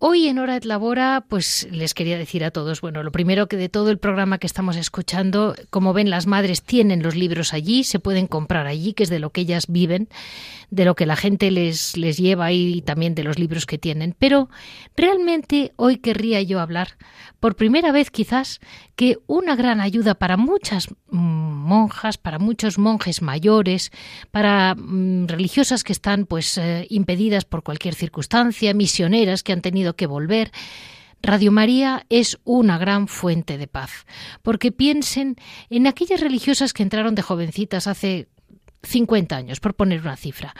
Hoy 0.09 0.29
en 0.29 0.39
Hora 0.39 0.55
et 0.55 0.63
Labora, 0.63 1.25
pues 1.27 1.67
les 1.69 1.93
quería 1.93 2.17
decir 2.17 2.45
a 2.45 2.51
todos, 2.51 2.79
bueno, 2.79 3.03
lo 3.03 3.11
primero 3.11 3.49
que 3.49 3.57
de 3.57 3.67
todo 3.67 3.89
el 3.89 3.97
programa 3.97 4.37
que 4.37 4.47
estamos 4.47 4.77
escuchando, 4.77 5.53
como 5.69 5.91
ven, 5.91 6.09
las 6.09 6.27
madres 6.27 6.63
tienen 6.63 7.03
los 7.03 7.17
libros 7.17 7.53
allí, 7.53 7.83
se 7.83 7.99
pueden 7.99 8.25
comprar 8.25 8.67
allí, 8.67 8.93
que 8.93 9.03
es 9.03 9.09
de 9.09 9.19
lo 9.19 9.31
que 9.31 9.41
ellas 9.41 9.65
viven, 9.67 10.07
de 10.69 10.85
lo 10.85 10.95
que 10.95 11.05
la 11.05 11.17
gente 11.17 11.51
les, 11.51 11.97
les 11.97 12.15
lleva 12.15 12.53
y 12.53 12.81
también 12.83 13.15
de 13.15 13.25
los 13.25 13.37
libros 13.37 13.65
que 13.65 13.77
tienen. 13.77 14.15
Pero 14.17 14.49
realmente 14.95 15.73
hoy 15.75 15.97
querría 15.97 16.41
yo 16.41 16.61
hablar, 16.61 16.97
por 17.41 17.57
primera 17.57 17.91
vez 17.91 18.09
quizás, 18.09 18.61
que 18.95 19.17
una 19.27 19.57
gran 19.57 19.81
ayuda 19.81 20.15
para 20.15 20.37
muchas 20.37 20.87
monjas, 21.11 22.17
para 22.17 22.39
muchos 22.39 22.77
monjes 22.77 23.21
mayores, 23.21 23.91
para 24.31 24.73
mm, 24.73 25.27
religiosas 25.27 25.83
que 25.83 25.93
están 25.93 26.25
pues 26.25 26.57
eh, 26.57 26.87
impedidas 26.89 27.45
por 27.45 27.61
cualquier 27.61 27.93
circunstancia, 27.93 28.73
misioneras 28.73 29.43
que 29.43 29.53
han 29.53 29.61
tenido 29.61 29.96
que 29.97 30.07
volver. 30.07 30.51
Radio 31.21 31.51
María 31.51 32.05
es 32.07 32.39
una 32.45 32.77
gran 32.77 33.09
fuente 33.09 33.57
de 33.57 33.67
paz, 33.67 34.05
porque 34.43 34.71
piensen 34.71 35.35
en 35.69 35.87
aquellas 35.87 36.21
religiosas 36.21 36.71
que 36.71 36.83
entraron 36.83 37.15
de 37.15 37.23
jovencitas 37.23 37.87
hace 37.87 38.29
50 38.83 39.35
años, 39.35 39.59
por 39.59 39.73
poner 39.73 40.01
una 40.01 40.15
cifra. 40.15 40.55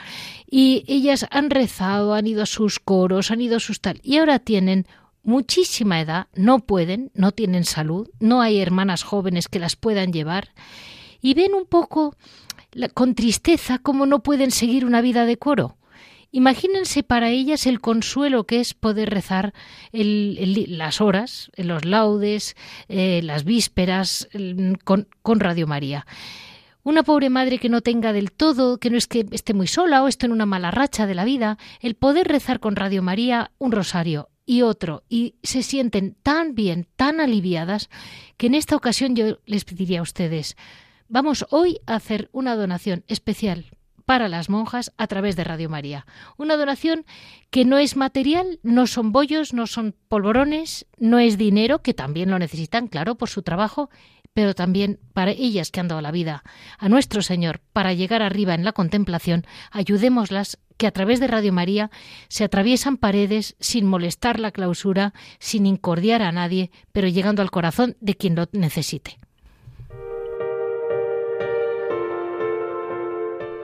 Y 0.50 0.84
ellas 0.86 1.26
han 1.30 1.48
rezado, 1.50 2.12
han 2.12 2.26
ido 2.26 2.42
a 2.42 2.46
sus 2.46 2.80
coros, 2.80 3.30
han 3.30 3.40
ido 3.40 3.56
a 3.56 3.60
sus 3.60 3.80
tal, 3.80 4.00
y 4.02 4.18
ahora 4.18 4.40
tienen 4.40 4.86
muchísima 5.22 6.00
edad, 6.00 6.26
no 6.34 6.60
pueden, 6.60 7.10
no 7.14 7.32
tienen 7.32 7.64
salud, 7.64 8.10
no 8.20 8.42
hay 8.42 8.58
hermanas 8.58 9.04
jóvenes 9.04 9.48
que 9.48 9.58
las 9.58 9.76
puedan 9.76 10.12
llevar, 10.12 10.50
y 11.20 11.34
ven 11.34 11.54
un 11.54 11.66
poco 11.66 12.14
con 12.94 13.14
tristeza 13.14 13.78
cómo 13.78 14.06
no 14.06 14.22
pueden 14.22 14.50
seguir 14.50 14.84
una 14.84 15.00
vida 15.00 15.24
de 15.24 15.38
coro. 15.38 15.77
Imagínense 16.30 17.02
para 17.02 17.30
ellas 17.30 17.66
el 17.66 17.80
consuelo 17.80 18.44
que 18.44 18.60
es 18.60 18.74
poder 18.74 19.08
rezar 19.08 19.54
las 19.92 21.00
horas, 21.00 21.50
los 21.56 21.86
laudes, 21.86 22.54
eh, 22.88 23.22
las 23.22 23.44
vísperas 23.44 24.28
con, 24.84 25.08
con 25.22 25.40
Radio 25.40 25.66
María. 25.66 26.06
Una 26.82 27.02
pobre 27.02 27.30
madre 27.30 27.58
que 27.58 27.70
no 27.70 27.80
tenga 27.80 28.12
del 28.12 28.32
todo, 28.32 28.78
que 28.78 28.90
no 28.90 28.98
es 28.98 29.06
que 29.06 29.26
esté 29.30 29.54
muy 29.54 29.66
sola 29.66 30.02
o 30.02 30.08
esté 30.08 30.26
en 30.26 30.32
una 30.32 30.46
mala 30.46 30.70
racha 30.70 31.06
de 31.06 31.14
la 31.14 31.24
vida, 31.24 31.58
el 31.80 31.94
poder 31.94 32.28
rezar 32.28 32.60
con 32.60 32.76
Radio 32.76 33.02
María 33.02 33.52
un 33.58 33.72
rosario 33.72 34.28
y 34.44 34.62
otro 34.62 35.04
y 35.08 35.34
se 35.42 35.62
sienten 35.62 36.16
tan 36.22 36.54
bien, 36.54 36.88
tan 36.96 37.20
aliviadas, 37.20 37.88
que 38.36 38.46
en 38.46 38.54
esta 38.54 38.76
ocasión 38.76 39.16
yo 39.16 39.38
les 39.44 39.64
pediría 39.64 40.00
a 40.00 40.02
ustedes, 40.02 40.56
vamos 41.08 41.46
hoy 41.50 41.80
a 41.86 41.94
hacer 41.94 42.28
una 42.32 42.54
donación 42.54 43.04
especial 43.08 43.66
para 44.08 44.30
las 44.30 44.48
monjas 44.48 44.90
a 44.96 45.06
través 45.06 45.36
de 45.36 45.44
Radio 45.44 45.68
María. 45.68 46.06
Una 46.38 46.56
donación 46.56 47.04
que 47.50 47.66
no 47.66 47.76
es 47.76 47.94
material, 47.94 48.58
no 48.62 48.86
son 48.86 49.12
bollos, 49.12 49.52
no 49.52 49.66
son 49.66 49.94
polvorones, 50.08 50.86
no 50.96 51.18
es 51.18 51.36
dinero, 51.36 51.82
que 51.82 51.92
también 51.92 52.30
lo 52.30 52.38
necesitan, 52.38 52.88
claro, 52.88 53.16
por 53.16 53.28
su 53.28 53.42
trabajo, 53.42 53.90
pero 54.32 54.54
también 54.54 54.98
para 55.12 55.32
ellas 55.32 55.70
que 55.70 55.80
han 55.80 55.88
dado 55.88 56.00
la 56.00 56.10
vida 56.10 56.42
a 56.78 56.88
nuestro 56.88 57.20
Señor 57.20 57.60
para 57.74 57.92
llegar 57.92 58.22
arriba 58.22 58.54
en 58.54 58.64
la 58.64 58.72
contemplación, 58.72 59.44
ayudémoslas 59.72 60.58
que 60.78 60.86
a 60.86 60.92
través 60.92 61.20
de 61.20 61.26
Radio 61.26 61.52
María 61.52 61.90
se 62.28 62.44
atraviesan 62.44 62.96
paredes 62.96 63.56
sin 63.60 63.84
molestar 63.84 64.40
la 64.40 64.52
clausura, 64.52 65.12
sin 65.38 65.66
incordiar 65.66 66.22
a 66.22 66.32
nadie, 66.32 66.70
pero 66.92 67.08
llegando 67.08 67.42
al 67.42 67.50
corazón 67.50 67.94
de 68.00 68.14
quien 68.14 68.36
lo 68.36 68.48
necesite. 68.52 69.18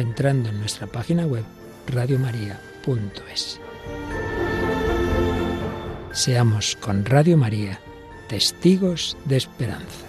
entrando 0.00 0.48
en 0.48 0.58
nuestra 0.58 0.86
página 0.86 1.26
web 1.26 1.44
radiomaria.es. 1.86 3.60
Seamos 6.12 6.76
con 6.76 7.04
Radio 7.04 7.36
María 7.36 7.80
testigos 8.28 9.16
de 9.24 9.36
esperanza. 9.36 10.06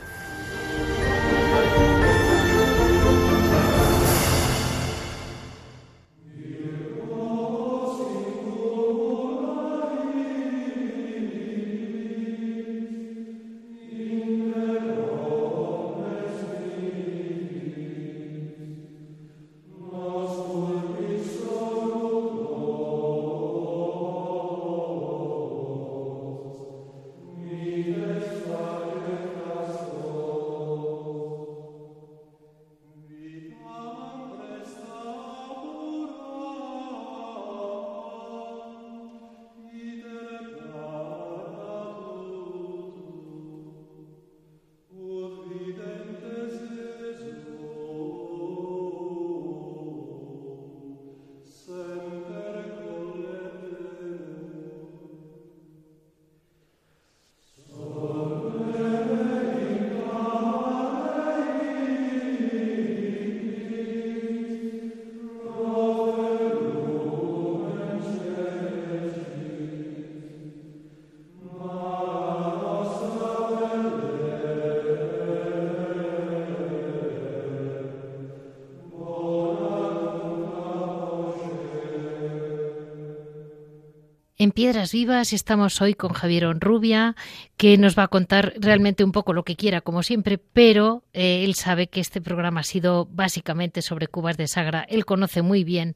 Piedras 84.59 84.91
Vivas 84.91 85.31
estamos 85.31 85.81
hoy 85.81 85.93
con 85.93 86.11
Javier 86.11 86.45
Onrubia, 86.45 87.15
que 87.55 87.77
nos 87.77 87.97
va 87.97 88.03
a 88.03 88.07
contar 88.09 88.51
realmente 88.59 89.05
un 89.05 89.13
poco 89.13 89.31
lo 89.31 89.43
que 89.43 89.55
quiera, 89.55 89.79
como 89.79 90.03
siempre, 90.03 90.37
pero 90.37 91.01
eh, 91.13 91.45
él 91.45 91.53
sabe 91.53 91.87
que 91.87 92.01
este 92.01 92.19
programa 92.19 92.59
ha 92.59 92.63
sido 92.63 93.07
básicamente 93.09 93.81
sobre 93.81 94.07
cubas 94.07 94.35
de 94.35 94.47
Sagra. 94.47 94.85
Él 94.89 95.05
conoce 95.05 95.43
muy 95.43 95.63
bien 95.63 95.93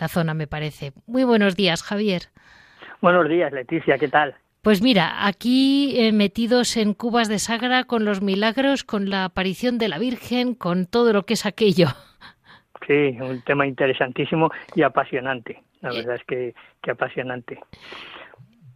la 0.00 0.08
zona, 0.08 0.32
me 0.32 0.46
parece. 0.46 0.92
Muy 1.06 1.24
buenos 1.24 1.54
días, 1.54 1.82
Javier. 1.82 2.22
Buenos 3.02 3.28
días, 3.28 3.52
Leticia, 3.52 3.98
¿qué 3.98 4.08
tal? 4.08 4.34
Pues 4.62 4.80
mira, 4.80 5.26
aquí 5.26 6.00
eh, 6.00 6.12
metidos 6.12 6.78
en 6.78 6.94
cubas 6.94 7.28
de 7.28 7.38
Sagra 7.38 7.84
con 7.84 8.06
los 8.06 8.22
milagros, 8.22 8.84
con 8.84 9.10
la 9.10 9.26
aparición 9.26 9.76
de 9.76 9.88
la 9.88 9.98
Virgen, 9.98 10.54
con 10.54 10.86
todo 10.86 11.12
lo 11.12 11.24
que 11.24 11.34
es 11.34 11.44
aquello. 11.44 11.88
Sí, 12.86 13.18
un 13.20 13.42
tema 13.42 13.66
interesantísimo 13.66 14.50
y 14.74 14.80
apasionante. 14.80 15.62
La 15.80 15.90
verdad 15.90 16.16
es 16.16 16.24
que, 16.24 16.54
apasionante. 16.90 17.58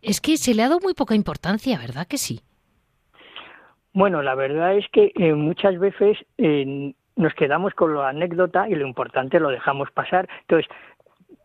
Es 0.01 0.21
que 0.21 0.37
se 0.37 0.55
le 0.55 0.63
ha 0.63 0.69
dado 0.69 0.81
muy 0.81 0.95
poca 0.95 1.15
importancia, 1.15 1.79
¿verdad 1.79 2.07
que 2.07 2.19
sí? 2.19 2.41
Bueno, 3.93 4.23
la 4.23 4.35
verdad 4.35 4.77
es 4.77 4.87
que 4.91 5.13
eh, 5.15 5.35
muchas 5.35 5.79
veces 5.79 6.19
eh, 6.39 6.95
nos 7.17 7.35
quedamos 7.35 7.75
con 7.75 7.95
la 7.95 8.09
anécdota 8.09 8.69
y 8.69 8.75
lo 8.75 8.87
importante 8.87 9.39
lo 9.39 9.51
dejamos 9.51 9.91
pasar. 9.91 10.29
Entonces, 10.43 10.69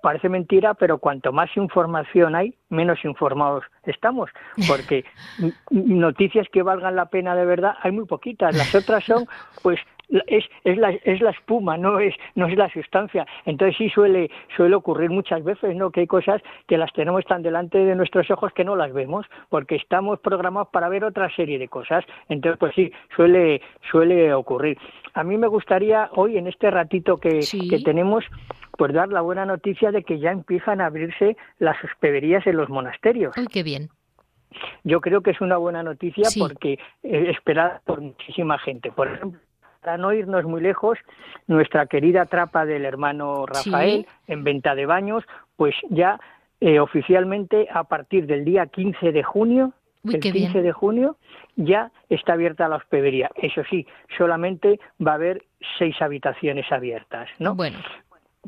parece 0.01 0.30
mentira, 0.30 0.74
pero 0.74 0.99
cuanto 0.99 1.32
más 1.34 1.49
información 1.58 2.36
hay, 2.36 2.55
menos 2.70 3.03
informados 3.03 3.66
estamos, 3.84 4.30
porque 4.68 5.03
noticias 5.72 6.47
que 6.51 6.62
valgan 6.62 6.95
la 6.95 7.10
pena 7.10 7.36
de 7.36 7.45
verdad 7.45 7.76
hay 7.82 7.91
muy 7.91 8.05
poquitas. 8.05 8.55
Las 8.55 8.74
otras 8.74 9.03
son, 9.03 9.28
pues, 9.62 9.80
es, 10.28 10.45
es, 10.64 10.78
la, 10.78 10.91
es 10.91 11.22
la 11.22 11.32
espuma, 11.32 11.78
no 11.78 11.99
es, 11.99 12.14
no 12.36 12.47
es 12.47 12.58
la 12.58 12.70
sustancia. 12.70 13.26
Entonces 13.45 13.78
sí 13.78 13.89
suele, 13.89 14.30
suele 14.55 14.76
ocurrir 14.76 15.10
muchas 15.10 15.43
veces, 15.43 15.76
¿no? 15.76 15.91
Que 15.91 16.01
hay 16.01 16.08
cosas 16.08 16.41
que 16.68 16.78
las 16.78 16.91
tenemos 16.93 17.26
tan 17.26 17.41
delante 17.41 17.78
de 17.78 17.95
nuestros 17.95 18.30
ojos 18.32 18.53
que 18.53 18.64
no 18.64 18.76
las 18.76 18.93
vemos, 18.93 19.26
porque 19.49 19.76
estamos 19.76 20.20
programados 20.20 20.70
para 20.70 20.89
ver 20.89 21.03
otra 21.03 21.34
serie 21.36 21.60
de 21.60 21.68
cosas. 21.68 22.05
Entonces, 22.30 22.60
pues 22.60 22.74
sí, 22.76 22.91
suele, 23.16 23.62
suele 23.91 24.34
ocurrir. 24.34 24.78
A 25.14 25.24
mí 25.24 25.38
me 25.38 25.47
gustaría 25.47 26.10
hoy, 26.16 26.38
en 26.38 26.47
este 26.47 26.72
ratito 26.72 27.18
que, 27.18 27.39
que 27.70 27.80
tenemos, 27.80 28.24
pues 28.78 28.93
dar 28.93 29.10
la 29.10 29.22
buena 29.22 29.45
noticia 29.45 29.91
de 29.91 30.03
que 30.03 30.20
ya 30.20 30.32
empiezan 30.32 30.82
a 30.82 30.86
abrirse 30.86 31.36
las 31.60 31.84
hospederías 31.84 32.45
en 32.47 32.58
los 32.58 32.70
monasterios. 32.70 33.34
Ay, 33.36 33.47
qué 33.47 33.64
bien. 33.64 33.89
Yo 34.84 35.01
creo 35.01 35.22
que 35.22 35.32
es 35.32 35.41
una 35.41 35.58
buena 35.58 35.84
noticia 35.84 36.30
porque 36.39 36.80
es 37.03 37.30
esperada 37.30 37.82
por 37.86 38.01
muchísima 38.01 38.58
gente. 38.60 38.91
Por 38.91 39.08
ejemplo, 39.08 39.39
para 39.88 39.97
no 39.97 40.11
irnos 40.11 40.43
muy 40.43 40.59
lejos, 40.59 40.99
nuestra 41.47 41.85
querida 41.85 42.25
trapa 42.25 42.65
del 42.65 42.83
hermano 42.83 43.45
Rafael 43.45 44.05
en 44.27 44.43
venta 44.43 44.75
de 44.75 44.85
baños, 44.85 45.23
pues 45.55 45.75
ya 45.89 46.19
eh, 46.59 46.81
oficialmente 46.81 47.69
a 47.73 47.85
partir 47.85 48.27
del 48.27 48.43
día 48.43 48.65
15 48.65 49.13
de 49.13 49.23
junio, 49.23 49.71
el 50.03 50.19
15 50.19 50.61
de 50.61 50.71
junio, 50.73 51.15
ya 51.55 51.89
está 52.09 52.33
abierta 52.33 52.67
la 52.67 52.75
hospedería. 52.75 53.31
Eso 53.35 53.61
sí, 53.69 53.88
solamente 54.17 54.77
va 54.99 55.11
a 55.11 55.15
haber 55.15 55.45
seis 55.79 55.95
habitaciones 56.01 56.69
abiertas, 56.69 57.29
¿no? 57.39 57.55
Bueno 57.55 57.77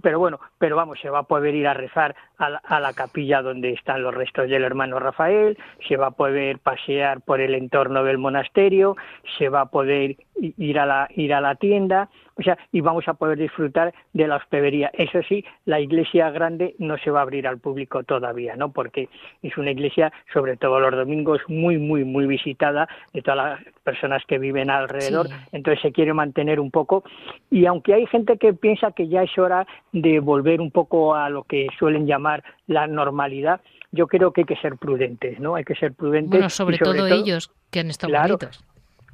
pero 0.01 0.19
bueno, 0.19 0.39
pero 0.57 0.75
vamos, 0.75 0.99
se 0.99 1.09
va 1.09 1.19
a 1.19 1.23
poder 1.23 1.55
ir 1.55 1.67
a 1.67 1.73
rezar 1.73 2.15
a 2.37 2.49
la, 2.49 2.57
a 2.57 2.79
la, 2.79 2.93
capilla 2.93 3.41
donde 3.41 3.71
están 3.71 4.01
los 4.03 4.13
restos 4.13 4.49
del 4.49 4.63
hermano 4.63 4.99
Rafael, 4.99 5.57
se 5.87 5.97
va 5.97 6.07
a 6.07 6.11
poder 6.11 6.59
pasear 6.59 7.21
por 7.21 7.41
el 7.41 7.55
entorno 7.55 8.03
del 8.03 8.17
monasterio, 8.17 8.95
se 9.37 9.49
va 9.49 9.61
a 9.61 9.65
poder 9.65 10.17
ir 10.35 10.79
a 10.79 10.85
la, 10.85 11.07
ir 11.15 11.33
a 11.33 11.41
la 11.41 11.55
tienda, 11.55 12.09
o 12.39 12.43
sea, 12.43 12.57
y 12.71 12.81
vamos 12.81 13.07
a 13.07 13.13
poder 13.13 13.37
disfrutar 13.37 13.93
de 14.13 14.27
la 14.27 14.37
hospedería. 14.37 14.89
Eso 14.93 15.19
sí, 15.27 15.43
la 15.65 15.79
iglesia 15.79 16.31
grande 16.31 16.75
no 16.79 16.97
se 16.97 17.11
va 17.11 17.19
a 17.19 17.23
abrir 17.23 17.45
al 17.47 17.59
público 17.59 18.03
todavía, 18.03 18.55
¿no? 18.55 18.71
Porque 18.71 19.09
es 19.43 19.57
una 19.57 19.71
iglesia, 19.71 20.11
sobre 20.33 20.55
todo 20.55 20.79
los 20.79 20.91
domingos, 20.91 21.41
muy, 21.47 21.77
muy, 21.77 22.05
muy 22.05 22.25
visitada 22.27 22.87
de 23.13 23.21
todas 23.21 23.37
las 23.37 23.73
personas 23.83 24.23
que 24.25 24.37
viven 24.37 24.69
alrededor. 24.69 25.27
Entonces 25.51 25.81
se 25.81 25.91
quiere 25.91 26.13
mantener 26.13 26.59
un 26.59 26.71
poco. 26.71 27.03
Y 27.51 27.65
aunque 27.65 27.93
hay 27.93 28.05
gente 28.05 28.37
que 28.37 28.53
piensa 28.53 28.91
que 28.91 29.09
ya 29.09 29.23
es 29.23 29.37
hora 29.37 29.67
de 29.91 30.19
volver 30.19 30.61
un 30.61 30.71
poco 30.71 31.15
a 31.15 31.29
lo 31.29 31.43
que 31.43 31.67
suelen 31.77 32.07
llamar 32.07 32.43
la 32.67 32.87
normalidad, 32.87 33.59
yo 33.91 34.07
creo 34.07 34.31
que 34.31 34.41
hay 34.41 34.45
que 34.45 34.55
ser 34.57 34.77
prudentes, 34.77 35.39
¿no? 35.39 35.55
Hay 35.55 35.63
que 35.63 35.75
ser 35.75 35.93
prudentes. 35.93 36.29
Bueno, 36.29 36.49
sobre, 36.49 36.77
todo, 36.77 37.07
ellos 37.07 37.51
que 37.71 37.79
han 37.79 37.89
estado 37.89 38.11
claro, 38.11 38.37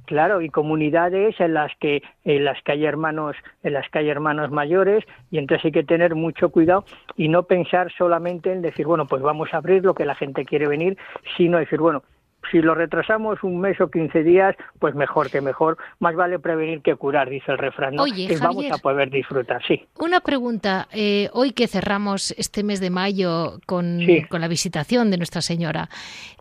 Claro, 0.05 0.41
y 0.41 0.49
comunidades 0.49 1.39
en 1.39 1.55
las 1.55 1.71
que 1.79 2.03
en 2.23 2.45
las 2.45 2.61
que 2.61 2.73
hay 2.73 2.85
hermanos, 2.85 3.35
en 3.63 3.73
las 3.73 3.89
que 3.89 3.99
hay 3.99 4.09
hermanos 4.09 4.51
mayores 4.51 5.03
y 5.31 5.39
entonces 5.39 5.65
hay 5.65 5.71
que 5.71 5.83
tener 5.83 6.13
mucho 6.15 6.49
cuidado 6.49 6.85
y 7.17 7.27
no 7.27 7.43
pensar 7.43 7.91
solamente 7.97 8.51
en 8.51 8.61
decir, 8.61 8.85
bueno, 8.85 9.07
pues 9.07 9.21
vamos 9.23 9.53
a 9.53 9.57
abrir 9.57 9.83
lo 9.83 9.95
que 9.95 10.05
la 10.05 10.15
gente 10.15 10.45
quiere 10.45 10.67
venir, 10.67 10.97
sino 11.37 11.57
decir, 11.57 11.79
bueno, 11.79 12.03
si 12.51 12.61
lo 12.61 12.75
retrasamos 12.75 13.43
un 13.43 13.59
mes 13.59 13.79
o 13.81 13.89
quince 13.89 14.23
días, 14.23 14.55
pues 14.79 14.95
mejor 14.95 15.29
que 15.29 15.41
mejor. 15.41 15.77
Más 15.99 16.15
vale 16.15 16.39
prevenir 16.39 16.81
que 16.81 16.95
curar, 16.95 17.29
dice 17.29 17.51
el 17.51 17.57
refrán. 17.57 17.95
que 17.95 18.37
vamos 18.37 18.65
a 18.71 18.77
poder 18.77 19.09
disfrutar, 19.09 19.61
sí. 19.65 19.85
Una 19.99 20.19
pregunta. 20.19 20.87
Eh, 20.91 21.29
hoy 21.33 21.51
que 21.51 21.67
cerramos 21.67 22.31
este 22.37 22.63
mes 22.63 22.79
de 22.79 22.89
mayo 22.89 23.59
con, 23.65 23.99
con 24.29 24.41
la 24.41 24.47
visitación 24.47 25.11
de 25.11 25.17
Nuestra 25.17 25.41
Señora, 25.41 25.89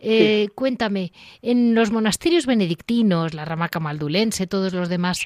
eh, 0.00 0.48
cuéntame, 0.54 1.12
en 1.42 1.74
los 1.74 1.90
monasterios 1.90 2.46
benedictinos, 2.46 3.34
la 3.34 3.44
rama 3.44 3.68
camaldulense, 3.68 4.46
todos 4.46 4.72
los 4.72 4.88
demás, 4.88 5.22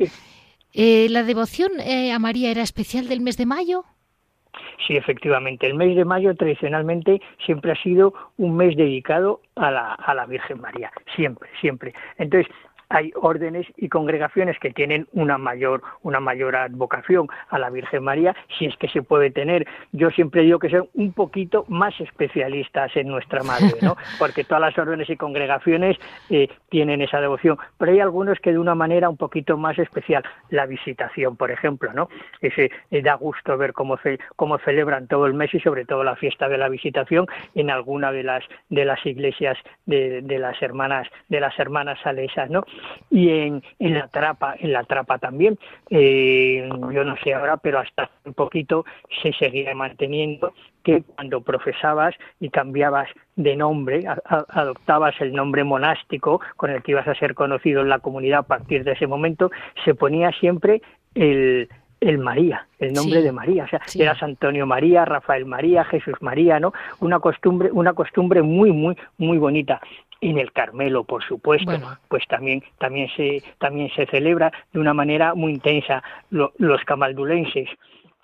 eh, 0.75 1.07
¿la 1.11 1.23
devoción 1.23 1.73
a 1.81 2.19
María 2.19 2.51
era 2.51 2.63
especial 2.63 3.09
del 3.09 3.21
mes 3.21 3.37
de 3.37 3.47
mayo? 3.47 3.85
Sí, 4.87 4.97
efectivamente. 4.97 5.67
El 5.67 5.75
mes 5.75 5.97
de 5.97 6.05
mayo 6.05 6.35
tradicionalmente 6.35 7.21
siempre 7.45 7.73
ha 7.73 7.83
sido 7.83 8.15
un 8.37 8.57
mes 8.57 8.77
dedicado 8.77 9.41
a 9.57 9.71
la, 9.71 9.95
a 9.95 10.15
la 10.15 10.27
Virgen 10.27 10.61
María. 10.61 10.91
Siempre, 11.15 11.49
siempre. 11.61 11.95
Entonces, 12.17 12.53
hay 12.91 13.13
órdenes 13.15 13.67
y 13.77 13.89
congregaciones 13.89 14.59
que 14.59 14.71
tienen 14.71 15.07
una 15.13 15.39
mayor, 15.39 15.83
una 16.03 16.21
mayor 16.21 16.57
advocación 16.57 17.29
a 17.51 17.59
la 17.59 17.71
Virgen 17.71 18.03
María, 18.03 18.35
si 18.59 18.67
es 18.67 18.77
que 18.77 18.89
se 18.89 19.03
puede 19.03 19.31
tener. 19.31 19.67
Yo 19.93 20.11
siempre 20.11 20.43
digo 20.43 20.59
que 20.59 20.71
son 20.71 20.89
un 20.95 21.13
poquito 21.13 21.65
más 21.69 21.99
especialistas 22.01 22.97
en 22.97 23.09
nuestra 23.09 23.43
madre, 23.43 23.75
¿no? 23.83 23.97
Porque 24.19 24.45
todas 24.45 24.61
las 24.61 24.79
órdenes 24.79 25.11
y 25.11 25.17
congregaciones 25.17 25.99
eh, 26.31 26.49
tienen 26.71 27.03
esa 27.03 27.21
devoción, 27.21 27.59
pero 27.77 27.93
hay 27.93 28.01
algunos 28.01 28.39
que 28.41 28.53
de 28.53 28.59
una 28.59 28.75
manera 28.75 29.09
un 29.09 29.17
poquito 29.17 29.57
más 29.57 29.79
especial. 29.79 30.23
La 30.51 30.67
visitación, 30.67 31.37
por 31.37 31.51
ejemplo, 31.51 31.93
¿no? 31.93 32.09
Ese 32.41 32.71
eh, 32.91 33.03
da 33.03 33.15
gusto 33.15 33.57
ver 33.57 33.73
cómo, 33.73 33.99
cómo 34.37 34.59
celebran 34.59 35.09
todo 35.09 35.27
el 35.27 35.35
mes 35.35 35.53
y 35.55 35.61
sobre 35.61 35.85
todo 35.85 36.05
la 36.05 36.17
fiesta 36.17 36.49
de 36.49 36.59
la 36.59 36.69
visitación 36.69 37.27
en 37.55 37.71
alguna 37.71 38.13
de 38.13 38.23
las 38.23 38.45
de 38.71 38.85
las 38.85 39.05
iglesias 39.05 39.59
de, 39.87 40.23
de 40.23 40.39
las 40.39 40.61
hermanas 40.63 41.09
de 41.29 41.41
las 41.41 41.59
hermanas 41.59 41.99
salesas, 42.03 42.51
¿no? 42.51 42.65
Y 43.11 43.31
en, 43.31 43.63
en 43.79 43.95
la 43.95 44.09
trapa, 44.09 44.55
en 44.59 44.73
la 44.73 44.85
trapa 44.85 45.19
también. 45.19 45.59
Eh, 45.91 46.69
yo 46.93 47.05
no 47.05 47.17
sé 47.23 47.35
ahora, 47.35 47.57
pero 47.57 47.79
hasta 47.79 48.11
un 48.25 48.35
poquito 48.35 48.85
se 49.23 49.33
seguía 49.33 49.75
manteniendo 49.75 50.53
que 50.83 51.03
cuando 51.03 51.43
profesabas 51.43 52.15
y 52.41 52.51
cambiabas 52.51 53.09
de 53.37 53.57
nombre, 53.57 54.05
adoptabas 54.49 55.21
el 55.21 55.33
nombre 55.33 55.65
monástico 55.65 56.41
con 56.57 56.71
el 56.71 56.83
que 56.83 56.93
ibas 56.93 57.09
a 57.09 57.15
ser 57.15 57.35
conocido 57.35 57.83
en 57.83 57.89
la 57.89 57.99
comunidad 57.99 58.41
a 58.41 58.43
partir 58.43 58.85
de 58.85 58.93
ese 58.93 59.07
momento, 59.07 59.51
se 59.85 59.95
ponía 59.95 60.33
siempre 60.33 60.81
el, 61.15 61.69
el 62.01 62.19
María, 62.19 62.67
el 62.79 62.93
nombre 62.93 63.23
de 63.23 63.33
María, 63.33 63.65
o 63.65 63.69
sea, 63.69 63.81
eras 63.95 64.23
Antonio 64.23 64.67
María, 64.67 65.05
Rafael 65.05 65.47
María, 65.47 65.85
Jesús 65.85 66.15
María, 66.21 66.61
¿no? 66.61 66.73
Una 67.01 67.19
costumbre, 67.19 67.71
una 67.73 67.93
costumbre 67.93 68.43
muy, 68.43 68.73
muy, 68.73 68.97
muy 69.19 69.39
bonita 69.39 69.81
en 70.21 70.39
el 70.39 70.53
Carmelo, 70.53 71.05
por 71.05 71.23
supuesto, 71.25 71.73
pues 72.09 72.27
también 72.27 72.63
también 72.79 73.09
se 73.17 73.43
también 73.59 73.91
se 73.95 74.07
celebra 74.07 74.53
de 74.73 74.81
una 74.81 74.95
manera 74.95 75.35
muy 75.35 75.53
intensa 75.53 76.03
los 76.31 76.85
camaldulenses, 76.85 77.69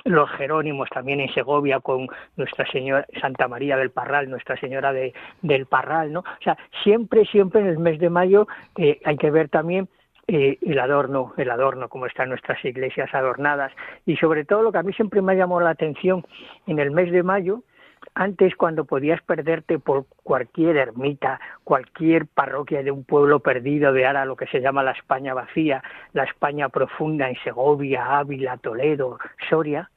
los 0.05 0.31
Jerónimos 0.33 0.89
también 0.91 1.21
en 1.21 1.33
Segovia 1.33 1.81
con 1.81 2.09
Nuestra 2.37 2.67
Señora 2.71 3.07
Santa 3.21 3.49
María 3.49 3.77
del 3.77 3.91
Parral, 3.91 4.29
Nuestra 4.29 4.57
Señora 4.57 4.93
de, 4.93 5.15
del 5.43 5.67
Parral, 5.67 6.13
¿no? 6.13 6.21
O 6.21 6.43
sea, 6.43 6.57
siempre 6.83 7.25
siempre 7.27 7.61
en 7.61 7.69
el 7.69 7.79
mes 7.79 7.99
de 7.99 8.11
mayo 8.11 8.47
eh, 8.77 9.01
hay 9.05 9.17
que 9.17 9.31
ver 9.31 9.49
también 9.49 9.89
eh, 10.27 10.59
el 10.63 10.79
adorno, 10.79 11.33
el 11.37 11.51
adorno, 11.51 11.89
como 11.89 12.07
están 12.07 12.31
nuestras 12.31 12.63
iglesias 12.65 13.15
adornadas 13.15 13.73
y 14.07 14.17
sobre 14.17 14.45
todo 14.45 14.63
lo 14.63 14.73
que 14.73 14.79
a 14.79 14.83
mí 14.83 14.93
siempre 14.93 15.23
me 15.23 15.33
ha 15.33 15.37
llamado 15.37 15.61
la 15.61 15.71
atención 15.71 16.25
en 16.67 16.79
el 16.79 16.91
mes 16.91 17.13
de 17.13 17.23
mayo 17.23 17.63
antes, 18.15 18.55
cuando 18.57 18.85
podías 18.85 19.23
perderte 19.23 19.79
por 19.79 20.07
cualquier 20.23 20.77
ermita, 20.77 21.41
cualquier 21.65 22.27
parroquia 22.27 22.83
de 22.83 22.91
un 22.91 23.05
pueblo 23.05 23.41
perdido 23.41 23.93
de 23.93 24.07
ahora 24.07 24.25
lo 24.25 24.37
que 24.37 24.47
se 24.47 24.61
llama 24.61 24.83
la 24.83 24.93
España 24.93 25.35
vacía, 25.35 25.83
la 26.13 26.25
España 26.25 26.69
profunda 26.69 27.29
en 27.29 27.37
Segovia, 27.43 28.19
Ávila, 28.19 28.57
Toledo, 28.59 29.19
Soria, 29.49 29.91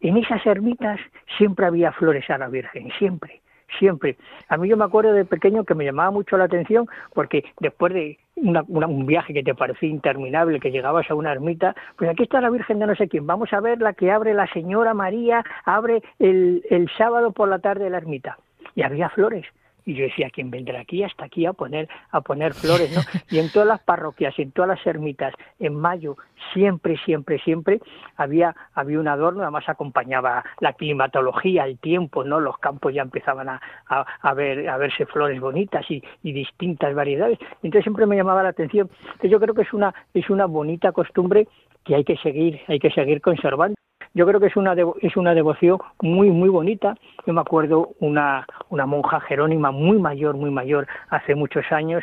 en 0.00 0.16
esas 0.16 0.44
ermitas 0.46 0.98
siempre 1.36 1.66
había 1.66 1.92
flores 1.92 2.28
a 2.30 2.38
la 2.38 2.48
Virgen, 2.48 2.90
siempre 2.98 3.40
siempre. 3.78 4.16
A 4.48 4.56
mí 4.56 4.68
yo 4.68 4.76
me 4.76 4.84
acuerdo 4.84 5.12
de 5.12 5.24
pequeño 5.24 5.64
que 5.64 5.74
me 5.74 5.84
llamaba 5.84 6.10
mucho 6.10 6.36
la 6.36 6.44
atención 6.44 6.88
porque 7.14 7.44
después 7.60 7.92
de 7.92 8.18
un 8.36 9.06
viaje 9.06 9.34
que 9.34 9.42
te 9.42 9.54
parecía 9.54 9.88
interminable, 9.88 10.60
que 10.60 10.70
llegabas 10.70 11.10
a 11.10 11.14
una 11.14 11.32
ermita, 11.32 11.74
pues 11.96 12.10
aquí 12.10 12.22
está 12.22 12.40
la 12.40 12.50
Virgen 12.50 12.78
de 12.78 12.86
no 12.86 12.94
sé 12.94 13.08
quién, 13.08 13.26
vamos 13.26 13.52
a 13.52 13.60
ver 13.60 13.80
la 13.80 13.92
que 13.92 14.10
abre 14.10 14.34
la 14.34 14.46
Señora 14.52 14.94
María, 14.94 15.44
abre 15.64 16.02
el, 16.18 16.62
el 16.70 16.88
sábado 16.96 17.32
por 17.32 17.48
la 17.48 17.58
tarde 17.58 17.90
la 17.90 17.98
ermita. 17.98 18.38
Y 18.74 18.82
había 18.82 19.10
flores 19.10 19.46
y 19.84 19.94
yo 19.94 20.04
decía 20.04 20.30
quién 20.30 20.50
vendrá 20.50 20.80
aquí 20.80 21.02
hasta 21.02 21.24
aquí 21.24 21.46
a 21.46 21.52
poner 21.52 21.88
a 22.10 22.20
poner 22.20 22.54
flores 22.54 22.94
no 22.94 23.02
y 23.30 23.38
en 23.38 23.50
todas 23.50 23.68
las 23.68 23.80
parroquias 23.80 24.38
en 24.38 24.52
todas 24.52 24.68
las 24.68 24.86
ermitas 24.86 25.34
en 25.58 25.74
mayo 25.74 26.16
siempre 26.52 26.96
siempre 27.04 27.38
siempre 27.38 27.80
había 28.16 28.54
había 28.74 28.98
un 29.00 29.08
adorno. 29.08 29.42
Además 29.42 29.68
acompañaba 29.68 30.44
la 30.60 30.72
climatología 30.72 31.64
el 31.64 31.78
tiempo 31.78 32.24
no 32.24 32.40
los 32.40 32.58
campos 32.58 32.94
ya 32.94 33.02
empezaban 33.02 33.48
a, 33.48 33.60
a, 33.86 34.34
ver 34.34 34.68
a 34.68 34.76
verse 34.76 35.06
flores 35.06 35.40
bonitas 35.40 35.88
y, 35.90 36.02
y, 36.22 36.32
distintas 36.32 36.94
variedades. 36.94 37.38
Entonces 37.62 37.84
siempre 37.84 38.06
me 38.06 38.16
llamaba 38.16 38.42
la 38.42 38.50
atención. 38.50 38.90
Que 39.20 39.28
yo 39.28 39.40
creo 39.40 39.54
que 39.54 39.62
es 39.62 39.72
una 39.72 39.94
es 40.14 40.28
una 40.30 40.46
bonita 40.46 40.92
costumbre 40.92 41.48
que 41.84 41.94
hay 41.94 42.04
que 42.04 42.16
seguir 42.16 42.60
hay 42.68 42.78
que 42.78 42.90
seguir 42.90 43.20
conservando 43.20 43.74
yo 44.14 44.26
creo 44.26 44.40
que 44.40 44.46
es 44.46 44.56
una, 44.56 44.74
es 45.00 45.16
una 45.16 45.34
devoción 45.34 45.78
muy, 46.02 46.30
muy 46.30 46.48
bonita. 46.48 46.96
Yo 47.26 47.32
me 47.32 47.40
acuerdo 47.40 47.90
una, 48.00 48.46
una 48.68 48.86
monja 48.86 49.20
jerónima 49.20 49.70
muy 49.70 49.98
mayor, 49.98 50.36
muy 50.36 50.50
mayor, 50.50 50.86
hace 51.08 51.34
muchos 51.34 51.70
años, 51.70 52.02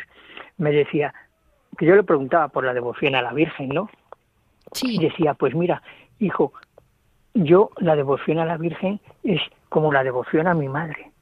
me 0.56 0.72
decía, 0.72 1.12
que 1.76 1.86
yo 1.86 1.94
le 1.94 2.02
preguntaba 2.02 2.48
por 2.48 2.64
la 2.64 2.74
devoción 2.74 3.14
a 3.14 3.22
la 3.22 3.32
Virgen, 3.32 3.68
¿no? 3.68 3.88
Sí. 4.72 4.96
Y 4.96 5.04
decía, 5.04 5.34
pues 5.34 5.54
mira, 5.54 5.82
hijo, 6.18 6.52
yo 7.34 7.70
la 7.78 7.94
devoción 7.94 8.38
a 8.38 8.44
la 8.44 8.56
Virgen 8.56 9.00
es 9.22 9.40
como 9.68 9.92
la 9.92 10.02
devoción 10.02 10.46
a 10.46 10.54
mi 10.54 10.68
madre. 10.68 11.12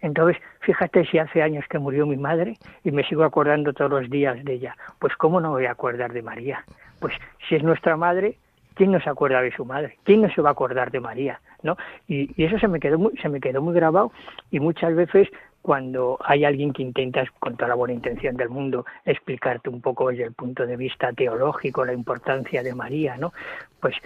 Entonces, 0.00 0.40
fíjate 0.60 1.04
si 1.06 1.18
hace 1.18 1.42
años 1.42 1.64
que 1.68 1.78
murió 1.78 2.06
mi 2.06 2.16
madre 2.16 2.56
y 2.84 2.92
me 2.92 3.04
sigo 3.04 3.24
acordando 3.24 3.72
todos 3.72 3.90
los 3.90 4.10
días 4.10 4.42
de 4.44 4.54
ella. 4.54 4.76
Pues 5.00 5.14
cómo 5.16 5.40
no 5.40 5.50
voy 5.50 5.66
a 5.66 5.72
acordar 5.72 6.12
de 6.12 6.22
María. 6.22 6.64
Pues 7.00 7.14
si 7.48 7.56
es 7.56 7.62
nuestra 7.62 7.96
madre, 7.96 8.38
¿quién 8.78 8.92
no 8.92 9.00
se 9.00 9.10
acuerda 9.10 9.42
de 9.42 9.54
su 9.54 9.64
madre? 9.64 9.98
¿Quién 10.04 10.22
no 10.22 10.30
se 10.30 10.40
va 10.40 10.50
a 10.50 10.52
acordar 10.52 10.92
de 10.92 11.00
María? 11.00 11.40
¿no? 11.62 11.76
Y, 12.06 12.30
eso 12.42 12.58
se 12.58 12.68
me 12.68 12.78
quedó 12.78 12.96
muy, 12.96 13.12
se 13.20 13.28
me 13.28 13.40
quedó 13.40 13.60
muy 13.60 13.74
grabado 13.74 14.12
y 14.52 14.60
muchas 14.60 14.94
veces 14.94 15.28
cuando 15.60 16.16
hay 16.24 16.44
alguien 16.44 16.72
que 16.72 16.82
intenta, 16.82 17.24
con 17.40 17.56
toda 17.56 17.68
la 17.68 17.74
buena 17.74 17.92
intención 17.92 18.36
del 18.36 18.48
mundo, 18.48 18.86
explicarte 19.04 19.68
un 19.68 19.80
poco 19.80 20.08
desde 20.08 20.22
el 20.22 20.32
punto 20.32 20.64
de 20.64 20.76
vista 20.76 21.12
teológico 21.12 21.84
la 21.84 21.92
importancia 21.92 22.62
de 22.62 22.74
María, 22.74 23.16
¿no? 23.16 23.32
Pues 23.80 23.96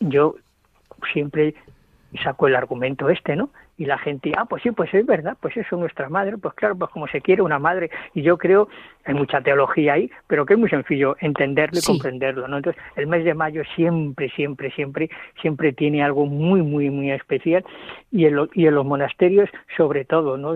yo 0.00 0.34
siempre 1.12 1.54
saco 2.22 2.48
el 2.48 2.56
argumento 2.56 3.08
este, 3.08 3.36
¿no? 3.36 3.50
Y 3.78 3.84
la 3.84 3.96
gente, 3.96 4.32
ah, 4.36 4.44
pues 4.44 4.62
sí, 4.64 4.72
pues 4.72 4.92
es 4.92 5.06
verdad, 5.06 5.36
pues 5.40 5.56
eso 5.56 5.76
es 5.76 5.80
nuestra 5.80 6.08
madre, 6.08 6.36
pues 6.36 6.52
claro, 6.54 6.76
pues 6.76 6.90
como 6.90 7.06
se 7.06 7.20
quiere 7.20 7.42
una 7.42 7.60
madre, 7.60 7.90
y 8.12 8.22
yo 8.22 8.36
creo, 8.36 8.68
hay 9.04 9.14
mucha 9.14 9.40
teología 9.40 9.94
ahí, 9.94 10.10
pero 10.26 10.44
que 10.44 10.54
es 10.54 10.60
muy 10.60 10.68
sencillo 10.68 11.16
entenderlo 11.20 11.78
y 11.78 11.86
comprenderlo, 11.86 12.48
¿no? 12.48 12.56
Entonces, 12.56 12.82
el 12.96 13.06
mes 13.06 13.24
de 13.24 13.34
mayo 13.34 13.62
siempre, 13.76 14.30
siempre, 14.30 14.72
siempre, 14.72 15.08
siempre 15.40 15.72
tiene 15.72 16.02
algo 16.02 16.26
muy, 16.26 16.60
muy, 16.60 16.90
muy 16.90 17.12
especial, 17.12 17.64
y 18.10 18.26
en, 18.26 18.36
y 18.52 18.66
en 18.66 18.74
los 18.74 18.84
monasterios 18.84 19.48
sobre 19.76 20.04
todo, 20.04 20.36
¿no? 20.36 20.50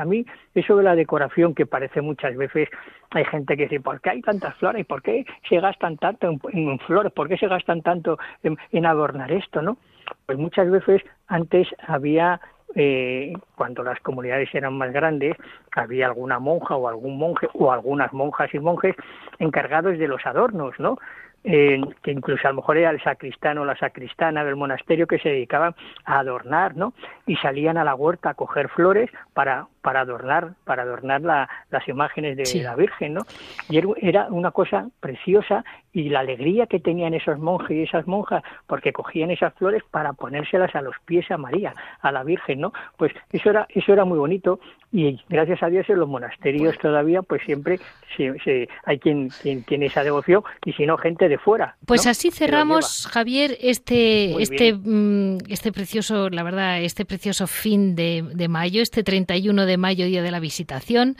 A 0.00 0.04
mí, 0.04 0.24
eso 0.54 0.76
de 0.76 0.84
la 0.84 0.94
decoración 0.94 1.54
que 1.54 1.66
parece 1.66 2.00
muchas 2.00 2.36
veces, 2.36 2.68
hay 3.10 3.24
gente 3.24 3.56
que 3.56 3.64
dice, 3.64 3.80
¿por 3.80 4.00
qué 4.00 4.10
hay 4.10 4.22
tantas 4.22 4.54
flores? 4.58 4.86
¿Por 4.86 5.02
qué 5.02 5.26
se 5.48 5.58
gastan 5.58 5.96
tanto 5.96 6.30
en, 6.52 6.78
flores? 6.80 7.12
¿Por 7.12 7.28
qué 7.28 7.36
se 7.36 7.48
gastan 7.48 7.82
tanto 7.82 8.16
en 8.44 8.86
adornar 8.86 9.32
esto, 9.32 9.60
no? 9.60 9.76
Pues 10.26 10.38
muchas 10.38 10.70
veces 10.70 11.02
antes 11.26 11.68
había 11.86 12.40
eh, 12.76 13.32
cuando 13.56 13.82
las 13.82 13.98
comunidades 14.00 14.48
eran 14.54 14.74
más 14.74 14.92
grandes, 14.92 15.36
había 15.74 16.06
alguna 16.06 16.38
monja 16.38 16.76
o 16.76 16.88
algún 16.88 17.18
monje 17.18 17.48
o 17.54 17.72
algunas 17.72 18.12
monjas 18.12 18.52
y 18.54 18.60
monjes 18.60 18.94
encargados 19.38 19.98
de 19.98 20.06
los 20.06 20.24
adornos, 20.24 20.78
¿no? 20.78 20.98
Que 21.42 21.80
incluso 22.04 22.46
a 22.46 22.50
lo 22.50 22.56
mejor 22.56 22.76
era 22.76 22.90
el 22.90 23.02
sacristano 23.02 23.62
o 23.62 23.64
la 23.64 23.76
sacristana 23.76 24.44
del 24.44 24.56
monasterio 24.56 25.06
que 25.06 25.18
se 25.18 25.30
dedicaban 25.30 25.74
a 26.04 26.18
adornar, 26.18 26.76
¿no? 26.76 26.92
Y 27.26 27.36
salían 27.36 27.78
a 27.78 27.84
la 27.84 27.94
huerta 27.94 28.30
a 28.30 28.34
coger 28.34 28.68
flores 28.68 29.10
para, 29.32 29.66
para 29.82 30.00
adornar, 30.00 30.54
para 30.64 30.82
adornar 30.82 31.20
las 31.22 31.88
imágenes 31.88 32.36
de 32.36 32.62
la 32.62 32.76
Virgen, 32.76 33.14
¿no? 33.14 33.22
Y 33.68 33.80
era 34.00 34.26
una 34.28 34.50
cosa 34.50 34.88
preciosa 35.00 35.64
y 35.92 36.08
la 36.08 36.20
alegría 36.20 36.66
que 36.66 36.78
tenían 36.78 37.14
esos 37.14 37.38
monjes 37.38 37.76
y 37.76 37.82
esas 37.82 38.06
monjas 38.06 38.42
porque 38.66 38.92
cogían 38.92 39.30
esas 39.30 39.54
flores 39.54 39.82
para 39.90 40.12
ponérselas 40.12 40.74
a 40.74 40.82
los 40.82 40.94
pies 41.04 41.30
a 41.30 41.36
María, 41.36 41.74
a 42.00 42.12
la 42.12 42.22
Virgen, 42.22 42.60
¿no? 42.60 42.72
Pues 42.96 43.12
eso 43.32 43.50
era 43.50 43.66
eso 43.70 43.92
era 43.92 44.04
muy 44.04 44.18
bonito 44.18 44.60
y 44.92 45.18
gracias 45.28 45.62
a 45.62 45.68
Dios 45.68 45.88
en 45.88 45.98
los 45.98 46.08
monasterios 46.08 46.76
todavía 46.78 47.22
pues 47.22 47.42
siempre 47.44 47.78
se, 48.16 48.68
hay 48.84 48.98
quien, 48.98 49.28
quien 49.42 49.62
tiene 49.62 49.86
esa 49.86 50.02
devoción 50.02 50.42
y 50.64 50.72
si 50.72 50.84
no 50.84 50.96
gente 50.96 51.28
de 51.28 51.38
fuera. 51.38 51.76
Pues 51.86 52.06
así 52.06 52.30
cerramos 52.30 53.08
Javier 53.10 53.56
este 53.60 54.40
este 54.42 54.74
mm, 54.74 55.38
este 55.48 55.72
precioso 55.72 56.28
la 56.28 56.42
verdad 56.42 56.80
este 56.80 57.04
precioso 57.04 57.46
fin 57.46 57.94
de, 57.96 58.24
de 58.34 58.48
mayo 58.48 58.82
este 58.82 59.02
31 59.02 59.66
de 59.66 59.69
mayo 59.76 60.06
día 60.06 60.22
de 60.22 60.30
la 60.30 60.40
visitación 60.40 61.16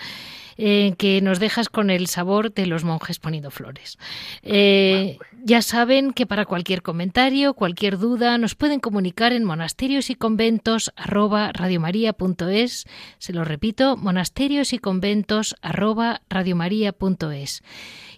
eh, 0.62 0.94
que 0.98 1.22
nos 1.22 1.38
dejas 1.38 1.70
con 1.70 1.88
el 1.88 2.06
sabor 2.06 2.52
de 2.52 2.66
los 2.66 2.84
monjes 2.84 3.18
poniendo 3.18 3.50
flores. 3.50 3.96
Eh, 4.42 5.16
ya 5.42 5.62
saben 5.62 6.12
que 6.12 6.26
para 6.26 6.44
cualquier 6.44 6.82
comentario, 6.82 7.54
cualquier 7.54 7.96
duda, 7.96 8.36
nos 8.36 8.56
pueden 8.56 8.78
comunicar 8.78 9.32
en 9.32 9.42
monasterios 9.42 10.10
y 10.10 10.16
conventos 10.16 10.92
arroba 10.96 11.50
radiomaria.es. 11.54 12.84
Se 13.16 13.32
lo 13.32 13.44
repito, 13.44 13.96
monasterios 13.96 14.74
y 14.74 14.78
conventos 14.78 15.56
arroba 15.62 16.20
radiomaria.es. 16.28 17.62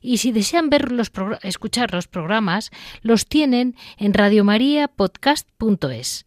Y 0.00 0.18
si 0.18 0.32
desean 0.32 0.68
ver 0.68 0.90
los 0.90 1.12
escuchar 1.42 1.94
los 1.94 2.08
programas, 2.08 2.72
los 3.02 3.28
tienen 3.28 3.76
en 3.98 4.14
radiomariapodcast.es. 4.14 6.26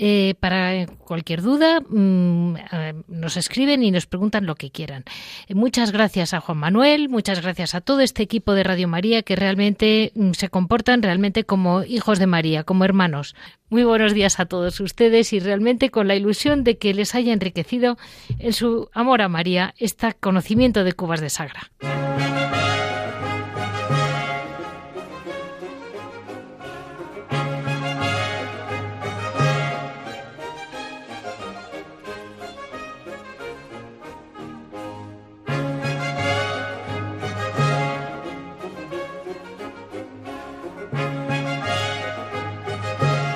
Eh, 0.00 0.36
para 0.38 0.86
cualquier 0.86 1.42
duda, 1.42 1.80
mm, 1.80 2.54
eh, 2.56 2.94
nos 3.08 3.36
escriben 3.36 3.82
y 3.82 3.90
nos 3.90 4.06
preguntan 4.06 4.46
lo 4.46 4.54
que 4.54 4.70
quieran. 4.70 5.02
Eh, 5.48 5.56
muchas 5.56 5.90
gracias 5.90 6.34
a 6.34 6.40
Juan 6.40 6.58
Manuel, 6.58 7.08
muchas 7.08 7.42
gracias 7.42 7.74
a 7.74 7.80
todo 7.80 7.98
este 7.98 8.22
equipo 8.22 8.52
de 8.52 8.62
Radio 8.62 8.86
María 8.86 9.24
que 9.24 9.34
realmente 9.34 10.12
mm, 10.14 10.34
se 10.34 10.50
comportan 10.50 11.02
realmente 11.02 11.42
como 11.42 11.82
hijos 11.82 12.20
de 12.20 12.28
María, 12.28 12.62
como 12.62 12.84
hermanos. 12.84 13.34
Muy 13.70 13.82
buenos 13.82 14.14
días 14.14 14.38
a 14.38 14.46
todos 14.46 14.78
ustedes 14.78 15.32
y 15.32 15.40
realmente 15.40 15.90
con 15.90 16.06
la 16.06 16.14
ilusión 16.14 16.62
de 16.62 16.78
que 16.78 16.94
les 16.94 17.16
haya 17.16 17.32
enriquecido 17.32 17.98
en 18.38 18.52
su 18.52 18.90
amor 18.92 19.20
a 19.20 19.28
María 19.28 19.74
este 19.78 20.14
conocimiento 20.14 20.84
de 20.84 20.92
Cubas 20.92 21.20
de 21.20 21.28
Sagra. 21.28 21.72